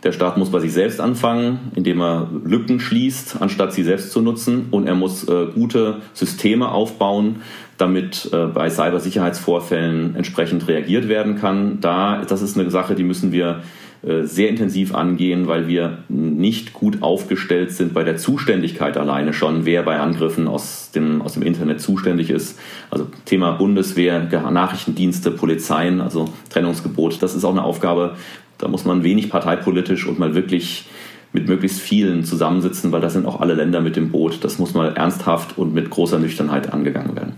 Der 0.04 0.12
Staat 0.12 0.36
muss 0.36 0.50
bei 0.50 0.60
sich 0.60 0.72
selbst 0.72 1.00
anfangen, 1.00 1.72
indem 1.74 2.00
er 2.00 2.30
Lücken 2.44 2.78
schließt, 2.78 3.38
anstatt 3.40 3.72
sie 3.72 3.82
selbst 3.82 4.12
zu 4.12 4.20
nutzen. 4.20 4.66
Und 4.70 4.86
er 4.86 4.94
muss 4.94 5.28
äh, 5.28 5.46
gute 5.52 5.96
Systeme 6.12 6.68
aufbauen, 6.68 7.42
damit 7.78 8.30
äh, 8.32 8.46
bei 8.46 8.70
Cybersicherheitsvorfällen 8.70 10.14
entsprechend 10.14 10.68
reagiert 10.68 11.08
werden 11.08 11.36
kann. 11.36 11.80
Da, 11.80 12.22
das 12.28 12.42
ist 12.42 12.58
eine 12.58 12.70
Sache, 12.70 12.94
die 12.94 13.02
müssen 13.04 13.32
wir 13.32 13.62
äh, 14.02 14.22
sehr 14.22 14.48
intensiv 14.48 14.94
angehen, 14.94 15.48
weil 15.48 15.66
wir 15.66 15.98
nicht 16.08 16.72
gut 16.72 17.02
aufgestellt 17.02 17.72
sind 17.72 17.94
bei 17.94 18.04
der 18.04 18.16
Zuständigkeit 18.16 18.96
alleine 18.96 19.32
schon, 19.32 19.64
wer 19.64 19.82
bei 19.82 19.98
Angriffen 19.98 20.46
aus 20.46 20.92
dem, 20.92 21.20
aus 21.20 21.32
dem 21.32 21.42
Internet 21.42 21.80
zuständig 21.80 22.30
ist. 22.30 22.56
Also 22.90 23.08
Thema 23.24 23.52
Bundeswehr, 23.52 24.20
Nachrichtendienste, 24.20 25.32
Polizeien, 25.32 26.00
also 26.00 26.28
Trennungsgebot, 26.48 27.20
das 27.20 27.34
ist 27.34 27.44
auch 27.44 27.50
eine 27.50 27.64
Aufgabe, 27.64 28.14
da 28.58 28.68
muss 28.68 28.84
man 28.84 29.02
wenig 29.02 29.30
parteipolitisch 29.30 30.06
und 30.06 30.18
mal 30.18 30.34
wirklich 30.34 30.86
mit 31.32 31.48
möglichst 31.48 31.80
vielen 31.80 32.24
zusammensitzen, 32.24 32.92
weil 32.92 33.00
da 33.00 33.10
sind 33.10 33.26
auch 33.26 33.40
alle 33.40 33.54
Länder 33.54 33.80
mit 33.80 33.96
dem 33.96 34.10
Boot. 34.10 34.42
Das 34.42 34.58
muss 34.58 34.74
mal 34.74 34.94
ernsthaft 34.94 35.58
und 35.58 35.74
mit 35.74 35.90
großer 35.90 36.18
Nüchternheit 36.18 36.72
angegangen 36.72 37.16
werden. 37.16 37.34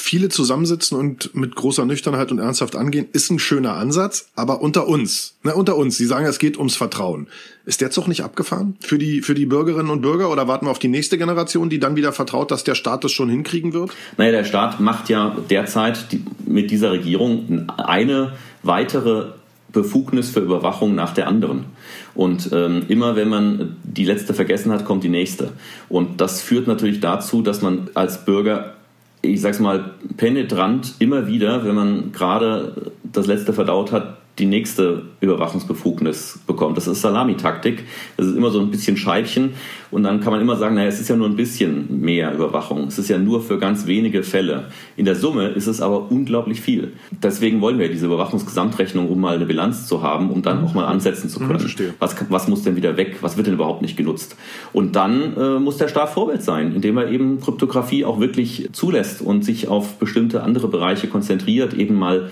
Viele 0.00 0.28
zusammensitzen 0.28 0.96
und 0.96 1.34
mit 1.34 1.56
großer 1.56 1.84
Nüchternheit 1.84 2.30
und 2.30 2.38
ernsthaft 2.38 2.76
angehen, 2.76 3.08
ist 3.12 3.30
ein 3.30 3.40
schöner 3.40 3.74
Ansatz, 3.74 4.30
aber 4.36 4.60
unter 4.60 4.86
uns, 4.86 5.34
ne, 5.42 5.54
unter 5.54 5.76
uns, 5.76 5.96
Sie 5.96 6.06
sagen, 6.06 6.24
es 6.24 6.38
geht 6.38 6.56
ums 6.56 6.76
Vertrauen. 6.76 7.26
Ist 7.66 7.80
der 7.80 7.90
Zug 7.90 8.06
nicht 8.06 8.22
abgefahren 8.22 8.76
für 8.80 8.96
die, 8.96 9.22
für 9.22 9.34
die 9.34 9.44
Bürgerinnen 9.44 9.90
und 9.90 10.00
Bürger 10.00 10.30
oder 10.30 10.46
warten 10.46 10.66
wir 10.66 10.70
auf 10.70 10.78
die 10.78 10.88
nächste 10.88 11.18
Generation, 11.18 11.68
die 11.68 11.80
dann 11.80 11.96
wieder 11.96 12.12
vertraut, 12.12 12.52
dass 12.52 12.62
der 12.62 12.76
Staat 12.76 13.02
das 13.02 13.10
schon 13.10 13.28
hinkriegen 13.28 13.72
wird? 13.72 13.90
Naja, 14.16 14.30
der 14.30 14.44
Staat 14.44 14.78
macht 14.78 15.08
ja 15.08 15.36
derzeit 15.50 16.12
die, 16.12 16.22
mit 16.46 16.70
dieser 16.70 16.92
Regierung 16.92 17.68
eine 17.76 18.34
weitere 18.62 19.32
Befugnis 19.72 20.30
für 20.30 20.40
Überwachung 20.40 20.94
nach 20.94 21.12
der 21.12 21.28
anderen. 21.28 21.66
Und 22.14 22.50
ähm, 22.52 22.82
immer 22.88 23.16
wenn 23.16 23.28
man 23.28 23.76
die 23.82 24.04
letzte 24.04 24.34
vergessen 24.34 24.72
hat, 24.72 24.84
kommt 24.84 25.04
die 25.04 25.08
nächste. 25.08 25.52
Und 25.88 26.20
das 26.20 26.40
führt 26.40 26.66
natürlich 26.66 27.00
dazu, 27.00 27.42
dass 27.42 27.60
man 27.60 27.88
als 27.94 28.24
Bürger, 28.24 28.74
ich 29.20 29.40
sag's 29.40 29.60
mal, 29.60 29.92
penetrant 30.16 30.94
immer 30.98 31.26
wieder, 31.26 31.64
wenn 31.64 31.74
man 31.74 32.12
gerade 32.12 32.92
das 33.02 33.26
letzte 33.26 33.52
verdaut 33.52 33.92
hat, 33.92 34.16
die 34.38 34.46
nächste 34.46 35.02
Überwachungsbefugnis 35.20 36.40
bekommt. 36.46 36.76
Das 36.76 36.86
ist 36.86 37.00
Salamitaktik. 37.00 37.84
Das 38.16 38.26
ist 38.26 38.36
immer 38.36 38.50
so 38.50 38.60
ein 38.60 38.70
bisschen 38.70 38.96
Scheibchen. 38.96 39.50
Und 39.90 40.02
dann 40.02 40.20
kann 40.20 40.32
man 40.32 40.40
immer 40.40 40.56
sagen, 40.56 40.74
naja, 40.74 40.88
es 40.88 41.00
ist 41.00 41.08
ja 41.08 41.16
nur 41.16 41.28
ein 41.28 41.36
bisschen 41.36 42.00
mehr 42.00 42.34
Überwachung. 42.34 42.86
Es 42.88 42.98
ist 42.98 43.08
ja 43.08 43.18
nur 43.18 43.42
für 43.42 43.58
ganz 43.58 43.86
wenige 43.86 44.22
Fälle. 44.22 44.66
In 44.96 45.04
der 45.04 45.14
Summe 45.14 45.48
ist 45.48 45.66
es 45.66 45.80
aber 45.80 46.10
unglaublich 46.10 46.60
viel. 46.60 46.92
Deswegen 47.10 47.60
wollen 47.60 47.78
wir 47.78 47.88
diese 47.88 48.06
Überwachungsgesamtrechnung, 48.06 49.08
um 49.08 49.20
mal 49.20 49.36
eine 49.36 49.46
Bilanz 49.46 49.86
zu 49.86 50.02
haben, 50.02 50.30
um 50.30 50.42
dann 50.42 50.64
auch 50.64 50.74
mal 50.74 50.84
ansetzen 50.84 51.28
zu 51.28 51.40
können. 51.40 51.64
Was, 51.98 52.16
was 52.28 52.48
muss 52.48 52.62
denn 52.62 52.76
wieder 52.76 52.96
weg? 52.96 53.18
Was 53.22 53.36
wird 53.36 53.46
denn 53.46 53.54
überhaupt 53.54 53.82
nicht 53.82 53.96
genutzt? 53.96 54.36
Und 54.72 54.94
dann 54.96 55.36
äh, 55.36 55.58
muss 55.58 55.78
der 55.78 55.88
Staat 55.88 56.10
Vorbild 56.10 56.42
sein, 56.42 56.74
indem 56.74 56.98
er 56.98 57.10
eben 57.10 57.40
Kryptographie 57.40 58.04
auch 58.04 58.20
wirklich 58.20 58.68
zulässt 58.72 59.22
und 59.22 59.44
sich 59.44 59.68
auf 59.68 59.98
bestimmte 59.98 60.42
andere 60.42 60.68
Bereiche 60.68 61.08
konzentriert, 61.08 61.74
eben 61.74 61.94
mal 61.94 62.30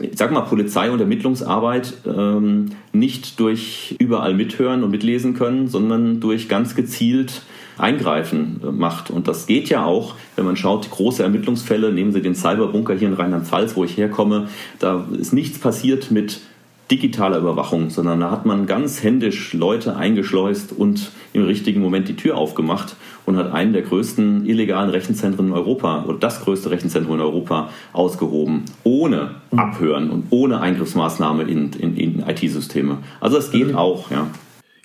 ich 0.00 0.16
sag 0.16 0.32
mal, 0.32 0.42
Polizei 0.42 0.90
und 0.90 1.00
Ermittlungsarbeit 1.00 1.94
ähm, 2.06 2.70
nicht 2.92 3.40
durch 3.40 3.96
überall 3.98 4.34
mithören 4.34 4.82
und 4.82 4.90
mitlesen 4.90 5.34
können, 5.34 5.68
sondern 5.68 6.20
durch 6.20 6.48
ganz 6.48 6.74
gezielt 6.74 7.42
Eingreifen 7.78 8.60
äh, 8.62 8.70
macht. 8.70 9.10
Und 9.10 9.28
das 9.28 9.46
geht 9.46 9.68
ja 9.68 9.84
auch, 9.84 10.14
wenn 10.36 10.44
man 10.44 10.56
schaut, 10.56 10.90
große 10.90 11.22
Ermittlungsfälle, 11.22 11.92
nehmen 11.92 12.12
Sie 12.12 12.22
den 12.22 12.34
Cyberbunker 12.34 12.94
hier 12.94 13.08
in 13.08 13.14
Rheinland-Pfalz, 13.14 13.76
wo 13.76 13.84
ich 13.84 13.96
herkomme, 13.96 14.48
da 14.78 15.06
ist 15.18 15.32
nichts 15.32 15.58
passiert 15.58 16.10
mit 16.10 16.40
digitaler 16.90 17.38
Überwachung, 17.38 17.90
sondern 17.90 18.20
da 18.20 18.30
hat 18.30 18.46
man 18.46 18.66
ganz 18.66 19.02
händisch 19.02 19.52
Leute 19.52 19.96
eingeschleust 19.96 20.72
und 20.72 21.10
im 21.32 21.44
richtigen 21.44 21.80
Moment 21.80 22.08
die 22.08 22.16
Tür 22.16 22.36
aufgemacht 22.36 22.96
und 23.26 23.36
hat 23.36 23.52
einen 23.52 23.72
der 23.72 23.82
größten 23.82 24.46
illegalen 24.46 24.88
Rechenzentren 24.88 25.48
in 25.48 25.52
Europa 25.52 26.04
oder 26.04 26.18
das 26.18 26.40
größte 26.40 26.70
Rechenzentrum 26.70 27.16
in 27.16 27.20
Europa 27.20 27.68
ausgehoben, 27.92 28.64
ohne 28.84 29.32
Abhören 29.54 30.10
und 30.10 30.26
ohne 30.30 30.60
Eingriffsmaßnahme 30.60 31.42
in, 31.44 31.72
in, 31.72 31.96
in 31.96 32.24
IT-Systeme. 32.26 32.98
Also 33.20 33.36
es 33.36 33.50
geht 33.50 33.68
mhm. 33.68 33.76
auch, 33.76 34.10
ja. 34.10 34.26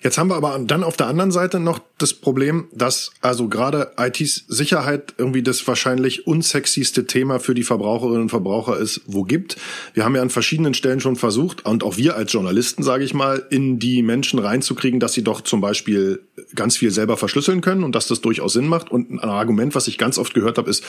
Jetzt 0.02 0.18
haben 0.18 0.28
wir 0.28 0.36
aber 0.36 0.58
dann 0.62 0.84
auf 0.84 0.98
der 0.98 1.06
anderen 1.06 1.30
Seite 1.30 1.58
noch 1.60 1.78
das 1.98 2.12
Problem, 2.12 2.66
dass 2.72 3.12
also 3.20 3.48
gerade 3.48 3.92
IT-Sicherheit 3.96 5.14
irgendwie 5.16 5.44
das 5.44 5.66
wahrscheinlich 5.68 6.26
unsexyste 6.26 7.06
Thema 7.06 7.38
für 7.38 7.54
die 7.54 7.62
Verbraucherinnen 7.62 8.22
und 8.22 8.28
Verbraucher 8.30 8.76
ist, 8.78 9.02
wo 9.06 9.22
gibt. 9.22 9.56
Wir 9.94 10.04
haben 10.04 10.16
ja 10.16 10.22
an 10.22 10.30
verschiedenen 10.30 10.74
Stellen 10.74 11.00
schon 11.00 11.14
versucht, 11.14 11.64
und 11.64 11.84
auch 11.84 11.96
wir 11.96 12.16
als 12.16 12.32
Journalisten, 12.32 12.82
sage 12.82 13.04
ich 13.04 13.14
mal, 13.14 13.46
in 13.48 13.78
die 13.78 14.02
Menschen 14.02 14.40
reinzukriegen, 14.40 14.98
dass 14.98 15.12
sie 15.12 15.22
doch 15.22 15.40
zum 15.40 15.60
Beispiel 15.60 16.20
ganz 16.56 16.76
viel 16.76 16.90
selber 16.90 17.16
verschlüsseln 17.16 17.60
können 17.60 17.84
und 17.84 17.94
dass 17.94 18.08
das 18.08 18.20
durchaus 18.20 18.54
Sinn 18.54 18.66
macht. 18.66 18.90
Und 18.90 19.10
ein 19.10 19.20
Argument, 19.20 19.76
was 19.76 19.86
ich 19.86 19.96
ganz 19.96 20.18
oft 20.18 20.34
gehört 20.34 20.58
habe, 20.58 20.70
ist, 20.70 20.82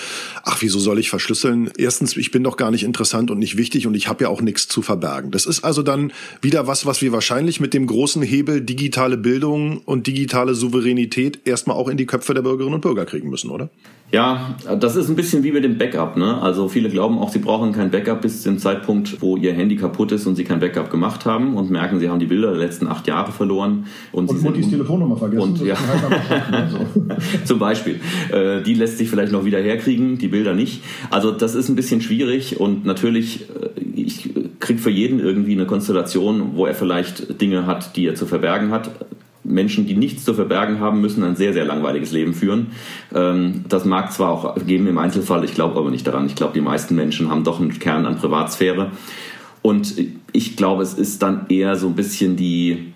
ach, 0.43 0.58
wieso 0.62 0.80
soll 0.80 0.97
ich 0.97 1.12
verschlüsseln? 1.12 1.72
Erstens, 1.78 2.18
ich 2.18 2.32
bin 2.32 2.43
doch 2.43 2.58
gar 2.58 2.72
nicht 2.72 2.84
interessant 2.84 3.30
und 3.30 3.38
nicht 3.38 3.58
wichtig 3.58 3.86
und 3.86 3.93
ich 3.93 4.08
habe 4.08 4.24
ja 4.24 4.30
auch 4.30 4.41
nichts 4.41 4.68
zu 4.68 4.82
verbergen. 4.82 5.30
Das 5.30 5.45
ist 5.45 5.64
also 5.64 5.84
dann 5.84 6.12
wieder 6.41 6.66
was, 6.66 6.88
was 6.88 7.03
wir 7.03 7.12
wahrscheinlich 7.12 7.60
mit 7.60 7.76
dem 7.76 7.86
großen 7.86 8.24
Hebel 8.24 8.62
digitale 8.62 9.18
Bildung 9.18 9.82
und 9.86 10.08
digitale 10.08 10.56
Souveränität 10.56 10.95
Souveränität 10.96 11.39
erstmal 11.46 11.76
auch 11.76 11.89
in 11.89 11.98
die 11.98 12.06
Köpfe 12.06 12.34
der 12.34 12.41
Bürgerinnen 12.41 12.76
und 12.76 12.82
Bürger 12.82 13.06
kriegen 13.06 13.30
müssen, 13.30 13.50
oder? 13.50 13.70
Ja, 14.12 14.56
das 14.80 14.96
ist 14.96 15.10
ein 15.10 15.16
bisschen 15.16 15.43
wie 15.43 15.52
mit 15.52 15.64
dem 15.64 15.78
Backup. 15.78 16.16
Ne? 16.16 16.41
Also 16.41 16.68
viele 16.70 16.89
glauben 16.89 17.18
auch, 17.18 17.30
sie 17.30 17.39
brauchen 17.39 17.74
kein 17.74 17.91
Backup 17.91 18.22
bis 18.22 18.43
zum 18.43 18.60
Zeitpunkt, 18.60 19.22
wo 19.22 19.36
ihr 19.36 19.54
Handy 19.54 19.76
kaputt 19.76 20.12
ist 20.12 20.26
und 20.28 20.36
sie 20.36 20.43
kein 20.43 20.60
Backup 20.60 20.89
gemacht 20.89 21.26
haben 21.26 21.56
und 21.56 21.70
merken, 21.72 22.00
sie 22.00 22.10
haben 22.10 22.20
die 22.20 22.28
Bilder 22.28 22.52
der 22.52 22.60
letzten 22.60 22.88
acht 22.88 23.08
Jahre 23.08 23.32
verloren. 23.32 23.88
Und, 24.12 24.30
und 24.30 24.38
sie 24.38 24.46
Mutis 24.46 24.70
Telefonnummer 24.70 25.18
vergessen. 25.18 25.41
Und, 25.41 25.62
ja. 25.66 25.76
Zum 27.46 27.60
Beispiel. 27.60 28.00
Äh, 28.32 28.62
die 28.62 28.76
lässt 28.76 29.00
sich 29.00 29.10
vielleicht 29.10 29.32
noch 29.32 29.43
wieder 29.43 29.60
herkriegen, 29.60 30.18
die 30.18 30.28
Bilder 30.28 30.54
nicht. 30.54 30.84
Also 31.10 31.32
das 31.32 31.56
ist 31.56 31.70
ein 31.70 31.76
bisschen 31.76 32.02
schwierig 32.02 32.60
und 32.60 32.86
natürlich, 32.86 33.50
äh, 33.50 33.82
ich 33.96 34.30
kriege 34.60 34.80
für 34.80 34.91
jeden 34.91 35.20
irgendwie 35.20 35.54
eine 35.54 35.66
Konstellation, 35.66 36.52
wo 36.56 36.66
er 36.68 36.76
vielleicht 36.76 37.41
Dinge 37.41 37.66
hat, 37.66 37.96
die 37.96 38.06
er 38.06 38.16
zu 38.16 38.28
verbergen 38.28 38.72
hat. 38.72 38.91
Menschen, 39.46 39.86
die 39.86 39.96
nichts 39.96 40.26
zu 40.26 40.34
verbergen 40.34 40.80
haben, 40.80 41.02
müssen 41.02 41.24
ein 41.24 41.36
sehr, 41.36 41.54
sehr 41.54 41.66
langweiliges 41.66 42.12
Leben 42.12 42.34
führen. 42.34 42.68
Ähm, 43.14 43.66
das 43.70 43.86
mag 43.86 44.12
zwar 44.12 44.32
auch 44.32 44.56
geben 44.66 44.88
im 44.88 44.98
Einzelfall, 44.98 45.43
ich 45.43 45.54
glaube 45.54 45.78
aber 45.80 45.91
nicht 45.91 46.06
daran. 46.08 46.26
Ich 46.26 46.36
glaube, 46.36 46.54
die 46.54 46.62
meisten 46.62 46.96
Menschen 46.96 47.30
haben 47.30 47.43
doch 47.43 47.60
einen 47.60 47.78
Kern 47.78 48.06
an 48.06 48.18
Privatsphäre. 48.18 48.91
Und 49.62 49.96
ich 50.32 50.58
glaube, 50.58 50.84
es 50.84 50.93
ist 50.93 51.22
dann 51.22 51.48
eher 51.50 51.76
so 51.76 51.88
ein 51.88 51.96
bisschen 51.96 52.36
die, 52.36 52.93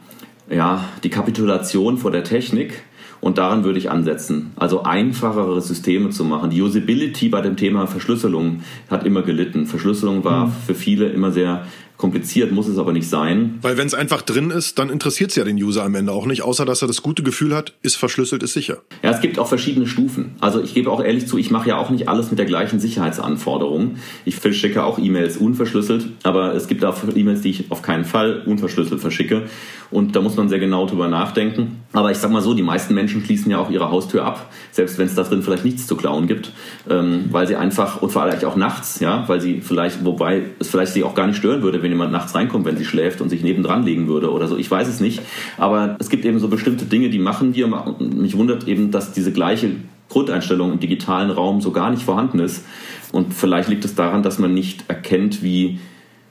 ja, 0.49 0.85
die 1.03 1.09
Kapitulation 1.09 1.97
vor 1.97 2.11
der 2.11 2.23
Technik. 2.23 2.83
Und 3.21 3.37
daran 3.37 3.63
würde 3.63 3.79
ich 3.79 3.91
ansetzen. 3.91 4.51
Also 4.55 4.83
einfachere 4.83 5.59
Systeme 5.61 6.09
zu 6.09 6.23
machen. 6.23 6.51
Die 6.51 6.61
Usability 6.61 7.29
bei 7.29 7.41
dem 7.41 7.57
Thema 7.57 7.85
Verschlüsselung 7.85 8.61
hat 8.89 9.05
immer 9.05 9.23
gelitten. 9.23 9.65
Verschlüsselung 9.65 10.23
war 10.23 10.47
mhm. 10.47 10.51
für 10.65 10.75
viele 10.75 11.09
immer 11.09 11.31
sehr 11.31 11.65
Kompliziert 11.99 12.53
muss 12.53 12.69
es 12.69 12.77
aber 12.77 12.93
nicht 12.93 13.09
sein. 13.09 13.59
Weil 13.61 13.75
wenn 13.75 13.85
es 13.85 13.93
einfach 13.93 14.21
drin 14.21 14.51
ist, 14.51 14.79
dann 14.79 14.89
interessiert 14.89 15.31
es 15.31 15.35
ja 15.35 15.43
den 15.43 15.57
User 15.57 15.83
am 15.83 15.95
Ende 15.95 16.13
auch 16.13 16.27
nicht, 16.27 16.43
außer 16.43 16.63
dass 16.63 16.81
er 16.81 16.87
das 16.87 17.03
gute 17.03 17.23
Gefühl 17.23 17.53
hat, 17.53 17.73
ist 17.81 17.97
verschlüsselt, 17.97 18.41
ist 18.41 18.53
sicher. 18.53 18.77
Ja, 19.03 19.11
es 19.11 19.19
gibt 19.19 19.37
auch 19.37 19.47
verschiedene 19.49 19.85
Stufen. 19.85 20.35
Also 20.39 20.63
ich 20.63 20.73
gebe 20.73 20.89
auch 20.89 21.03
ehrlich 21.03 21.27
zu, 21.27 21.37
ich 21.37 21.51
mache 21.51 21.67
ja 21.67 21.77
auch 21.77 21.89
nicht 21.89 22.07
alles 22.07 22.29
mit 22.29 22.39
der 22.39 22.45
gleichen 22.45 22.79
Sicherheitsanforderung. 22.79 23.97
Ich 24.23 24.37
verschicke 24.37 24.85
auch 24.85 24.97
E-Mails 24.97 25.35
unverschlüsselt, 25.35 26.07
aber 26.23 26.55
es 26.55 26.69
gibt 26.69 26.85
auch 26.85 26.95
E-Mails, 27.13 27.41
die 27.41 27.49
ich 27.49 27.69
auf 27.69 27.81
keinen 27.81 28.05
Fall 28.05 28.43
unverschlüsselt 28.45 29.01
verschicke. 29.01 29.49
Und 29.91 30.15
da 30.15 30.21
muss 30.21 30.37
man 30.37 30.47
sehr 30.47 30.59
genau 30.59 30.85
drüber 30.85 31.09
nachdenken. 31.09 31.83
Aber 31.91 32.11
ich 32.11 32.17
sag 32.17 32.31
mal 32.31 32.41
so, 32.41 32.53
die 32.53 32.61
meisten 32.61 32.93
Menschen 32.93 33.25
schließen 33.25 33.51
ja 33.51 33.57
auch 33.57 33.71
ihre 33.71 33.89
Haustür 33.89 34.23
ab, 34.23 34.51
selbst 34.71 34.99
wenn 34.99 35.07
es 35.07 35.15
da 35.15 35.23
drin 35.23 35.41
vielleicht 35.41 35.65
nichts 35.65 35.87
zu 35.87 35.95
klauen 35.95 36.27
gibt, 36.27 36.53
ähm, 36.89 37.25
weil 37.31 37.47
sie 37.47 37.55
einfach, 37.55 38.01
und 38.01 38.11
vor 38.11 38.21
allem 38.21 38.41
auch 38.45 38.55
nachts, 38.55 38.99
ja, 38.99 39.27
weil 39.27 39.41
sie 39.41 39.61
vielleicht, 39.61 40.05
wobei 40.05 40.43
es 40.59 40.69
vielleicht 40.69 40.93
sie 40.93 41.03
auch 41.03 41.15
gar 41.15 41.25
nicht 41.27 41.37
stören 41.37 41.63
würde, 41.63 41.81
wenn 41.81 41.88
wenn 41.89 41.97
jemand 41.97 42.11
nachts 42.11 42.35
reinkommt, 42.35 42.65
wenn 42.65 42.77
sie 42.77 42.85
schläft 42.85 43.19
und 43.19 43.29
sich 43.29 43.41
nebendran 43.41 43.83
legen 43.83 44.07
würde 44.07 44.31
oder 44.31 44.47
so. 44.47 44.57
Ich 44.57 44.69
weiß 44.69 44.87
es 44.87 44.99
nicht. 44.99 45.21
Aber 45.57 45.97
es 45.99 46.09
gibt 46.09 46.23
eben 46.23 46.39
so 46.39 46.47
bestimmte 46.47 46.85
Dinge, 46.85 47.09
die 47.09 47.19
machen 47.19 47.55
wir. 47.55 47.67
Mich 47.99 48.37
wundert 48.37 48.67
eben, 48.67 48.91
dass 48.91 49.11
diese 49.11 49.31
gleiche 49.31 49.71
Grundeinstellung 50.07 50.71
im 50.73 50.79
digitalen 50.79 51.31
Raum 51.31 51.61
so 51.61 51.71
gar 51.71 51.89
nicht 51.89 52.03
vorhanden 52.03 52.39
ist. 52.39 52.63
Und 53.11 53.33
vielleicht 53.33 53.69
liegt 53.69 53.85
es 53.85 53.95
daran, 53.95 54.21
dass 54.21 54.37
man 54.37 54.53
nicht 54.53 54.85
erkennt, 54.87 55.41
wie, 55.41 55.79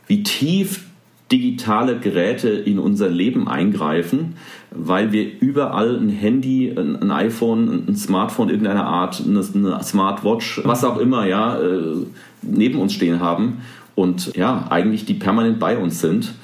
wie 0.06 0.22
tief 0.22 0.84
digitale 1.30 1.98
Geräte 1.98 2.48
in 2.48 2.78
unser 2.78 3.10
Leben 3.10 3.48
eingreifen, 3.48 4.36
weil 4.70 5.12
wir 5.12 5.26
überall 5.40 5.96
ein 5.96 6.08
Handy, 6.08 6.72
ein, 6.74 7.10
iPhone, 7.10 7.84
ein 7.86 7.96
Smartphone 7.96 8.48
irgendeiner 8.48 8.86
Art, 8.86 9.22
eine, 9.26 9.42
Smartwatch, 9.82 10.62
was 10.64 10.84
auch 10.84 10.96
immer, 10.96 11.26
ja, 11.26 11.60
äh, 11.60 11.96
neben 12.40 12.78
uns 12.78 12.94
stehen 12.94 13.20
haben 13.20 13.58
und 13.98 14.36
ja, 14.36 14.66
eigentlich 14.70 15.06
die 15.06 15.14
permanent 15.14 15.58
bei 15.58 15.76
uns 15.76 16.00
sind. 16.00 16.34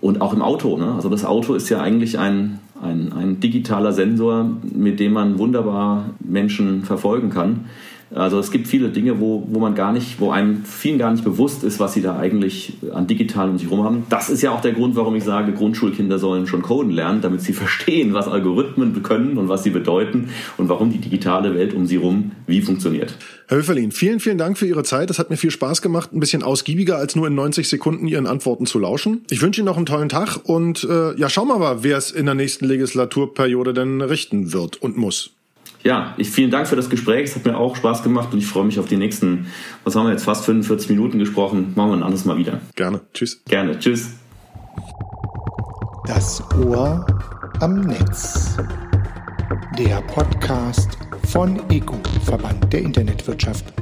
Und 0.00 0.22
auch 0.22 0.32
im 0.32 0.40
Auto. 0.40 0.78
Ne? 0.78 0.94
Also 0.94 1.10
das 1.10 1.22
Auto 1.22 1.52
ist 1.52 1.68
ja 1.68 1.82
eigentlich 1.82 2.18
ein, 2.18 2.60
ein, 2.80 3.12
ein 3.12 3.40
digitaler 3.40 3.92
Sensor, 3.92 4.50
mit 4.62 4.98
dem 4.98 5.12
man 5.12 5.38
wunderbar 5.38 6.06
Menschen 6.18 6.82
verfolgen 6.82 7.28
kann. 7.28 7.66
Also 8.14 8.38
es 8.38 8.50
gibt 8.50 8.68
viele 8.68 8.90
Dinge, 8.90 9.20
wo, 9.20 9.46
wo 9.48 9.58
man 9.58 9.74
gar 9.74 9.92
nicht, 9.92 10.20
wo 10.20 10.30
einem 10.30 10.64
vielen 10.64 10.98
gar 10.98 11.10
nicht 11.10 11.24
bewusst 11.24 11.64
ist, 11.64 11.80
was 11.80 11.94
sie 11.94 12.02
da 12.02 12.18
eigentlich 12.18 12.74
an 12.92 13.06
digital 13.06 13.48
um 13.48 13.58
sich 13.58 13.70
herum 13.70 13.84
haben. 13.84 14.04
Das 14.08 14.30
ist 14.30 14.42
ja 14.42 14.50
auch 14.50 14.60
der 14.60 14.72
Grund, 14.72 14.96
warum 14.96 15.14
ich 15.14 15.24
sage, 15.24 15.52
Grundschulkinder 15.52 16.18
sollen 16.18 16.46
schon 16.46 16.62
coden 16.62 16.90
lernen, 16.90 17.20
damit 17.20 17.40
sie 17.40 17.52
verstehen, 17.52 18.14
was 18.14 18.28
Algorithmen 18.28 19.02
können 19.02 19.38
und 19.38 19.48
was 19.48 19.62
sie 19.62 19.70
bedeuten 19.70 20.28
und 20.58 20.68
warum 20.68 20.90
die 20.90 20.98
digitale 20.98 21.54
Welt 21.54 21.74
um 21.74 21.86
sie 21.86 21.98
herum 21.98 22.32
wie 22.46 22.60
funktioniert. 22.60 23.16
Herr 23.48 23.58
Höferlin, 23.58 23.92
vielen, 23.92 24.20
vielen 24.20 24.38
Dank 24.38 24.58
für 24.58 24.66
Ihre 24.66 24.82
Zeit. 24.82 25.10
Es 25.10 25.18
hat 25.18 25.30
mir 25.30 25.36
viel 25.36 25.50
Spaß 25.50 25.82
gemacht, 25.82 26.12
ein 26.12 26.20
bisschen 26.20 26.42
ausgiebiger 26.42 26.96
als 26.96 27.16
nur 27.16 27.26
in 27.26 27.34
90 27.34 27.68
Sekunden 27.68 28.06
Ihren 28.06 28.26
Antworten 28.26 28.66
zu 28.66 28.78
lauschen. 28.78 29.24
Ich 29.30 29.42
wünsche 29.42 29.60
Ihnen 29.60 29.66
noch 29.66 29.76
einen 29.76 29.86
tollen 29.86 30.08
Tag 30.08 30.38
und 30.44 30.84
äh, 30.84 31.18
ja, 31.18 31.28
schauen 31.28 31.48
wir 31.48 31.58
mal, 31.58 31.82
wer 31.82 31.96
es 31.96 32.10
in 32.10 32.26
der 32.26 32.34
nächsten 32.34 32.66
Legislaturperiode 32.66 33.74
denn 33.74 34.00
richten 34.00 34.52
wird 34.52 34.80
und 34.80 34.96
muss 34.96 35.32
ja, 35.82 36.14
ich 36.16 36.30
vielen 36.30 36.50
Dank 36.50 36.68
für 36.68 36.76
das 36.76 36.88
Gespräch. 36.90 37.30
Es 37.30 37.36
hat 37.36 37.44
mir 37.44 37.56
auch 37.56 37.76
Spaß 37.76 38.02
gemacht 38.02 38.28
und 38.32 38.38
ich 38.38 38.46
freue 38.46 38.64
mich 38.64 38.78
auf 38.78 38.86
die 38.86 38.96
nächsten, 38.96 39.46
was 39.84 39.96
haben 39.96 40.06
wir 40.06 40.12
jetzt, 40.12 40.24
fast 40.24 40.44
45 40.44 40.90
Minuten 40.90 41.18
gesprochen. 41.18 41.72
Machen 41.74 41.90
wir 41.90 41.96
ein 41.96 42.02
anderes 42.02 42.24
Mal 42.24 42.38
wieder. 42.38 42.60
Gerne. 42.76 43.00
Tschüss. 43.12 43.42
Gerne. 43.46 43.78
Tschüss. 43.78 44.10
Das 46.06 46.42
Ohr 46.66 47.06
am 47.60 47.80
Netz. 47.80 48.56
Der 49.78 50.02
Podcast 50.02 50.98
von 51.28 51.60
EGU, 51.70 51.96
Verband 52.24 52.72
der 52.72 52.82
Internetwirtschaft. 52.82 53.72